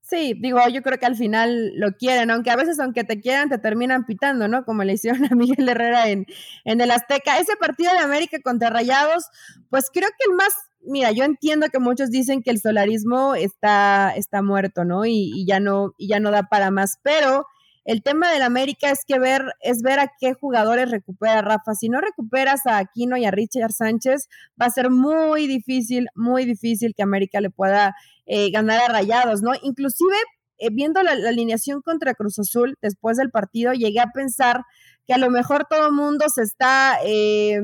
Sí, 0.09 0.35
digo, 0.39 0.61
yo 0.73 0.83
creo 0.83 0.99
que 1.01 1.07
al 1.07 1.17
final 1.17 1.73
lo 1.75 1.91
quieren, 1.97 2.31
aunque 2.31 2.51
a 2.53 2.57
veces 2.57 2.79
aunque 2.79 3.03
te 3.03 3.21
quieran 3.21 3.49
te 3.49 3.59
terminan 3.59 4.07
pitando, 4.07 4.47
¿no? 4.47 4.65
Como 4.65 4.85
le 4.85 4.93
hicieron 4.93 5.25
a 5.25 5.31
Miguel 5.35 5.69
Herrera 5.69 6.09
en, 6.09 6.27
en 6.65 6.81
el 6.81 6.93
Azteca. 6.93 7.39
Ese 7.39 7.57
partido 7.57 7.93
de 7.93 7.99
América 7.99 8.39
contra 8.41 8.71
Rayados, 8.71 9.25
pues 9.69 9.91
creo 9.93 10.09
que 10.09 10.31
el 10.31 10.37
más, 10.37 10.53
mira, 10.83 11.11
yo 11.11 11.25
entiendo 11.25 11.69
que 11.71 11.81
muchos 11.81 12.11
dicen 12.11 12.41
que 12.45 12.51
el 12.53 12.61
solarismo 12.61 13.35
está, 13.35 14.13
está 14.15 14.43
muerto, 14.43 14.85
¿no? 14.85 15.05
Y, 15.07 15.33
y 15.35 15.45
ya 15.45 15.59
no, 15.59 15.93
y 15.99 16.07
ya 16.07 16.21
no 16.21 16.31
da 16.31 16.45
para 16.45 16.71
más, 16.71 17.01
pero 17.03 17.45
el 17.87 18.03
tema 18.03 18.33
del 18.33 18.43
América 18.43 18.91
es 18.91 19.05
que 19.07 19.21
ver, 19.21 19.43
es 19.61 19.81
ver 19.81 20.01
a 20.01 20.11
qué 20.19 20.35
jugadores 20.35 20.91
recupera 20.91 21.41
Rafa. 21.41 21.75
Si 21.75 21.89
no 21.89 22.01
recuperas 22.01 22.67
a 22.67 22.79
Aquino 22.79 23.17
y 23.17 23.25
a 23.25 23.31
Richard 23.31 23.71
Sánchez, 23.71 24.29
va 24.61 24.67
a 24.67 24.71
ser 24.71 24.91
muy 24.91 25.47
difícil, 25.47 26.09
muy 26.17 26.45
difícil 26.45 26.95
que 26.97 27.05
América 27.05 27.41
le 27.41 27.51
pueda 27.51 27.95
eh, 28.27 28.51
ganar 28.51 28.81
a 28.83 28.93
Rayados, 28.93 29.41
¿no? 29.41 29.53
Inclusive, 29.63 30.17
eh, 30.59 30.71
viendo 30.73 31.01
la, 31.05 31.13
alineación 31.13 31.81
contra 31.81 32.15
Cruz 32.15 32.41
Azul 32.41 32.77
después 32.83 33.19
del 33.19 33.31
partido, 33.31 33.73
llegué 33.73 34.01
a 34.01 34.11
pensar 34.13 34.63
que 35.07 35.15
a 35.15 35.19
lo 35.19 35.31
mejor 35.31 35.67
todo 35.71 35.87
el 35.87 35.93
mundo 35.93 36.27
se 36.29 36.43
está... 36.43 36.99
Eh, 37.05 37.61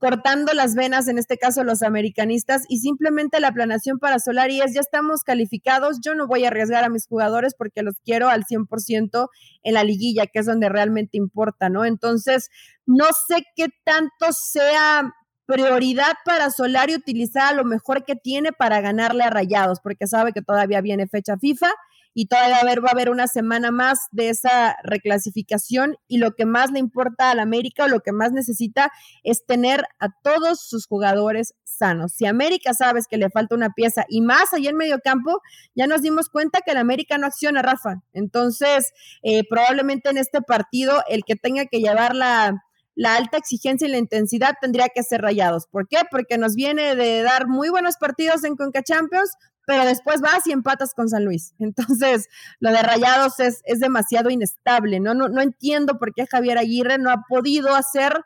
cortando 0.00 0.54
las 0.54 0.74
venas, 0.74 1.08
en 1.08 1.18
este 1.18 1.36
caso 1.36 1.62
los 1.62 1.82
americanistas, 1.82 2.64
y 2.68 2.78
simplemente 2.78 3.38
la 3.38 3.52
planación 3.52 3.98
para 3.98 4.18
Solari 4.18 4.62
es, 4.62 4.72
ya 4.74 4.80
estamos 4.80 5.22
calificados, 5.22 5.98
yo 6.02 6.14
no 6.14 6.26
voy 6.26 6.44
a 6.44 6.48
arriesgar 6.48 6.84
a 6.84 6.88
mis 6.88 7.06
jugadores 7.06 7.54
porque 7.56 7.82
los 7.82 7.96
quiero 8.02 8.30
al 8.30 8.44
100% 8.46 9.28
en 9.62 9.74
la 9.74 9.84
liguilla, 9.84 10.26
que 10.26 10.38
es 10.38 10.46
donde 10.46 10.70
realmente 10.70 11.18
importa, 11.18 11.68
¿no? 11.68 11.84
Entonces, 11.84 12.48
no 12.86 13.04
sé 13.28 13.44
qué 13.54 13.66
tanto 13.84 14.32
sea 14.32 15.12
prioridad 15.44 16.14
para 16.24 16.50
Solari 16.50 16.94
utilizar 16.94 17.54
lo 17.54 17.64
mejor 17.64 18.04
que 18.04 18.16
tiene 18.16 18.52
para 18.52 18.80
ganarle 18.80 19.24
a 19.24 19.30
Rayados, 19.30 19.80
porque 19.82 20.06
sabe 20.06 20.32
que 20.32 20.42
todavía 20.42 20.80
viene 20.80 21.08
fecha 21.08 21.36
FIFA 21.36 21.68
y 22.14 22.26
todavía 22.26 22.58
va 22.80 22.88
a 22.88 22.92
haber 22.92 23.10
una 23.10 23.26
semana 23.26 23.70
más 23.70 23.98
de 24.10 24.30
esa 24.30 24.76
reclasificación 24.82 25.96
y 26.08 26.18
lo 26.18 26.34
que 26.34 26.46
más 26.46 26.70
le 26.70 26.78
importa 26.78 27.30
al 27.30 27.40
América 27.40 27.84
o 27.84 27.88
lo 27.88 28.00
que 28.00 28.12
más 28.12 28.32
necesita 28.32 28.90
es 29.22 29.44
tener 29.46 29.84
a 29.98 30.08
todos 30.22 30.60
sus 30.60 30.86
jugadores 30.86 31.54
sanos. 31.64 32.12
Si 32.12 32.26
América 32.26 32.74
sabes 32.74 33.06
que 33.08 33.16
le 33.16 33.30
falta 33.30 33.54
una 33.54 33.70
pieza 33.70 34.04
y 34.08 34.20
más 34.20 34.52
allá 34.52 34.70
en 34.70 34.76
medio 34.76 34.98
campo, 35.00 35.40
ya 35.74 35.86
nos 35.86 36.02
dimos 36.02 36.28
cuenta 36.28 36.60
que 36.64 36.72
el 36.72 36.78
América 36.78 37.18
no 37.18 37.26
acciona, 37.26 37.62
Rafa. 37.62 38.02
Entonces, 38.12 38.92
eh, 39.22 39.42
probablemente 39.48 40.10
en 40.10 40.18
este 40.18 40.42
partido 40.42 41.02
el 41.08 41.24
que 41.24 41.36
tenga 41.36 41.66
que 41.66 41.80
llevar 41.80 42.14
la, 42.14 42.62
la 42.94 43.16
alta 43.16 43.38
exigencia 43.38 43.88
y 43.88 43.90
la 43.90 43.98
intensidad 43.98 44.54
tendría 44.60 44.88
que 44.94 45.02
ser 45.02 45.22
rayados. 45.22 45.66
¿Por 45.66 45.88
qué? 45.88 45.98
Porque 46.10 46.38
nos 46.38 46.54
viene 46.54 46.96
de 46.96 47.22
dar 47.22 47.48
muy 47.48 47.70
buenos 47.70 47.96
partidos 47.96 48.44
en 48.44 48.56
Conca 48.56 48.82
Champions, 48.82 49.30
pero 49.66 49.84
después 49.84 50.20
vas 50.20 50.46
y 50.46 50.52
empatas 50.52 50.94
con 50.94 51.08
San 51.08 51.24
Luis. 51.24 51.54
Entonces, 51.58 52.28
lo 52.58 52.70
de 52.70 52.82
Rayados 52.82 53.40
es, 53.40 53.62
es 53.64 53.80
demasiado 53.80 54.30
inestable, 54.30 55.00
¿no? 55.00 55.14
¿no? 55.14 55.28
No 55.28 55.40
entiendo 55.40 55.98
por 55.98 56.14
qué 56.14 56.26
Javier 56.26 56.58
Aguirre 56.58 56.98
no 56.98 57.10
ha 57.10 57.24
podido 57.28 57.74
hacer 57.74 58.24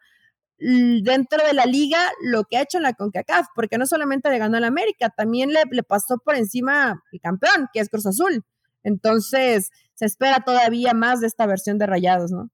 dentro 0.57 1.45
de 1.45 1.53
la 1.53 1.67
liga 1.67 1.99
lo 2.23 2.45
que 2.45 2.57
ha 2.57 2.63
hecho 2.63 2.79
en 2.79 2.85
la 2.85 2.95
CONCACAF, 2.95 3.49
porque 3.55 3.77
no 3.77 3.87
solamente 3.87 4.31
le 4.31 4.39
ganó 4.39 4.57
al 4.57 4.65
América, 4.65 5.11
también 5.11 5.53
le, 5.53 5.63
le 5.71 5.83
pasó 5.83 6.19
por 6.19 6.37
encima 6.37 7.03
el 7.13 7.21
campeón, 7.21 7.69
que 7.73 7.81
es 7.81 7.91
Cruz 7.91 8.07
Azul. 8.07 8.45
Entonces, 8.83 9.71
se 9.95 10.07
espera 10.07 10.41
todavía 10.41 10.95
más 10.95 11.21
de 11.21 11.27
esta 11.27 11.47
versión 11.47 11.79
de 11.79 11.87
Rayados, 11.87 12.31
¿no? 12.31 12.51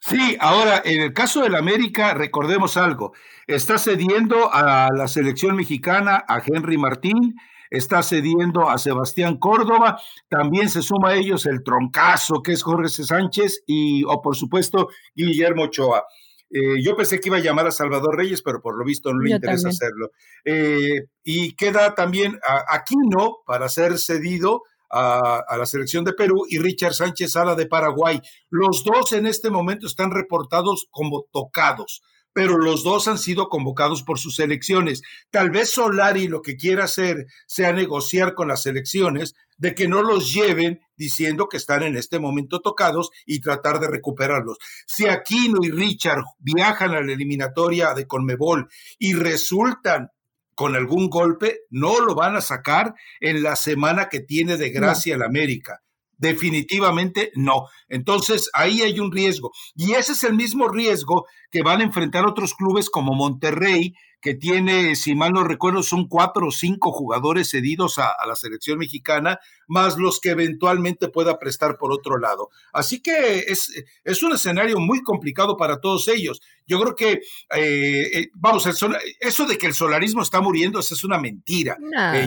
Sí, 0.00 0.36
ahora, 0.38 0.82
en 0.84 1.00
el 1.00 1.14
caso 1.14 1.42
del 1.42 1.54
América, 1.54 2.12
recordemos 2.12 2.76
algo, 2.76 3.14
está 3.46 3.78
cediendo 3.78 4.52
a 4.52 4.90
la 4.94 5.08
selección 5.08 5.56
mexicana 5.56 6.24
a 6.28 6.42
Henry 6.44 6.76
Martín, 6.76 7.36
está 7.76 8.02
cediendo 8.02 8.68
a 8.68 8.78
Sebastián 8.78 9.36
Córdoba. 9.38 10.00
También 10.28 10.68
se 10.68 10.82
suma 10.82 11.10
a 11.10 11.14
ellos 11.16 11.46
el 11.46 11.62
troncazo 11.62 12.42
que 12.42 12.52
es 12.52 12.62
Jorge 12.62 12.88
Sánchez 12.88 13.64
y, 13.66 14.04
o 14.04 14.22
por 14.22 14.36
supuesto, 14.36 14.88
Guillermo 15.14 15.64
Ochoa. 15.64 16.04
Eh, 16.50 16.82
yo 16.82 16.96
pensé 16.96 17.18
que 17.18 17.28
iba 17.28 17.38
a 17.38 17.40
llamar 17.40 17.66
a 17.66 17.72
Salvador 17.72 18.16
Reyes, 18.16 18.42
pero 18.42 18.60
por 18.60 18.78
lo 18.78 18.84
visto 18.84 19.12
no 19.12 19.20
le 19.20 19.34
interesa 19.34 19.68
hacerlo. 19.68 20.10
Eh, 20.44 21.06
y 21.24 21.54
queda 21.56 21.94
también 21.94 22.38
Aquino 22.68 23.38
para 23.46 23.68
ser 23.68 23.98
cedido 23.98 24.62
a, 24.90 25.42
a, 25.48 25.56
la 25.56 25.66
selección 25.66 26.04
de 26.04 26.12
Perú 26.12 26.46
y 26.48 26.58
Richard 26.58 26.94
Sánchez 26.94 27.32
Sala 27.32 27.56
de 27.56 27.66
Paraguay. 27.66 28.20
Los 28.50 28.84
dos 28.84 29.12
en 29.12 29.26
este 29.26 29.50
momento 29.50 29.86
están 29.86 30.12
reportados 30.12 30.86
como 30.90 31.24
tocados 31.32 32.02
pero 32.34 32.58
los 32.58 32.84
dos 32.84 33.08
han 33.08 33.16
sido 33.16 33.48
convocados 33.48 34.02
por 34.02 34.18
sus 34.18 34.38
elecciones. 34.40 35.02
Tal 35.30 35.50
vez 35.50 35.70
Solari 35.70 36.28
lo 36.28 36.42
que 36.42 36.56
quiera 36.56 36.84
hacer 36.84 37.26
sea 37.46 37.72
negociar 37.72 38.34
con 38.34 38.48
las 38.48 38.66
elecciones 38.66 39.34
de 39.56 39.74
que 39.74 39.88
no 39.88 40.02
los 40.02 40.34
lleven 40.34 40.80
diciendo 40.96 41.48
que 41.48 41.56
están 41.56 41.84
en 41.84 41.96
este 41.96 42.18
momento 42.18 42.60
tocados 42.60 43.10
y 43.24 43.40
tratar 43.40 43.78
de 43.78 43.88
recuperarlos. 43.88 44.58
Si 44.86 45.06
Aquino 45.06 45.60
y 45.62 45.70
Richard 45.70 46.24
viajan 46.40 46.90
a 46.90 47.00
la 47.00 47.12
eliminatoria 47.12 47.94
de 47.94 48.06
Conmebol 48.06 48.68
y 48.98 49.14
resultan 49.14 50.10
con 50.56 50.74
algún 50.74 51.08
golpe, 51.08 51.60
no 51.70 52.00
lo 52.00 52.14
van 52.14 52.36
a 52.36 52.40
sacar 52.40 52.94
en 53.20 53.42
la 53.42 53.54
semana 53.56 54.08
que 54.08 54.20
tiene 54.20 54.56
de 54.56 54.70
gracia 54.70 55.14
el 55.14 55.22
América. 55.22 55.83
Definitivamente 56.18 57.32
no. 57.34 57.66
Entonces 57.88 58.50
ahí 58.52 58.82
hay 58.82 59.00
un 59.00 59.12
riesgo. 59.12 59.52
Y 59.74 59.92
ese 59.92 60.12
es 60.12 60.24
el 60.24 60.34
mismo 60.34 60.68
riesgo 60.68 61.26
que 61.50 61.62
van 61.62 61.80
a 61.80 61.84
enfrentar 61.84 62.26
otros 62.26 62.54
clubes 62.54 62.90
como 62.90 63.14
Monterrey, 63.14 63.94
que 64.24 64.34
tiene, 64.34 64.96
si 64.96 65.14
mal 65.14 65.34
no 65.34 65.44
recuerdo, 65.44 65.82
son 65.82 66.08
cuatro 66.08 66.46
o 66.46 66.50
cinco 66.50 66.92
jugadores 66.92 67.50
cedidos 67.50 67.98
a, 67.98 68.16
la 68.26 68.34
selección 68.34 68.78
mexicana, 68.78 69.38
más 69.66 69.98
los 69.98 70.18
que 70.18 70.30
eventualmente 70.30 71.10
pueda 71.10 71.38
prestar 71.38 71.76
por 71.76 71.92
otro 71.92 72.16
lado. 72.16 72.48
Así 72.72 73.02
que 73.02 73.40
es, 73.48 73.70
es 74.02 74.22
un 74.22 74.32
escenario 74.32 74.80
muy 74.80 75.02
complicado 75.02 75.58
para 75.58 75.78
todos 75.78 76.08
ellos. 76.08 76.40
Yo 76.66 76.80
creo 76.80 76.96
que, 76.96 77.12
eh, 77.54 78.10
eh, 78.14 78.30
vamos, 78.32 78.66
eso 78.66 79.46
de 79.46 79.58
que 79.58 79.66
el 79.66 79.74
solarismo 79.74 80.22
está 80.22 80.40
muriendo, 80.40 80.80
eso 80.80 80.94
es 80.94 81.04
una 81.04 81.18
mentira. 81.18 81.76
Eh, 82.14 82.26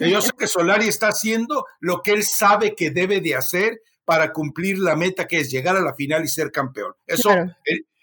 yo, 0.00 0.20
sé 0.20 0.32
que 0.36 0.48
Solari 0.48 0.88
está 0.88 1.10
haciendo 1.10 1.64
lo 1.78 2.02
que 2.02 2.10
él 2.10 2.24
sabe 2.24 2.74
que 2.74 2.90
debe 2.90 3.20
de 3.20 3.36
hacer 3.36 3.82
para 4.04 4.32
cumplir 4.32 4.80
la 4.80 4.96
meta 4.96 5.28
que 5.28 5.38
es 5.38 5.52
llegar 5.52 5.76
a 5.76 5.80
la 5.80 5.94
final 5.94 6.24
y 6.24 6.28
ser 6.28 6.50
campeón. 6.50 6.92
Eso, 7.06 7.30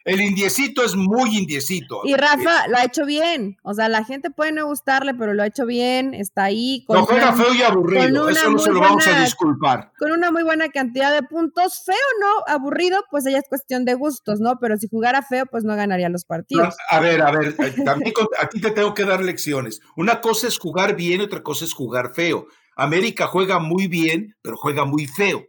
el 0.05 0.21
indiecito 0.21 0.83
es 0.83 0.95
muy 0.95 1.37
indiecito. 1.37 2.01
Y 2.03 2.15
Rafa 2.15 2.67
lo 2.67 2.77
ha 2.77 2.83
hecho 2.83 3.05
bien. 3.05 3.57
O 3.63 3.73
sea, 3.73 3.87
la 3.87 4.03
gente 4.03 4.29
puede 4.31 4.51
no 4.51 4.65
gustarle, 4.67 5.13
pero 5.13 5.33
lo 5.33 5.43
ha 5.43 5.47
hecho 5.47 5.65
bien. 5.65 6.13
Está 6.13 6.45
ahí. 6.45 6.83
Con 6.85 6.97
no 6.97 7.05
juega 7.05 7.33
feo 7.33 7.53
y 7.53 7.61
aburrido. 7.61 8.29
Eso 8.29 8.51
no 8.51 8.59
se 8.59 8.71
lo 8.71 8.81
vamos 8.81 9.07
a 9.07 9.21
disculpar. 9.21 9.91
Con 9.97 10.11
una 10.11 10.31
muy 10.31 10.43
buena 10.43 10.69
cantidad 10.69 11.13
de 11.13 11.23
puntos. 11.23 11.83
Feo, 11.85 11.95
no. 12.19 12.53
Aburrido, 12.53 13.03
pues 13.09 13.25
ella 13.25 13.39
es 13.39 13.47
cuestión 13.47 13.85
de 13.85 13.93
gustos, 13.93 14.39
¿no? 14.41 14.57
Pero 14.59 14.77
si 14.77 14.87
jugara 14.89 15.21
feo, 15.21 15.45
pues 15.45 15.63
no 15.63 15.75
ganaría 15.75 16.09
los 16.09 16.25
partidos. 16.25 16.75
a 16.89 16.99
ver, 16.99 17.21
a 17.21 17.31
ver. 17.31 17.55
Eh, 17.59 17.83
también 17.85 18.13
aquí 18.41 18.59
te 18.59 18.71
tengo 18.71 18.93
que 18.93 19.05
dar 19.05 19.21
lecciones. 19.21 19.79
Una 19.95 20.19
cosa 20.19 20.47
es 20.47 20.57
jugar 20.57 20.95
bien, 20.95 21.21
otra 21.21 21.43
cosa 21.43 21.63
es 21.63 21.73
jugar 21.73 22.13
feo. 22.13 22.47
América 22.75 23.27
juega 23.27 23.59
muy 23.59 23.87
bien, 23.87 24.35
pero 24.41 24.57
juega 24.57 24.83
muy 24.85 25.07
feo. 25.07 25.45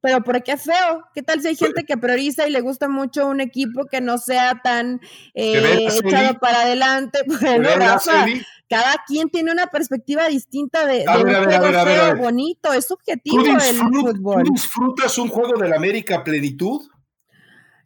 Pero 0.00 0.22
¿por 0.22 0.42
qué 0.42 0.56
feo? 0.56 1.04
¿Qué 1.12 1.22
tal 1.22 1.40
si 1.40 1.48
hay 1.48 1.56
gente 1.56 1.84
que 1.84 1.96
prioriza 1.96 2.46
y 2.46 2.52
le 2.52 2.60
gusta 2.60 2.88
mucho 2.88 3.26
un 3.26 3.40
equipo 3.40 3.86
que 3.86 4.00
no 4.00 4.18
sea 4.18 4.60
tan 4.62 5.00
eh, 5.34 5.88
echado 5.90 6.38
para 6.38 6.62
adelante? 6.62 7.20
cada 8.68 9.02
quien 9.06 9.30
tiene 9.30 9.50
una 9.50 9.66
perspectiva 9.68 10.28
distinta 10.28 10.86
de, 10.86 11.04
un 11.08 11.44
juego 11.44 11.84
feo, 11.84 12.16
bonito, 12.16 12.72
es 12.72 12.86
subjetivo 12.86 13.42
el 13.42 13.76
fútbol. 13.76 14.44
¿Tú 14.44 14.52
disfrutas 14.52 15.18
un 15.18 15.28
juego 15.28 15.58
de 15.58 15.68
la 15.68 15.76
América 15.76 16.22
plenitud? 16.22 16.82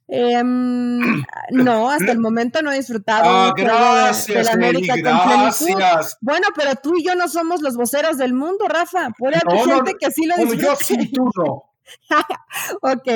Em, 0.09 0.99
no, 1.51 1.91
hasta 1.91 2.13
el 2.13 2.19
momento 2.19 2.61
no 2.61 2.73
he 2.73 2.77
disfrutado 2.77 3.25
ah, 3.25 3.55
gracias, 3.57 4.47
de, 4.47 4.53
América 4.53 4.97
gracias. 4.97 6.19
Bueno, 6.21 6.49
pero 6.55 6.75
tú 6.75 6.97
y 6.97 7.05
yo 7.05 7.15
no 7.15 7.29
somos 7.29 7.63
los 7.63 7.77
voceros 7.77 8.19
del 8.19 8.35
mundo, 8.35 8.67
Rafa. 8.69 9.11
Puede 9.17 9.37
haber 9.37 9.65
gente 9.65 9.95
que 9.99 10.11
sí 10.11 10.27
lo 10.27 10.37
disfruta. 10.37 10.65
Yo 10.65 10.77
sí, 10.77 11.13
tú 11.13 11.31
no. 11.37 11.72
ok, 12.83 13.09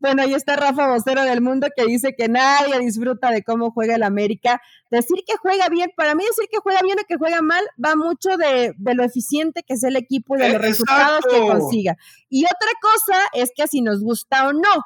bueno, 0.00 0.22
ahí 0.22 0.34
está 0.34 0.56
Rafa 0.56 0.88
Vocero 0.88 1.22
del 1.22 1.40
Mundo 1.40 1.68
que 1.74 1.84
dice 1.84 2.14
que 2.16 2.28
nadie 2.28 2.78
disfruta 2.80 3.30
de 3.30 3.42
cómo 3.42 3.70
juega 3.70 3.96
el 3.96 4.02
América. 4.02 4.60
Decir 4.90 5.24
que 5.26 5.36
juega 5.36 5.68
bien, 5.68 5.90
para 5.96 6.14
mí 6.14 6.24
decir 6.24 6.46
que 6.50 6.58
juega 6.58 6.80
bien 6.82 6.98
o 7.00 7.04
que 7.06 7.16
juega 7.16 7.42
mal 7.42 7.64
va 7.82 7.96
mucho 7.96 8.36
de, 8.36 8.74
lo 8.78 9.04
eficiente 9.04 9.62
que 9.62 9.74
es 9.74 9.84
el 9.84 9.96
equipo 9.96 10.36
y 10.36 10.40
de 10.40 10.50
los 10.50 10.60
resultados 10.60 11.24
que 11.30 11.40
consiga. 11.40 11.96
Y 12.28 12.44
otra 12.44 12.70
cosa 12.80 13.18
es 13.32 13.50
que 13.54 13.66
si 13.66 13.80
nos 13.80 14.02
gusta 14.02 14.48
o 14.48 14.52
no. 14.52 14.84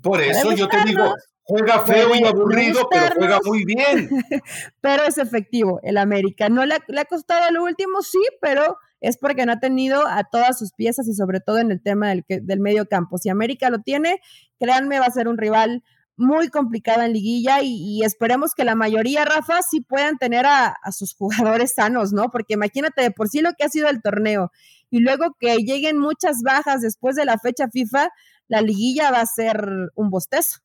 Por 0.00 0.20
eso 0.20 0.52
yo 0.52 0.68
te 0.68 0.84
digo, 0.84 1.14
juega 1.42 1.80
feo 1.80 2.14
y 2.14 2.24
aburrido, 2.24 2.88
pero 2.90 3.14
juega 3.16 3.40
muy 3.44 3.64
bien. 3.64 4.08
pero 4.80 5.04
es 5.04 5.18
efectivo 5.18 5.80
el 5.82 5.96
América. 5.96 6.48
No 6.48 6.64
le, 6.66 6.78
le 6.86 7.00
ha 7.00 7.04
costado 7.04 7.50
lo 7.50 7.64
último, 7.64 8.02
sí, 8.02 8.20
pero 8.40 8.78
es 9.00 9.18
porque 9.18 9.46
no 9.46 9.52
ha 9.52 9.60
tenido 9.60 10.06
a 10.06 10.24
todas 10.24 10.58
sus 10.58 10.72
piezas 10.72 11.08
y 11.08 11.14
sobre 11.14 11.40
todo 11.40 11.58
en 11.58 11.70
el 11.70 11.82
tema 11.82 12.08
del, 12.08 12.24
del 12.28 12.60
medio 12.60 12.86
campo. 12.86 13.18
Si 13.18 13.28
América 13.28 13.70
lo 13.70 13.80
tiene, 13.80 14.20
créanme, 14.58 14.98
va 14.98 15.06
a 15.06 15.10
ser 15.10 15.28
un 15.28 15.38
rival 15.38 15.82
muy 16.18 16.48
complicado 16.48 17.02
en 17.02 17.12
liguilla 17.12 17.60
y, 17.62 18.02
esperemos 18.04 18.52
que 18.54 18.64
la 18.64 18.74
mayoría, 18.74 19.24
Rafa, 19.24 19.62
sí 19.62 19.80
puedan 19.80 20.18
tener 20.18 20.44
a, 20.46 20.76
sus 20.90 21.14
jugadores 21.14 21.74
sanos, 21.74 22.12
¿no? 22.12 22.30
Porque 22.30 22.54
imagínate 22.54 23.02
de 23.02 23.10
por 23.12 23.28
sí 23.28 23.40
lo 23.40 23.52
que 23.56 23.64
ha 23.64 23.68
sido 23.68 23.88
el 23.88 24.02
torneo 24.02 24.50
y 24.90 24.98
luego 24.98 25.36
que 25.38 25.56
lleguen 25.58 25.98
muchas 25.98 26.42
bajas 26.42 26.82
después 26.82 27.14
de 27.14 27.24
la 27.24 27.38
fecha 27.38 27.68
FIFA, 27.72 28.10
la 28.48 28.60
liguilla 28.60 29.12
va 29.12 29.20
a 29.20 29.26
ser 29.26 29.64
un 29.94 30.10
bostezo. 30.10 30.58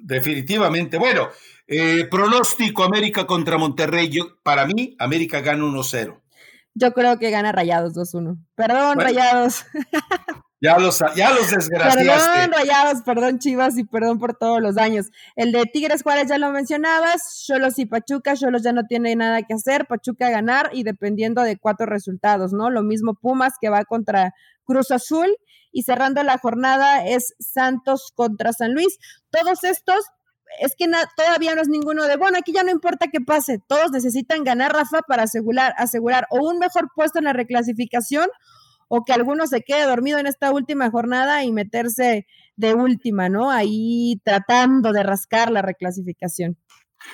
Definitivamente. 0.00 0.96
Bueno, 0.96 1.28
eh, 1.66 2.06
pronóstico 2.10 2.82
América 2.82 3.26
contra 3.26 3.58
Monterrey. 3.58 4.10
para 4.42 4.64
mí, 4.64 4.96
América 4.98 5.40
gana 5.40 5.64
1-0. 5.64 6.21
Yo 6.74 6.92
creo 6.92 7.18
que 7.18 7.30
gana 7.30 7.52
Rayados 7.52 7.94
2-1. 7.94 8.38
Perdón, 8.54 9.00
Rayados. 9.00 9.64
Ya 10.64 10.78
los, 10.78 11.02
ya 11.16 11.30
los 11.34 11.50
desgraciaste. 11.50 12.04
Perdón, 12.04 12.52
Rayados, 12.52 13.02
perdón, 13.02 13.40
Chivas, 13.40 13.76
y 13.76 13.82
perdón 13.82 14.20
por 14.20 14.34
todos 14.38 14.62
los 14.62 14.76
daños. 14.76 15.10
El 15.34 15.50
de 15.50 15.64
Tigres 15.64 16.04
Juárez 16.04 16.28
ya 16.28 16.38
lo 16.38 16.50
mencionabas, 16.50 17.42
Cholos 17.44 17.80
y 17.80 17.86
Pachuca, 17.86 18.36
Cholos 18.36 18.62
ya 18.62 18.72
no 18.72 18.84
tiene 18.84 19.16
nada 19.16 19.42
que 19.42 19.54
hacer, 19.54 19.86
Pachuca 19.86 20.30
ganar 20.30 20.70
y 20.72 20.84
dependiendo 20.84 21.42
de 21.42 21.58
cuatro 21.58 21.86
resultados, 21.86 22.52
¿no? 22.52 22.70
Lo 22.70 22.84
mismo 22.84 23.14
Pumas 23.14 23.54
que 23.60 23.70
va 23.70 23.84
contra 23.84 24.34
Cruz 24.62 24.92
Azul 24.92 25.36
y 25.72 25.82
cerrando 25.82 26.22
la 26.22 26.38
jornada 26.38 27.04
es 27.06 27.34
Santos 27.40 28.12
contra 28.14 28.52
San 28.52 28.72
Luis. 28.72 28.98
Todos 29.30 29.64
estos 29.64 30.04
es 30.60 30.74
que 30.76 30.86
todavía 31.16 31.54
no 31.54 31.62
es 31.62 31.68
ninguno 31.68 32.04
de, 32.04 32.16
bueno, 32.16 32.38
aquí 32.38 32.52
ya 32.52 32.62
no 32.62 32.70
importa 32.70 33.08
qué 33.12 33.20
pase, 33.20 33.58
todos 33.66 33.90
necesitan 33.90 34.44
ganar, 34.44 34.72
Rafa, 34.72 35.02
para 35.02 35.24
asegurar, 35.24 35.74
asegurar 35.78 36.26
o 36.30 36.48
un 36.48 36.58
mejor 36.58 36.90
puesto 36.94 37.18
en 37.18 37.24
la 37.24 37.32
reclasificación 37.32 38.28
o 38.88 39.04
que 39.04 39.12
alguno 39.12 39.46
se 39.46 39.62
quede 39.62 39.86
dormido 39.86 40.18
en 40.18 40.26
esta 40.26 40.52
última 40.52 40.90
jornada 40.90 41.44
y 41.44 41.52
meterse 41.52 42.26
de 42.56 42.74
última, 42.74 43.28
¿no? 43.28 43.50
Ahí 43.50 44.20
tratando 44.22 44.92
de 44.92 45.02
rascar 45.02 45.50
la 45.50 45.62
reclasificación. 45.62 46.58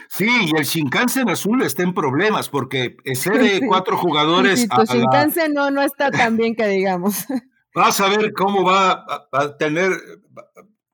Sí, 0.08 0.28
y 0.28 0.58
el 0.58 0.64
Shinkansen 0.64 1.28
azul 1.28 1.62
está 1.62 1.82
en 1.82 1.94
problemas 1.94 2.48
porque 2.48 2.96
ese 3.04 3.30
de 3.38 3.66
cuatro 3.66 3.96
jugadores. 3.96 4.60
Sí, 4.60 4.68
Shinkansen 4.88 5.54
no, 5.54 5.70
no 5.70 5.82
está 5.82 6.10
tan 6.10 6.36
bien 6.36 6.54
que 6.54 6.66
digamos. 6.66 7.24
Vas 7.74 8.00
a 8.00 8.08
ver 8.08 8.32
cómo 8.32 8.64
va 8.64 9.04
a 9.30 9.56
tener, 9.56 9.92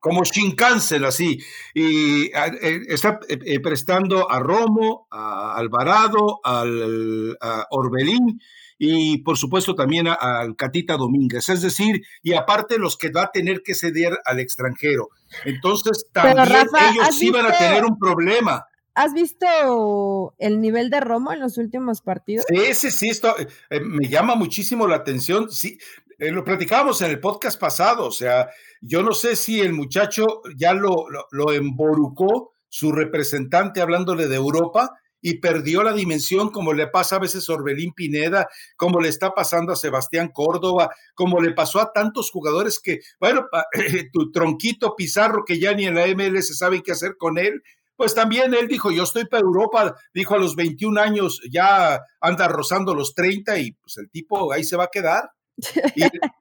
como 0.04 0.22
Shinkansen, 0.22 1.02
así. 1.02 1.42
Y 1.72 2.24
eh, 2.26 2.82
está 2.88 3.20
eh, 3.26 3.38
eh, 3.42 3.60
prestando 3.60 4.30
a 4.30 4.38
Romo, 4.38 5.08
a 5.10 5.54
Alvarado, 5.56 6.40
al, 6.44 7.38
a 7.40 7.66
Orbelín 7.70 8.38
y 8.78 9.22
por 9.22 9.38
supuesto 9.38 9.74
también 9.74 10.06
al 10.06 10.56
Catita 10.56 10.98
Domínguez. 10.98 11.48
Es 11.48 11.62
decir, 11.62 12.02
y 12.22 12.34
aparte 12.34 12.76
los 12.78 12.98
que 12.98 13.10
va 13.10 13.22
a 13.22 13.30
tener 13.30 13.62
que 13.64 13.74
ceder 13.74 14.18
al 14.26 14.40
extranjero. 14.40 15.08
Entonces 15.46 16.04
también 16.12 16.48
ellos 16.92 17.22
iban 17.22 17.46
a 17.46 17.56
tener 17.56 17.86
un 17.86 17.98
problema. 17.98 18.66
¿Has 18.94 19.14
visto 19.14 20.34
el 20.38 20.60
nivel 20.60 20.90
de 20.90 21.00
Romo 21.00 21.32
en 21.32 21.40
los 21.40 21.56
últimos 21.56 22.02
partidos? 22.02 22.44
Sí, 22.46 22.74
sí, 22.74 22.90
sí, 22.90 23.08
esto, 23.08 23.34
me 23.70 24.06
llama 24.06 24.34
muchísimo 24.34 24.86
la 24.86 24.96
atención. 24.96 25.50
Sí, 25.50 25.78
lo 26.18 26.44
platicábamos 26.44 27.00
en 27.02 27.10
el 27.10 27.20
podcast 27.20 27.60
pasado, 27.60 28.06
o 28.06 28.10
sea, 28.10 28.50
yo 28.80 29.02
no 29.02 29.12
sé 29.12 29.36
si 29.36 29.60
el 29.60 29.72
muchacho 29.72 30.42
ya 30.56 30.72
lo, 30.74 31.06
lo, 31.30 31.52
emborucó 31.52 32.54
su 32.68 32.92
representante 32.92 33.80
hablándole 33.80 34.28
de 34.28 34.36
Europa 34.36 34.98
y 35.20 35.38
perdió 35.38 35.82
la 35.82 35.94
dimensión 35.94 36.50
como 36.50 36.74
le 36.74 36.88
pasa 36.88 37.16
a 37.16 37.20
veces 37.20 37.48
Orbelín 37.48 37.94
Pineda, 37.94 38.46
como 38.76 39.00
le 39.00 39.08
está 39.08 39.32
pasando 39.32 39.72
a 39.72 39.76
Sebastián 39.76 40.28
Córdoba, 40.32 40.90
como 41.14 41.40
le 41.40 41.52
pasó 41.52 41.80
a 41.80 41.92
tantos 41.92 42.30
jugadores 42.30 42.78
que, 42.78 43.00
bueno, 43.18 43.46
tu 44.12 44.30
tronquito 44.30 44.94
Pizarro 44.94 45.44
que 45.46 45.58
ya 45.58 45.72
ni 45.72 45.86
en 45.86 45.94
la 45.94 46.06
MLS 46.08 46.58
saben 46.58 46.82
qué 46.82 46.92
hacer 46.92 47.16
con 47.16 47.38
él, 47.38 47.62
pues 47.96 48.14
también 48.14 48.54
él 48.54 48.68
dijo, 48.68 48.90
yo 48.90 49.04
estoy 49.04 49.26
para 49.26 49.42
Europa, 49.42 49.94
dijo 50.12 50.34
a 50.34 50.38
los 50.38 50.56
21 50.56 51.00
años, 51.00 51.40
ya 51.50 52.00
anda 52.20 52.48
rozando 52.48 52.94
los 52.94 53.14
30 53.14 53.58
y 53.58 53.72
pues 53.72 53.96
el 53.98 54.10
tipo 54.10 54.52
ahí 54.52 54.64
se 54.64 54.76
va 54.76 54.84
a 54.84 54.90
quedar. 54.92 55.30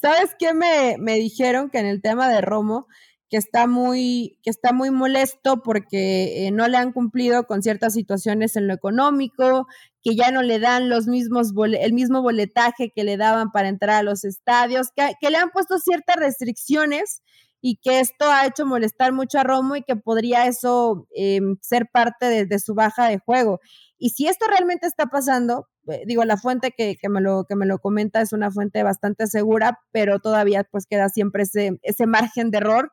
¿Sabes 0.00 0.34
qué 0.38 0.52
me, 0.52 0.96
me 0.98 1.14
dijeron 1.14 1.70
que 1.70 1.78
en 1.78 1.86
el 1.86 2.02
tema 2.02 2.28
de 2.28 2.40
Romo, 2.40 2.86
que 3.34 3.38
está 3.38 3.66
muy, 3.66 4.38
que 4.42 4.50
está 4.50 4.72
muy 4.72 4.90
molesto 4.90 5.62
porque 5.62 6.46
eh, 6.46 6.50
no 6.50 6.68
le 6.68 6.76
han 6.76 6.92
cumplido 6.92 7.48
con 7.48 7.62
ciertas 7.62 7.94
situaciones 7.94 8.54
en 8.56 8.68
lo 8.68 8.74
económico, 8.74 9.66
que 10.02 10.14
ya 10.14 10.30
no 10.30 10.42
le 10.42 10.60
dan 10.60 10.88
los 10.88 11.06
mismos 11.06 11.52
el 11.80 11.92
mismo 11.94 12.22
boletaje 12.22 12.92
que 12.94 13.04
le 13.04 13.16
daban 13.16 13.50
para 13.50 13.68
entrar 13.68 13.96
a 13.96 14.02
los 14.02 14.24
estadios, 14.24 14.90
que, 14.94 15.30
le 15.30 15.36
han 15.36 15.50
puesto 15.50 15.78
ciertas 15.78 16.14
restricciones 16.14 17.22
y 17.66 17.76
que 17.76 18.00
esto 18.00 18.30
ha 18.30 18.44
hecho 18.44 18.66
molestar 18.66 19.14
mucho 19.14 19.38
a 19.38 19.42
Romo 19.42 19.74
y 19.74 19.82
que 19.82 19.96
podría 19.96 20.46
eso 20.46 21.08
em, 21.14 21.56
ser 21.62 21.88
parte 21.90 22.44
de, 22.44 22.58
su 22.58 22.74
baja 22.74 23.08
de 23.08 23.18
juego. 23.18 23.58
Y 23.96 24.10
si 24.10 24.26
esto 24.28 24.46
realmente 24.46 24.86
está 24.86 25.06
pasando, 25.06 25.66
eh, 25.88 26.02
digo, 26.06 26.26
la 26.26 26.36
fuente 26.36 26.72
que, 26.76 26.96
que, 27.00 27.08
me 27.08 27.22
lo, 27.22 27.46
que 27.48 27.56
me 27.56 27.64
lo 27.64 27.78
comenta 27.78 28.20
es 28.20 28.34
una 28.34 28.50
fuente 28.50 28.82
bastante 28.82 29.26
segura, 29.28 29.80
pero 29.92 30.18
todavía 30.18 30.64
pues 30.70 30.84
queda 30.84 31.08
siempre 31.08 31.44
ese, 31.44 31.78
ese 31.80 32.06
margen 32.06 32.50
de 32.50 32.58
error. 32.58 32.92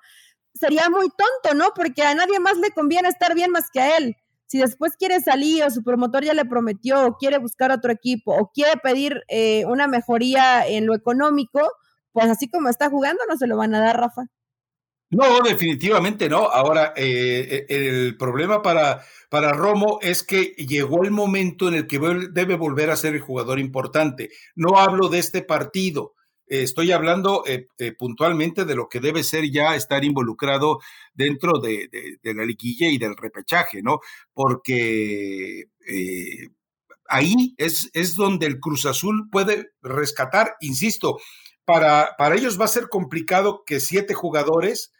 Sería 0.54 0.90
muy 0.90 1.10
tonto, 1.10 1.54
¿no? 1.54 1.74
Porque 1.76 2.04
a 2.04 2.16
nadie 2.16 2.40
más 2.40 2.58
le 2.58 2.72
conviene 2.72 3.10
estar 3.10 3.36
bien 3.36 3.52
más 3.52 3.66
que 3.74 3.82
a 3.82 3.98
él. 3.98 4.16
Si 4.46 4.58
después 4.60 4.96
quiere 4.96 5.20
salir 5.20 5.66
o 5.66 5.70
su 5.70 5.84
promotor 5.84 6.24
ya 6.24 6.34
le 6.34 6.46
prometió 6.46 7.08
o 7.08 7.18
quiere 7.18 7.40
buscar 7.40 7.72
otro 7.72 7.92
equipo 7.92 8.34
o 8.34 8.52
quiere 8.54 8.80
pedir 8.82 9.22
eh, 9.28 9.66
una 9.66 9.88
mejoría 9.88 10.66
en 10.66 10.86
lo 10.86 10.96
económico, 10.96 11.60
pues 12.14 12.30
así 12.30 12.50
como 12.50 12.70
está 12.70 12.90
jugando 12.90 13.22
no 13.28 13.36
se 13.36 13.48
lo 13.48 13.58
van 13.58 13.76
a 13.76 13.82
dar, 13.82 14.00
Rafa. 14.00 14.28
No, 15.12 15.42
definitivamente 15.42 16.30
no. 16.30 16.48
Ahora, 16.48 16.94
eh, 16.96 17.66
eh, 17.70 17.76
el 17.78 18.16
problema 18.18 18.62
para, 18.62 19.04
para 19.30 19.52
Romo 19.52 20.00
es 20.02 20.24
que 20.24 20.56
llegó 20.58 21.04
el 21.04 21.12
momento 21.12 21.68
en 21.68 21.74
el 21.74 21.88
que 21.88 22.00
debe 22.32 22.56
volver 22.56 22.90
a 22.90 22.96
ser 22.96 23.16
el 23.16 23.20
jugador 23.20 23.60
importante. 23.60 24.30
No 24.56 24.78
hablo 24.78 25.10
de 25.10 25.20
este 25.20 25.42
partido, 25.42 26.16
estoy 26.48 26.94
hablando 26.94 27.44
eh, 27.46 27.68
puntualmente 27.98 28.64
de 28.64 28.76
lo 28.76 28.88
que 28.88 29.02
debe 29.02 29.24
ser 29.24 29.52
ya 29.52 29.76
estar 29.76 30.06
involucrado 30.06 30.80
dentro 31.14 31.60
de, 31.60 31.90
la 32.24 32.46
liguilla 32.46 32.88
y 32.88 32.98
del 32.98 33.18
repechaje, 33.18 33.82
¿no? 33.84 34.00
Porque 34.34 35.66
ahí 37.10 37.54
es, 37.58 37.90
es 37.94 38.16
donde 38.16 38.46
el 38.46 38.62
Cruz 38.62 38.86
Azul 38.86 39.30
puede 39.30 39.72
rescatar, 39.82 40.56
insisto, 40.62 41.20
para, 41.66 42.16
para 42.18 42.36
ellos 42.36 42.60
va 42.60 42.66
a 42.66 42.70
ser 42.70 42.88
complicado 42.88 43.64
que 43.66 43.82
siete 43.82 44.14
jugadores 44.14 44.94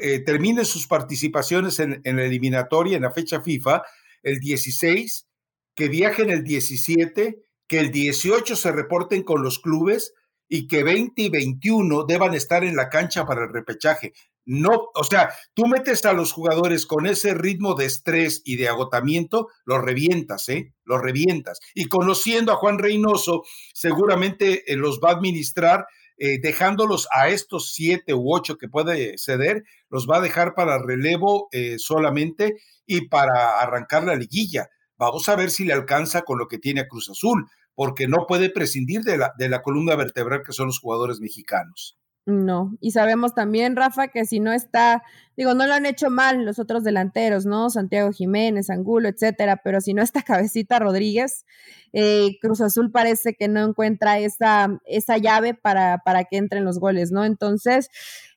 eh, 0.00 0.20
terminen 0.20 0.64
sus 0.64 0.86
participaciones 0.86 1.78
en, 1.80 2.00
la 2.04 2.24
eliminatoria, 2.24 2.96
en 2.96 3.02
la 3.02 3.12
fecha 3.12 3.40
FIFA, 3.40 3.82
el 4.22 4.38
16, 4.38 5.26
que 5.74 5.88
viajen 5.88 6.30
el 6.30 6.44
17, 6.44 7.42
que 7.66 7.80
el 7.80 7.90
18 7.90 8.56
se 8.56 8.72
reporten 8.72 9.22
con 9.22 9.42
los 9.42 9.58
clubes 9.58 10.12
y 10.48 10.68
que 10.68 10.84
20 10.84 11.22
y 11.22 11.28
21 11.30 12.04
deban 12.04 12.34
estar 12.34 12.62
en 12.62 12.76
la 12.76 12.88
cancha 12.88 13.24
para 13.24 13.44
el 13.44 13.52
repechaje. 13.52 14.12
No, 14.46 14.90
o 14.94 15.04
sea, 15.04 15.30
tú 15.54 15.66
metes 15.66 16.04
a 16.04 16.12
los 16.12 16.32
jugadores 16.32 16.84
con 16.84 17.06
ese 17.06 17.32
ritmo 17.32 17.74
de 17.74 17.86
estrés 17.86 18.42
y 18.44 18.56
de 18.56 18.68
agotamiento, 18.68 19.48
los 19.64 19.82
revientas, 19.82 20.48
¿eh? 20.50 20.74
Los 20.84 21.00
revientas. 21.00 21.60
Y 21.74 21.86
conociendo 21.86 22.52
a 22.52 22.56
Juan 22.56 22.78
Reynoso, 22.78 23.44
seguramente 23.72 24.70
eh, 24.70 24.76
los 24.76 25.00
va 25.00 25.10
a 25.10 25.14
administrar 25.14 25.86
eh, 26.16 26.38
dejándolos 26.40 27.08
a 27.12 27.28
estos 27.28 27.72
siete 27.72 28.14
u 28.14 28.32
ocho 28.34 28.56
que 28.56 28.68
puede 28.68 29.18
ceder, 29.18 29.64
los 29.88 30.08
va 30.08 30.18
a 30.18 30.20
dejar 30.20 30.54
para 30.54 30.78
relevo 30.78 31.48
eh, 31.52 31.76
solamente 31.78 32.56
y 32.86 33.08
para 33.08 33.60
arrancar 33.60 34.04
la 34.04 34.14
liguilla. 34.14 34.68
Vamos 34.96 35.28
a 35.28 35.36
ver 35.36 35.50
si 35.50 35.64
le 35.64 35.72
alcanza 35.72 36.22
con 36.22 36.38
lo 36.38 36.46
que 36.46 36.58
tiene 36.58 36.82
a 36.82 36.88
Cruz 36.88 37.10
Azul, 37.10 37.48
porque 37.74 38.06
no 38.06 38.26
puede 38.26 38.50
prescindir 38.50 39.02
de 39.02 39.18
la, 39.18 39.32
de 39.38 39.48
la 39.48 39.62
columna 39.62 39.96
vertebral 39.96 40.42
que 40.46 40.52
son 40.52 40.66
los 40.66 40.78
jugadores 40.78 41.20
mexicanos. 41.20 41.98
No, 42.26 42.74
y 42.80 42.92
sabemos 42.92 43.34
también, 43.34 43.76
Rafa, 43.76 44.08
que 44.08 44.24
si 44.24 44.40
no 44.40 44.50
está, 44.54 45.02
digo, 45.36 45.52
no 45.52 45.66
lo 45.66 45.74
han 45.74 45.84
hecho 45.84 46.08
mal 46.08 46.42
los 46.46 46.58
otros 46.58 46.82
delanteros, 46.82 47.44
¿no? 47.44 47.68
Santiago 47.68 48.12
Jiménez, 48.12 48.70
Angulo, 48.70 49.10
etcétera, 49.10 49.60
pero 49.62 49.82
si 49.82 49.92
no 49.92 50.02
está 50.02 50.22
Cabecita 50.22 50.78
Rodríguez, 50.78 51.44
eh, 51.92 52.38
Cruz 52.40 52.62
Azul 52.62 52.90
parece 52.90 53.34
que 53.34 53.48
no 53.48 53.62
encuentra 53.62 54.18
esa, 54.18 54.80
esa 54.86 55.18
llave 55.18 55.52
para, 55.52 55.98
para 55.98 56.24
que 56.24 56.38
entren 56.38 56.64
los 56.64 56.78
goles, 56.78 57.12
¿no? 57.12 57.26
Entonces, 57.26 57.90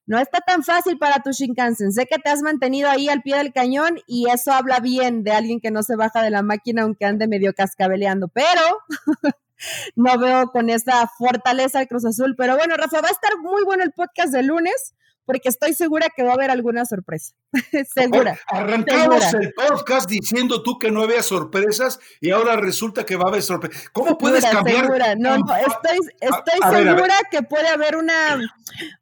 no 0.05 0.19
está 0.19 0.41
tan 0.41 0.63
fácil 0.63 0.97
para 0.97 1.21
tu 1.21 1.31
Shinkansen. 1.31 1.93
Sé 1.93 2.07
que 2.07 2.19
te 2.19 2.29
has 2.29 2.41
mantenido 2.41 2.89
ahí 2.89 3.07
al 3.07 3.21
pie 3.21 3.37
del 3.37 3.53
cañón 3.53 3.99
y 4.05 4.29
eso 4.29 4.51
habla 4.51 4.81
bien 4.81 5.23
de 5.23 5.31
alguien 5.31 5.61
que 5.61 5.71
no 5.71 5.81
se 5.83 5.95
baja 5.95 6.21
de 6.21 6.29
la 6.29 6.41
máquina 6.41 6.83
aunque 6.83 7.05
ande 7.05 7.27
medio 7.27 7.53
cascabeleando, 7.53 8.27
pero 8.27 8.61
no 9.95 10.17
veo 10.17 10.47
con 10.51 10.69
esa 10.69 11.07
fortaleza 11.17 11.81
el 11.81 11.87
Cruz 11.87 12.05
Azul. 12.05 12.35
Pero 12.37 12.57
bueno, 12.57 12.75
Rafa, 12.75 13.01
va 13.01 13.09
a 13.09 13.11
estar 13.11 13.37
muy 13.39 13.63
bueno 13.63 13.83
el 13.83 13.91
podcast 13.91 14.33
de 14.33 14.43
lunes 14.43 14.93
porque 15.27 15.49
estoy 15.49 15.73
segura 15.73 16.07
que 16.15 16.23
va 16.23 16.31
a 16.31 16.33
haber 16.35 16.49
alguna 16.49 16.85
sorpresa. 16.85 17.35
segura. 17.93 18.39
Arrancamos 18.47 19.33
el 19.33 19.53
podcast 19.53 20.09
diciendo 20.09 20.63
tú 20.63 20.79
que 20.79 20.89
no 20.89 21.03
había 21.03 21.21
sorpresas 21.21 21.99
y 22.21 22.31
ahora 22.31 22.55
resulta 22.55 23.05
que 23.05 23.17
va 23.17 23.25
a 23.25 23.27
haber 23.27 23.43
sorpresas. 23.43 23.89
¿Cómo 23.89 24.17
puedes 24.17 24.45
cambiar? 24.45 24.85
Segura. 24.85 25.15
No, 25.15 25.35
estoy, 25.35 25.97
estoy 26.21 26.59
segura 26.71 27.15
que 27.29 27.43
puede 27.43 27.67
haber 27.67 27.97
una, 27.97 28.39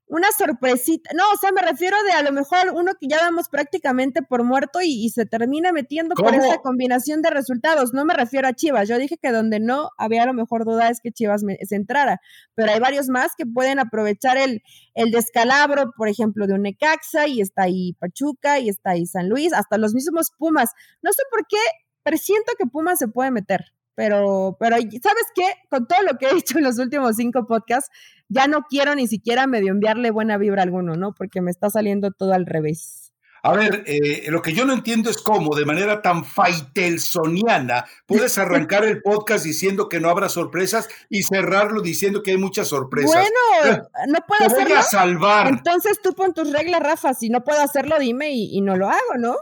una 0.07 0.27
sorpresita. 0.37 1.11
No, 1.15 1.23
o 1.33 1.37
sea, 1.37 1.51
me 1.51 1.61
refiero 1.61 1.97
de 2.03 2.11
a 2.11 2.21
lo 2.21 2.31
mejor 2.31 2.71
uno 2.73 2.93
que 2.99 3.07
ya 3.07 3.17
damos 3.17 3.49
prácticamente 3.49 4.21
por 4.21 4.43
muerto 4.43 4.79
y, 4.83 5.09
se 5.09 5.25
termina 5.25 5.71
metiendo 5.71 6.15
por 6.15 6.35
esa 6.35 6.57
combinación 6.59 7.21
de 7.21 7.29
resultados. 7.29 7.93
No 7.93 8.05
me 8.05 8.13
refiero 8.13 8.47
a 8.47 8.53
Chivas. 8.53 8.87
Yo 8.87 8.97
dije 8.97 9.17
que 9.17 9.31
donde 9.31 9.59
no 9.59 9.89
había 9.97 10.23
a 10.23 10.25
lo 10.25 10.33
mejor 10.33 10.65
duda 10.65 10.89
es 10.89 10.99
que 11.01 11.11
Chivas 11.11 11.41
se 11.41 11.75
entrara, 11.75 12.21
pero 12.53 12.71
hay 12.71 12.79
varios 12.79 13.07
más 13.07 13.31
que 13.37 13.45
pueden 13.45 13.79
aprovechar 13.79 14.37
el, 14.37 14.61
el 14.93 15.11
descalabro, 15.11 15.91
por 15.97 16.07
ejemplo, 16.07 16.47
de 16.47 16.53
un 16.53 16.63
Necaxa 16.63 17.27
y 17.27 17.41
está 17.41 17.63
ahí 17.63 17.93
Pachuca 17.99 18.59
y 18.59 18.69
está 18.69 18.91
ahí 18.91 19.05
San 19.05 19.29
Luis, 19.29 19.53
hasta 19.53 19.77
los 19.77 19.93
mismos 19.93 20.31
Pumas. 20.37 20.71
No 21.01 21.11
sé 21.13 21.23
por 21.31 21.47
qué, 21.47 21.57
pero 22.03 22.17
siento 22.17 22.51
que 22.57 22.65
Pumas 22.67 22.99
se 22.99 23.07
puede 23.07 23.31
meter 23.31 23.75
pero, 23.95 24.57
pero, 24.59 24.75
¿sabes 24.75 25.25
qué? 25.33 25.45
Con 25.69 25.87
todo 25.87 26.03
lo 26.03 26.17
que 26.17 26.27
he 26.27 26.33
dicho 26.35 26.57
en 26.57 26.65
los 26.65 26.77
últimos 26.79 27.15
cinco 27.15 27.47
podcasts, 27.47 27.89
ya 28.29 28.47
no 28.47 28.63
quiero 28.69 28.95
ni 28.95 29.07
siquiera 29.07 29.47
medio 29.47 29.71
enviarle 29.71 30.11
buena 30.11 30.37
vibra 30.37 30.61
a 30.61 30.65
alguno, 30.65 30.95
¿no? 30.95 31.13
Porque 31.13 31.41
me 31.41 31.51
está 31.51 31.69
saliendo 31.69 32.11
todo 32.11 32.33
al 32.33 32.45
revés. 32.45 33.13
A 33.43 33.53
ver, 33.53 33.83
eh, 33.85 34.23
lo 34.29 34.41
que 34.41 34.53
yo 34.53 34.65
no 34.65 34.73
entiendo 34.73 35.11
es 35.11 35.17
cómo, 35.17 35.55
de 35.55 35.65
manera 35.65 36.01
tan 36.01 36.25
faitelsoniana, 36.25 37.85
puedes 38.07 38.39
arrancar 38.39 38.83
el 38.85 39.03
podcast 39.03 39.45
diciendo 39.45 39.87
que 39.87 39.99
no 39.99 40.09
habrá 40.09 40.29
sorpresas 40.29 40.89
y 41.09 41.21
cerrarlo 41.21 41.81
diciendo 41.81 42.23
que 42.23 42.31
hay 42.31 42.37
muchas 42.37 42.69
sorpresas. 42.69 43.11
Bueno, 43.13 43.87
no 44.07 44.19
puedo 44.27 44.51
Te 44.51 44.63
voy 44.63 44.71
a 44.73 44.81
salvar. 44.81 45.47
Entonces 45.47 45.99
tú 46.01 46.15
pon 46.15 46.33
tus 46.33 46.51
reglas, 46.51 46.81
Rafa. 46.81 47.13
Si 47.13 47.29
no 47.29 47.43
puedo 47.43 47.61
hacerlo, 47.61 47.99
dime 47.99 48.31
y 48.31 48.59
no 48.61 48.75
lo 48.75 48.89
hago, 48.89 49.15
¿no? 49.19 49.35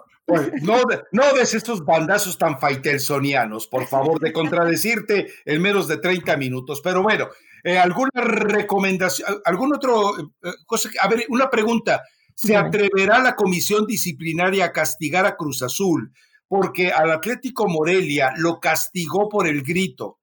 no, 0.61 0.81
no 1.11 1.33
des 1.33 1.53
estos 1.53 1.83
bandazos 1.85 2.37
tan 2.37 2.59
faitelsonianos, 2.59 3.67
por 3.67 3.87
favor, 3.87 4.19
de 4.19 4.31
contradecirte 4.31 5.27
en 5.45 5.61
menos 5.61 5.87
de 5.87 5.97
30 5.97 6.37
minutos. 6.37 6.81
Pero 6.81 7.03
bueno, 7.03 7.29
eh, 7.63 7.77
¿alguna 7.77 8.11
recomendación, 8.15 9.41
algún 9.45 9.73
otro 9.73 10.19
eh, 10.19 10.51
cosa? 10.65 10.89
A 11.01 11.07
ver, 11.07 11.25
una 11.29 11.49
pregunta. 11.49 12.03
¿Se 12.35 12.55
atreverá 12.55 13.19
la 13.19 13.35
comisión 13.35 13.85
disciplinaria 13.85 14.65
a 14.65 14.73
castigar 14.73 15.25
a 15.25 15.35
Cruz 15.35 15.61
Azul? 15.61 16.11
Porque 16.47 16.91
al 16.91 17.11
Atlético 17.11 17.67
Morelia 17.67 18.33
lo 18.37 18.59
castigó 18.59 19.29
por 19.29 19.47
el 19.47 19.61
grito. 19.61 20.19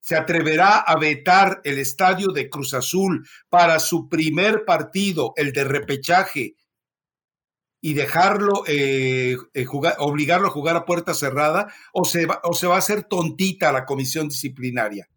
¿Se 0.00 0.16
atreverá 0.16 0.78
a 0.78 0.96
vetar 0.96 1.60
el 1.64 1.78
estadio 1.78 2.28
de 2.28 2.48
Cruz 2.48 2.74
Azul 2.74 3.26
para 3.48 3.78
su 3.78 4.08
primer 4.08 4.64
partido, 4.64 5.32
el 5.36 5.52
de 5.52 5.64
repechaje, 5.64 6.56
y 7.80 7.94
dejarlo, 7.94 8.62
eh, 8.66 9.36
eh, 9.54 9.64
jugar, 9.64 9.96
obligarlo 9.98 10.46
a 10.48 10.52
jugar 10.52 10.76
a 10.76 10.84
puerta 10.84 11.14
cerrada 11.14 11.72
o 11.92 12.04
se, 12.04 12.26
va, 12.26 12.40
o 12.44 12.54
se 12.54 12.68
va 12.68 12.76
a 12.76 12.78
hacer 12.78 13.04
tontita 13.04 13.72
la 13.72 13.84
comisión 13.84 14.28
disciplinaria? 14.28 15.08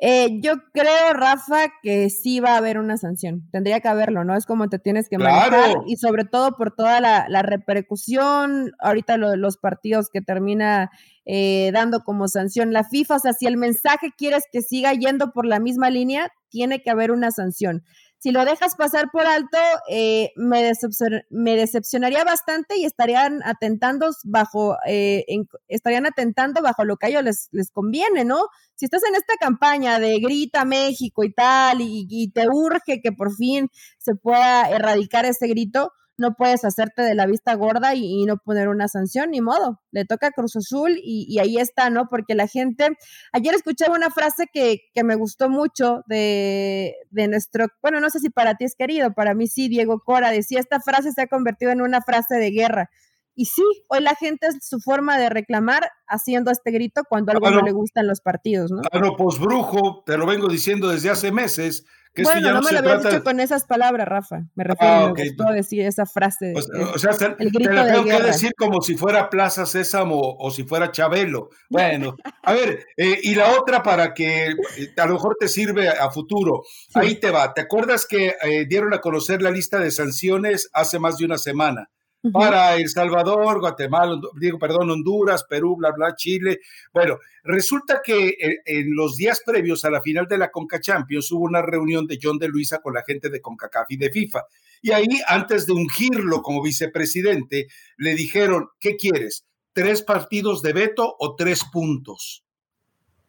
Eh, 0.00 0.40
yo 0.40 0.54
creo, 0.72 1.12
Rafa, 1.12 1.72
que 1.82 2.08
sí 2.08 2.38
va 2.38 2.54
a 2.54 2.58
haber 2.58 2.78
una 2.78 2.96
sanción. 2.96 3.48
Tendría 3.50 3.80
que 3.80 3.88
haberlo, 3.88 4.24
¿no? 4.24 4.36
Es 4.36 4.46
como 4.46 4.68
te 4.68 4.78
tienes 4.78 5.08
que 5.08 5.18
manejar 5.18 5.78
y 5.86 5.96
sobre 5.96 6.24
todo 6.24 6.56
por 6.56 6.74
toda 6.74 7.00
la, 7.00 7.42
repercusión, 7.42 8.72
ahorita 8.78 9.16
lo, 9.16 9.34
los 9.36 9.56
partidos 9.56 10.08
que 10.12 10.20
termina 10.20 10.90
dando 11.72 12.04
como 12.04 12.28
sanción 12.28 12.72
la 12.72 12.84
FIFA. 12.84 13.16
O 13.16 13.18
sea, 13.18 13.32
si 13.32 13.46
el 13.46 13.56
mensaje 13.56 14.12
quieres 14.16 14.44
que 14.50 14.62
siga 14.62 14.92
yendo 14.94 15.32
por 15.32 15.44
la 15.46 15.58
misma 15.58 15.90
línea, 15.90 16.32
tiene 16.48 16.80
que 16.82 16.90
haber 16.90 17.10
una 17.10 17.30
sanción. 17.30 17.82
Si 18.20 18.32
lo 18.32 18.44
dejas 18.44 18.74
pasar 18.74 19.10
por 19.12 19.26
alto, 19.26 19.58
eh, 19.88 20.32
me, 20.34 20.72
me, 21.30 21.56
decepcionaría 21.56 22.24
bastante 22.24 22.76
y 22.76 22.84
estarían 22.84 23.40
atentando 23.44 24.10
bajo, 24.24 24.76
eh, 24.86 25.24
estarían 25.68 26.04
atentando 26.04 26.60
bajo 26.60 26.84
lo 26.84 26.96
que 26.96 27.06
a 27.06 27.08
ellos 27.10 27.22
les, 27.22 27.48
les, 27.52 27.70
conviene, 27.70 28.24
¿no? 28.24 28.46
Si 28.74 28.86
estás 28.86 29.04
en 29.04 29.14
esta 29.14 29.34
campaña 29.38 30.00
de 30.00 30.18
grita 30.18 30.64
México 30.64 31.22
y 31.22 31.32
tal, 31.32 31.78
y, 31.80 32.32
te 32.34 32.48
urge 32.48 33.00
que 33.00 33.12
por 33.12 33.34
fin 33.36 33.68
se 33.98 34.16
pueda 34.16 34.68
erradicar 34.68 35.24
ese 35.24 35.46
grito, 35.46 35.92
no 36.18 36.34
puedes 36.34 36.64
hacerte 36.64 37.02
de 37.02 37.14
la 37.14 37.26
vista 37.26 37.54
gorda 37.54 37.94
y, 37.94 38.24
no 38.26 38.36
poner 38.36 38.68
una 38.68 38.88
sanción, 38.88 39.30
ni 39.30 39.40
modo. 39.40 39.80
Le 39.92 40.04
toca 40.04 40.28
a 40.28 40.30
Cruz 40.32 40.56
Azul 40.56 40.98
y, 41.02 41.38
ahí 41.38 41.56
está, 41.56 41.90
¿no? 41.90 42.08
Porque 42.08 42.34
la 42.34 42.46
gente, 42.46 42.88
ayer 43.32 43.54
escuchaba 43.54 43.96
una 43.96 44.10
frase 44.10 44.46
que, 44.52 44.80
que 44.92 45.04
me 45.04 45.14
gustó 45.14 45.48
mucho 45.48 46.02
de, 46.06 46.94
de, 47.10 47.28
nuestro, 47.28 47.66
bueno, 47.82 48.00
no 48.00 48.10
sé 48.10 48.18
si 48.18 48.30
para 48.30 48.56
ti 48.56 48.64
es 48.64 48.74
querido, 48.74 49.12
para 49.14 49.34
mí 49.34 49.46
sí, 49.46 49.68
Diego 49.68 50.00
Cora 50.04 50.30
decía, 50.30 50.60
esta 50.60 50.80
frase 50.80 51.12
se 51.12 51.22
ha 51.22 51.26
convertido 51.28 51.70
en 51.70 51.80
una 51.80 52.02
frase 52.02 52.34
de 52.36 52.50
guerra. 52.50 52.90
Y 53.38 53.44
sí, 53.44 53.62
hoy 53.86 54.00
la 54.00 54.16
gente 54.16 54.48
es 54.48 54.58
su 54.62 54.80
forma 54.80 55.16
de 55.16 55.28
reclamar 55.28 55.88
haciendo 56.08 56.50
este 56.50 56.72
grito 56.72 57.02
cuando 57.08 57.30
algo 57.30 57.48
no 57.48 57.62
le 57.62 57.70
gustan 57.70 58.08
los 58.08 58.20
partidos, 58.20 58.72
¿no? 58.72 58.82
Claro, 58.82 59.14
pues 59.16 59.38
brujo, 59.38 60.02
te 60.04 60.18
lo 60.18 60.26
vengo 60.26 60.48
diciendo 60.48 60.88
desde 60.88 61.10
hace 61.10 61.30
meses. 61.30 61.86
Que 62.14 62.22
bueno, 62.22 62.52
no, 62.52 62.62
me 62.62 62.72
lo 62.72 62.78
habías 62.78 63.02
dicho 63.02 63.22
con 63.22 63.40
esas 63.40 63.64
palabras, 63.64 64.08
Rafa. 64.08 64.42
Me 64.54 64.64
refiero, 64.64 64.94
a 64.94 65.12
me 65.12 65.24
gustó 65.24 65.52
decir 65.52 65.82
esa 65.82 66.06
frase. 66.06 66.54
O 66.54 66.98
sea, 66.98 67.12
te, 67.12 67.26
el 67.38 67.50
grito 67.50 67.70
te 67.70 67.76
la 67.76 67.92
tengo 67.92 68.04
que 68.04 68.22
decir 68.22 68.52
como 68.56 68.80
si 68.80 68.96
fuera 68.96 69.30
Plaza 69.30 69.66
Sésamo 69.66 70.36
o 70.38 70.50
si 70.50 70.64
fuera 70.64 70.90
Chabelo. 70.90 71.50
Bueno, 71.68 72.16
a 72.42 72.52
ver, 72.52 72.86
eh, 72.96 73.18
y 73.22 73.34
la 73.34 73.58
otra 73.58 73.82
para 73.82 74.14
que 74.14 74.48
eh, 74.48 74.56
a 74.96 75.06
lo 75.06 75.14
mejor 75.14 75.36
te 75.38 75.48
sirve 75.48 75.88
a 75.88 76.10
futuro. 76.10 76.62
Ahí 76.94 77.16
te 77.16 77.30
va. 77.30 77.52
¿Te 77.54 77.62
acuerdas 77.62 78.06
que 78.06 78.34
eh, 78.42 78.66
dieron 78.68 78.92
a 78.94 79.00
conocer 79.00 79.42
la 79.42 79.50
lista 79.50 79.78
de 79.78 79.90
sanciones 79.90 80.70
hace 80.72 80.98
más 80.98 81.18
de 81.18 81.24
una 81.24 81.38
semana? 81.38 81.90
Para 82.32 82.76
El 82.76 82.88
Salvador, 82.88 83.60
Guatemala, 83.60 84.20
digo, 84.38 84.58
perdón, 84.58 84.90
Honduras, 84.90 85.44
Perú, 85.44 85.76
bla, 85.76 85.92
bla, 85.92 86.14
Chile. 86.16 86.60
Bueno, 86.92 87.18
resulta 87.44 88.00
que 88.04 88.28
eh, 88.30 88.58
en, 88.64 88.94
los 88.94 89.16
días 89.16 89.42
previos 89.44 89.84
a 89.84 89.90
la 89.90 90.02
final 90.02 90.26
de 90.26 90.38
la 90.38 90.50
Conca 90.50 90.80
Champions 90.80 91.30
hubo 91.30 91.44
una 91.44 91.62
reunión 91.62 92.06
de 92.06 92.18
John 92.20 92.38
de 92.38 92.48
Luisa 92.48 92.80
con 92.80 92.94
la 92.94 93.04
gente 93.06 93.30
de 93.30 93.40
CONCACAF 93.40 93.90
y 93.90 93.96
de 93.96 94.10
FIFA. 94.10 94.44
Y 94.82 94.92
ahí, 94.92 95.08
antes 95.26 95.66
de 95.66 95.72
ungirlo 95.72 96.42
como 96.42 96.62
vicepresidente, 96.62 97.68
le 97.96 98.14
dijeron, 98.14 98.68
¿qué 98.80 98.96
quieres? 98.96 99.44
¿Tres 99.72 100.02
partidos 100.02 100.62
de 100.62 100.72
veto 100.72 101.14
o 101.18 101.36
tres 101.36 101.64
puntos? 101.72 102.44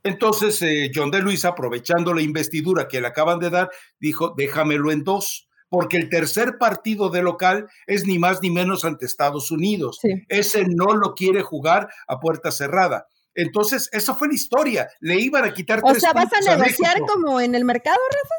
Entonces, 0.03 0.61
eh, 0.61 0.91
John 0.93 1.11
de 1.11 1.21
Luisa, 1.21 1.49
aprovechando 1.49 2.13
la 2.13 2.21
investidura 2.21 2.87
que 2.87 3.01
le 3.01 3.07
acaban 3.07 3.39
de 3.39 3.49
dar, 3.49 3.69
dijo, 3.99 4.33
déjamelo 4.35 4.91
en 4.91 5.03
dos 5.03 5.48
porque 5.69 5.97
el 5.97 6.09
tercer 6.09 6.57
partido 6.57 7.09
de 7.09 7.21
local 7.21 7.69
es 7.87 8.05
ni 8.05 8.19
más 8.19 8.41
ni 8.41 8.49
menos 8.49 8.85
ante 8.85 9.05
Estados 9.05 9.51
Unidos. 9.51 9.99
Ese 10.27 10.65
no 10.67 10.95
lo 10.95 11.13
quiere 11.15 11.41
jugar 11.41 11.89
a 12.07 12.19
puerta 12.19 12.51
cerrada. 12.51 13.07
Entonces, 13.35 13.89
esa 13.93 14.15
fue 14.15 14.27
la 14.27 14.33
historia. 14.33 14.89
Le 14.99 15.19
iban 15.19 15.45
a 15.45 15.53
quitar 15.53 15.79
o 15.83 15.95
sea, 15.95 16.13
¿vas 16.13 16.33
a 16.33 16.57
negociar 16.57 16.99
como 17.01 17.39
en 17.39 17.55
el 17.55 17.63
mercado, 17.63 17.99
Rafa? 18.11 18.35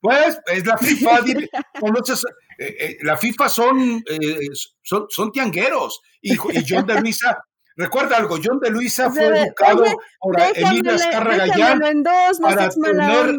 Pues 0.00 0.38
es 0.54 0.66
la 0.66 0.78
FIFA. 0.78 1.20
Eh, 2.56 2.76
eh, 2.78 2.98
la 3.02 3.16
FIFA 3.16 3.48
son, 3.48 4.04
eh, 4.08 4.46
son, 4.80 5.06
son, 5.08 5.32
tiangueros. 5.32 6.00
Y, 6.22 6.36
John 6.36 6.86
de 6.86 7.00
Luisa 7.00 7.44
Recuerda 7.76 8.16
algo, 8.16 8.36
John 8.42 8.60
de 8.60 8.70
Luisa 8.70 9.10
fue 9.10 9.26
educado 9.26 9.84
por 10.20 10.40
Emilio 10.54 10.92
Azcárraga 10.92 11.46
para 12.40 12.68
tener, 12.68 13.36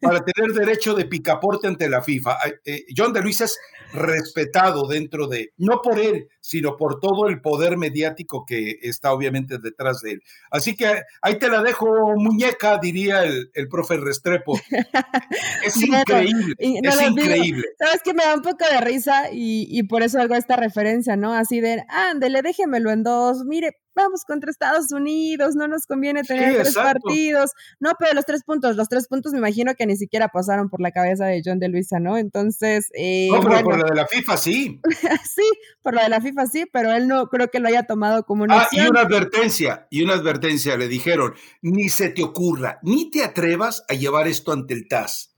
para 0.00 0.24
tener 0.24 0.52
derecho 0.52 0.94
de 0.94 1.06
picaporte 1.06 1.66
ante 1.66 1.88
la 1.88 2.02
FIFA. 2.02 2.38
Eh, 2.64 2.84
John 2.96 3.12
de 3.12 3.22
Luisa 3.22 3.44
es 3.44 3.58
respetado 3.92 4.86
dentro 4.86 5.26
de, 5.28 5.52
no 5.56 5.80
por 5.82 5.98
él, 5.98 6.28
sino 6.40 6.76
por 6.76 7.00
todo 7.00 7.28
el 7.28 7.40
poder 7.40 7.76
mediático 7.76 8.44
que 8.46 8.78
está 8.82 9.12
obviamente 9.12 9.58
detrás 9.58 10.00
de 10.00 10.12
él. 10.12 10.22
Así 10.50 10.76
que 10.76 11.02
ahí 11.22 11.38
te 11.38 11.48
la 11.48 11.62
dejo, 11.62 12.14
muñeca, 12.16 12.78
diría 12.78 13.24
el, 13.24 13.50
el 13.54 13.68
profe 13.68 13.96
Restrepo. 13.96 14.58
Es 15.64 15.80
increíble, 15.80 16.54
es 16.58 17.02
increíble. 17.02 17.64
Sabes 17.78 18.02
que 18.04 18.12
me 18.12 18.24
da 18.24 18.34
un 18.34 18.42
poco 18.42 18.64
de 18.70 18.80
risa 18.80 19.30
y, 19.32 19.66
y 19.70 19.84
por 19.84 20.02
eso 20.02 20.20
hago 20.20 20.34
esta 20.34 20.56
referencia, 20.56 21.16
¿no? 21.16 21.32
Así 21.32 21.60
de, 21.60 21.84
ándele, 21.88 22.42
déjemelo 22.42 22.90
en 22.90 23.02
dos, 23.02 23.44
mire, 23.44 23.76
vamos 23.94 24.24
contra 24.24 24.50
Estados 24.50 24.92
Unidos, 24.92 25.54
no 25.54 25.68
nos 25.68 25.86
conviene 25.86 26.22
tener 26.22 26.54
tres 26.62 26.74
partidos. 26.74 27.52
No, 27.80 27.92
pero 27.98 28.14
los 28.14 28.24
tres 28.24 28.42
puntos, 28.44 28.76
los 28.76 28.88
tres 28.88 29.08
puntos 29.08 29.32
me 29.32 29.38
imagino 29.38 29.74
que 29.74 29.86
ni 29.86 29.96
siquiera 29.96 30.28
pasaron 30.28 30.68
por 30.68 30.80
la 30.80 30.90
cabeza 30.90 31.26
de 31.26 31.42
John 31.44 31.58
de 31.58 31.68
Luisa, 31.68 32.00
¿no? 32.00 32.16
Entonces... 32.16 32.88
Eh, 32.94 33.28
no, 33.30 33.40
pero 33.40 33.62
por 33.62 33.78
lo 33.78 33.84
de 33.84 33.94
la 33.94 34.06
FIFA 34.06 34.36
sí. 34.36 34.80
sí, 35.34 35.50
por 35.82 35.94
lo 35.94 36.02
de 36.02 36.08
la 36.08 36.20
FIFA 36.20 36.46
sí, 36.46 36.64
pero 36.72 36.92
él 36.92 37.08
no 37.08 37.28
creo 37.28 37.48
que 37.48 37.60
lo 37.60 37.68
haya 37.68 37.84
tomado 37.84 38.24
como 38.24 38.44
una... 38.44 38.62
Ah, 38.62 38.68
y 38.72 38.80
una 38.80 39.02
advertencia, 39.02 39.86
y 39.90 40.02
una 40.02 40.14
advertencia, 40.14 40.76
le 40.76 40.88
dijeron, 40.88 41.34
ni 41.62 41.88
se 41.88 42.10
te 42.10 42.22
ocurra, 42.22 42.78
ni 42.82 43.10
te 43.10 43.24
atrevas 43.24 43.84
a 43.88 43.94
llevar 43.94 44.28
esto 44.28 44.52
ante 44.52 44.74
el 44.74 44.88
TAS. 44.88 45.34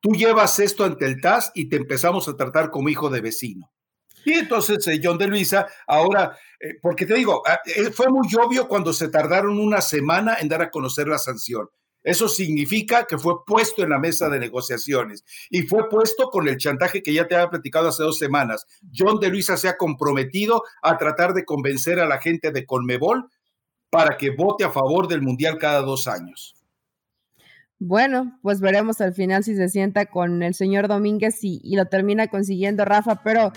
Tú 0.00 0.10
llevas 0.12 0.58
esto 0.58 0.84
ante 0.84 1.06
el 1.06 1.20
TAS 1.20 1.52
y 1.54 1.68
te 1.68 1.76
empezamos 1.76 2.28
a 2.28 2.36
tratar 2.36 2.70
como 2.70 2.88
hijo 2.88 3.08
de 3.08 3.20
vecino. 3.20 3.71
Y 4.24 4.34
entonces 4.34 4.86
eh, 4.88 5.00
John 5.02 5.18
de 5.18 5.26
Luisa, 5.26 5.66
ahora, 5.86 6.36
eh, 6.60 6.74
porque 6.80 7.06
te 7.06 7.14
digo, 7.14 7.42
ah, 7.46 7.60
eh, 7.64 7.90
fue 7.90 8.08
muy 8.08 8.28
obvio 8.40 8.68
cuando 8.68 8.92
se 8.92 9.08
tardaron 9.08 9.58
una 9.58 9.80
semana 9.80 10.36
en 10.40 10.48
dar 10.48 10.62
a 10.62 10.70
conocer 10.70 11.08
la 11.08 11.18
sanción. 11.18 11.68
Eso 12.04 12.28
significa 12.28 13.06
que 13.06 13.16
fue 13.16 13.44
puesto 13.44 13.82
en 13.82 13.90
la 13.90 13.98
mesa 13.98 14.28
de 14.28 14.40
negociaciones 14.40 15.24
y 15.50 15.62
fue 15.62 15.88
puesto 15.88 16.30
con 16.30 16.48
el 16.48 16.56
chantaje 16.56 17.02
que 17.02 17.12
ya 17.14 17.28
te 17.28 17.36
había 17.36 17.50
platicado 17.50 17.88
hace 17.88 18.02
dos 18.02 18.18
semanas. 18.18 18.66
John 18.96 19.20
de 19.20 19.28
Luisa 19.28 19.56
se 19.56 19.68
ha 19.68 19.76
comprometido 19.76 20.64
a 20.82 20.98
tratar 20.98 21.32
de 21.32 21.44
convencer 21.44 22.00
a 22.00 22.06
la 22.06 22.18
gente 22.18 22.50
de 22.50 22.66
Conmebol 22.66 23.28
para 23.88 24.16
que 24.16 24.30
vote 24.30 24.64
a 24.64 24.70
favor 24.70 25.06
del 25.06 25.22
Mundial 25.22 25.58
cada 25.58 25.82
dos 25.82 26.08
años. 26.08 26.56
Bueno, 27.78 28.38
pues 28.42 28.60
veremos 28.60 29.00
al 29.00 29.12
final 29.12 29.44
si 29.44 29.56
se 29.56 29.68
sienta 29.68 30.06
con 30.06 30.42
el 30.42 30.54
señor 30.54 30.88
Domínguez 30.88 31.38
y 31.42 31.74
lo 31.76 31.86
termina 31.86 32.28
consiguiendo 32.28 32.84
Rafa, 32.84 33.22
pero 33.24 33.52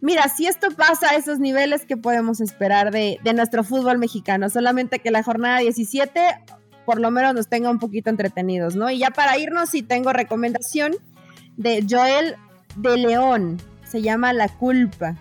mira, 0.00 0.28
si 0.28 0.46
esto 0.46 0.68
pasa 0.76 1.10
a 1.10 1.16
esos 1.16 1.38
niveles, 1.38 1.84
¿qué 1.86 1.96
podemos 1.96 2.40
esperar 2.40 2.90
de, 2.90 3.18
nuestro 3.34 3.64
fútbol 3.64 3.98
mexicano? 3.98 4.48
Solamente 4.50 4.98
que 4.98 5.10
la 5.10 5.22
jornada 5.22 5.58
17 5.58 6.20
por 6.84 7.00
lo 7.00 7.10
menos 7.10 7.34
nos 7.34 7.48
tenga 7.48 7.70
un 7.70 7.78
poquito 7.78 8.10
entretenidos, 8.10 8.76
¿no? 8.76 8.90
Y 8.90 8.98
ya 8.98 9.10
para 9.10 9.38
irnos, 9.38 9.70
sí 9.70 9.82
tengo 9.82 10.12
recomendación 10.12 10.92
de 11.56 11.84
Joel 11.88 12.36
de 12.76 12.98
León, 12.98 13.58
se 13.86 14.02
llama 14.02 14.34
La 14.34 14.48
Culpa, 14.48 15.16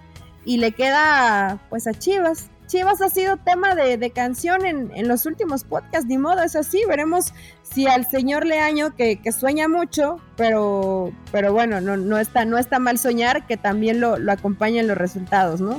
y 0.45 0.57
le 0.57 0.73
queda 0.73 1.59
pues 1.69 1.87
a 1.87 1.93
Chivas. 1.93 2.49
Chivas 2.73 3.01
ha 3.01 3.09
sido 3.09 3.37
tema 3.37 3.75
de, 3.75 4.09
canción 4.09 4.65
en, 4.65 5.07
los 5.07 5.27
últimos 5.27 5.63
podcasts, 5.63 6.07
ni 6.07 6.17
modo, 6.17 6.41
es 6.41 6.55
así. 6.55 6.81
Veremos 6.87 7.31
si 7.61 7.85
al 7.85 8.09
señor 8.09 8.47
Leaño, 8.47 8.95
que, 8.95 9.19
sueña 9.31 9.67
mucho, 9.67 10.19
pero, 10.37 11.11
pero 11.31 11.53
bueno, 11.53 11.81
no, 11.81 11.97
no, 11.97 12.17
está, 12.17 12.45
no 12.45 12.57
está 12.57 12.79
mal 12.79 12.97
soñar, 12.97 13.45
que 13.45 13.57
también 13.57 14.01
lo, 14.01 14.17
lo 14.17 14.31
acompañen 14.31 14.87
los 14.87 14.97
resultados, 14.97 15.61
¿no? 15.61 15.77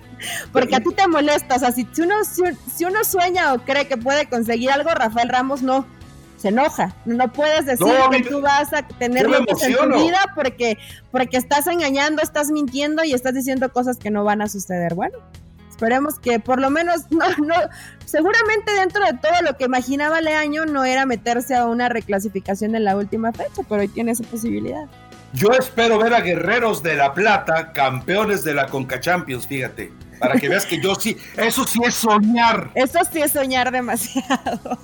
Porque 0.52 0.76
a 0.76 0.80
ti 0.80 0.92
te 0.94 1.08
molesta, 1.08 1.54
o 1.54 1.58
sea, 1.58 1.72
si, 1.72 1.88
uno, 2.02 2.16
si, 2.22 2.84
uno 2.84 3.02
sueña 3.02 3.54
o 3.54 3.60
cree 3.60 3.88
que 3.88 3.96
puede 3.96 4.28
conseguir 4.28 4.70
algo, 4.70 4.90
Rafael 4.90 5.30
Ramos 5.30 5.62
no 5.62 5.86
se 6.36 6.48
enoja. 6.48 6.94
No 7.06 7.32
puedes 7.32 7.64
decir 7.64 7.86
que 8.10 8.24
tú 8.24 8.42
vas 8.42 8.74
a 8.74 8.86
tener 8.86 9.26
locos 9.26 9.62
en 9.62 9.74
tu 9.74 9.86
vida 9.86 10.20
porque, 10.34 10.76
porque 11.10 11.38
estás 11.38 11.66
engañando, 11.66 12.20
estás 12.20 12.50
mintiendo 12.50 13.04
y 13.04 13.14
estás 13.14 13.32
diciendo 13.32 13.72
cosas 13.72 13.96
que 13.96 14.10
no 14.10 14.22
van 14.22 14.42
a 14.42 14.48
suceder. 14.48 14.94
Bueno, 14.94 15.16
Esperemos 15.76 16.18
que 16.18 16.40
por 16.40 16.58
lo 16.58 16.70
menos, 16.70 17.02
no, 17.10 17.28
no, 17.44 17.54
seguramente 18.06 18.72
dentro 18.72 19.04
de 19.04 19.12
todo 19.12 19.42
lo 19.42 19.58
que 19.58 19.64
imaginaba 19.64 20.22
Leaño 20.22 20.64
no 20.64 20.86
era 20.86 21.04
meterse 21.04 21.54
a 21.54 21.66
una 21.66 21.90
reclasificación 21.90 22.74
en 22.74 22.84
la 22.84 22.96
última 22.96 23.30
fecha, 23.32 23.62
pero 23.68 23.82
hoy 23.82 23.88
tiene 23.88 24.12
esa 24.12 24.24
posibilidad. 24.24 24.86
Yo 25.34 25.50
espero 25.50 25.98
ver 25.98 26.14
a 26.14 26.22
Guerreros 26.22 26.82
de 26.82 26.96
la 26.96 27.12
Plata, 27.12 27.72
campeones 27.72 28.42
de 28.42 28.54
la 28.54 28.68
Conca 28.68 29.00
Champions, 29.00 29.46
fíjate, 29.46 29.92
para 30.18 30.36
que 30.40 30.48
veas 30.48 30.64
que 30.64 30.80
yo 30.80 30.94
sí, 30.94 31.14
eso 31.36 31.66
sí 31.66 31.78
es 31.84 31.94
soñar. 31.94 32.70
Eso 32.74 33.00
sí 33.12 33.20
es 33.20 33.32
soñar 33.32 33.70
demasiado. 33.70 34.78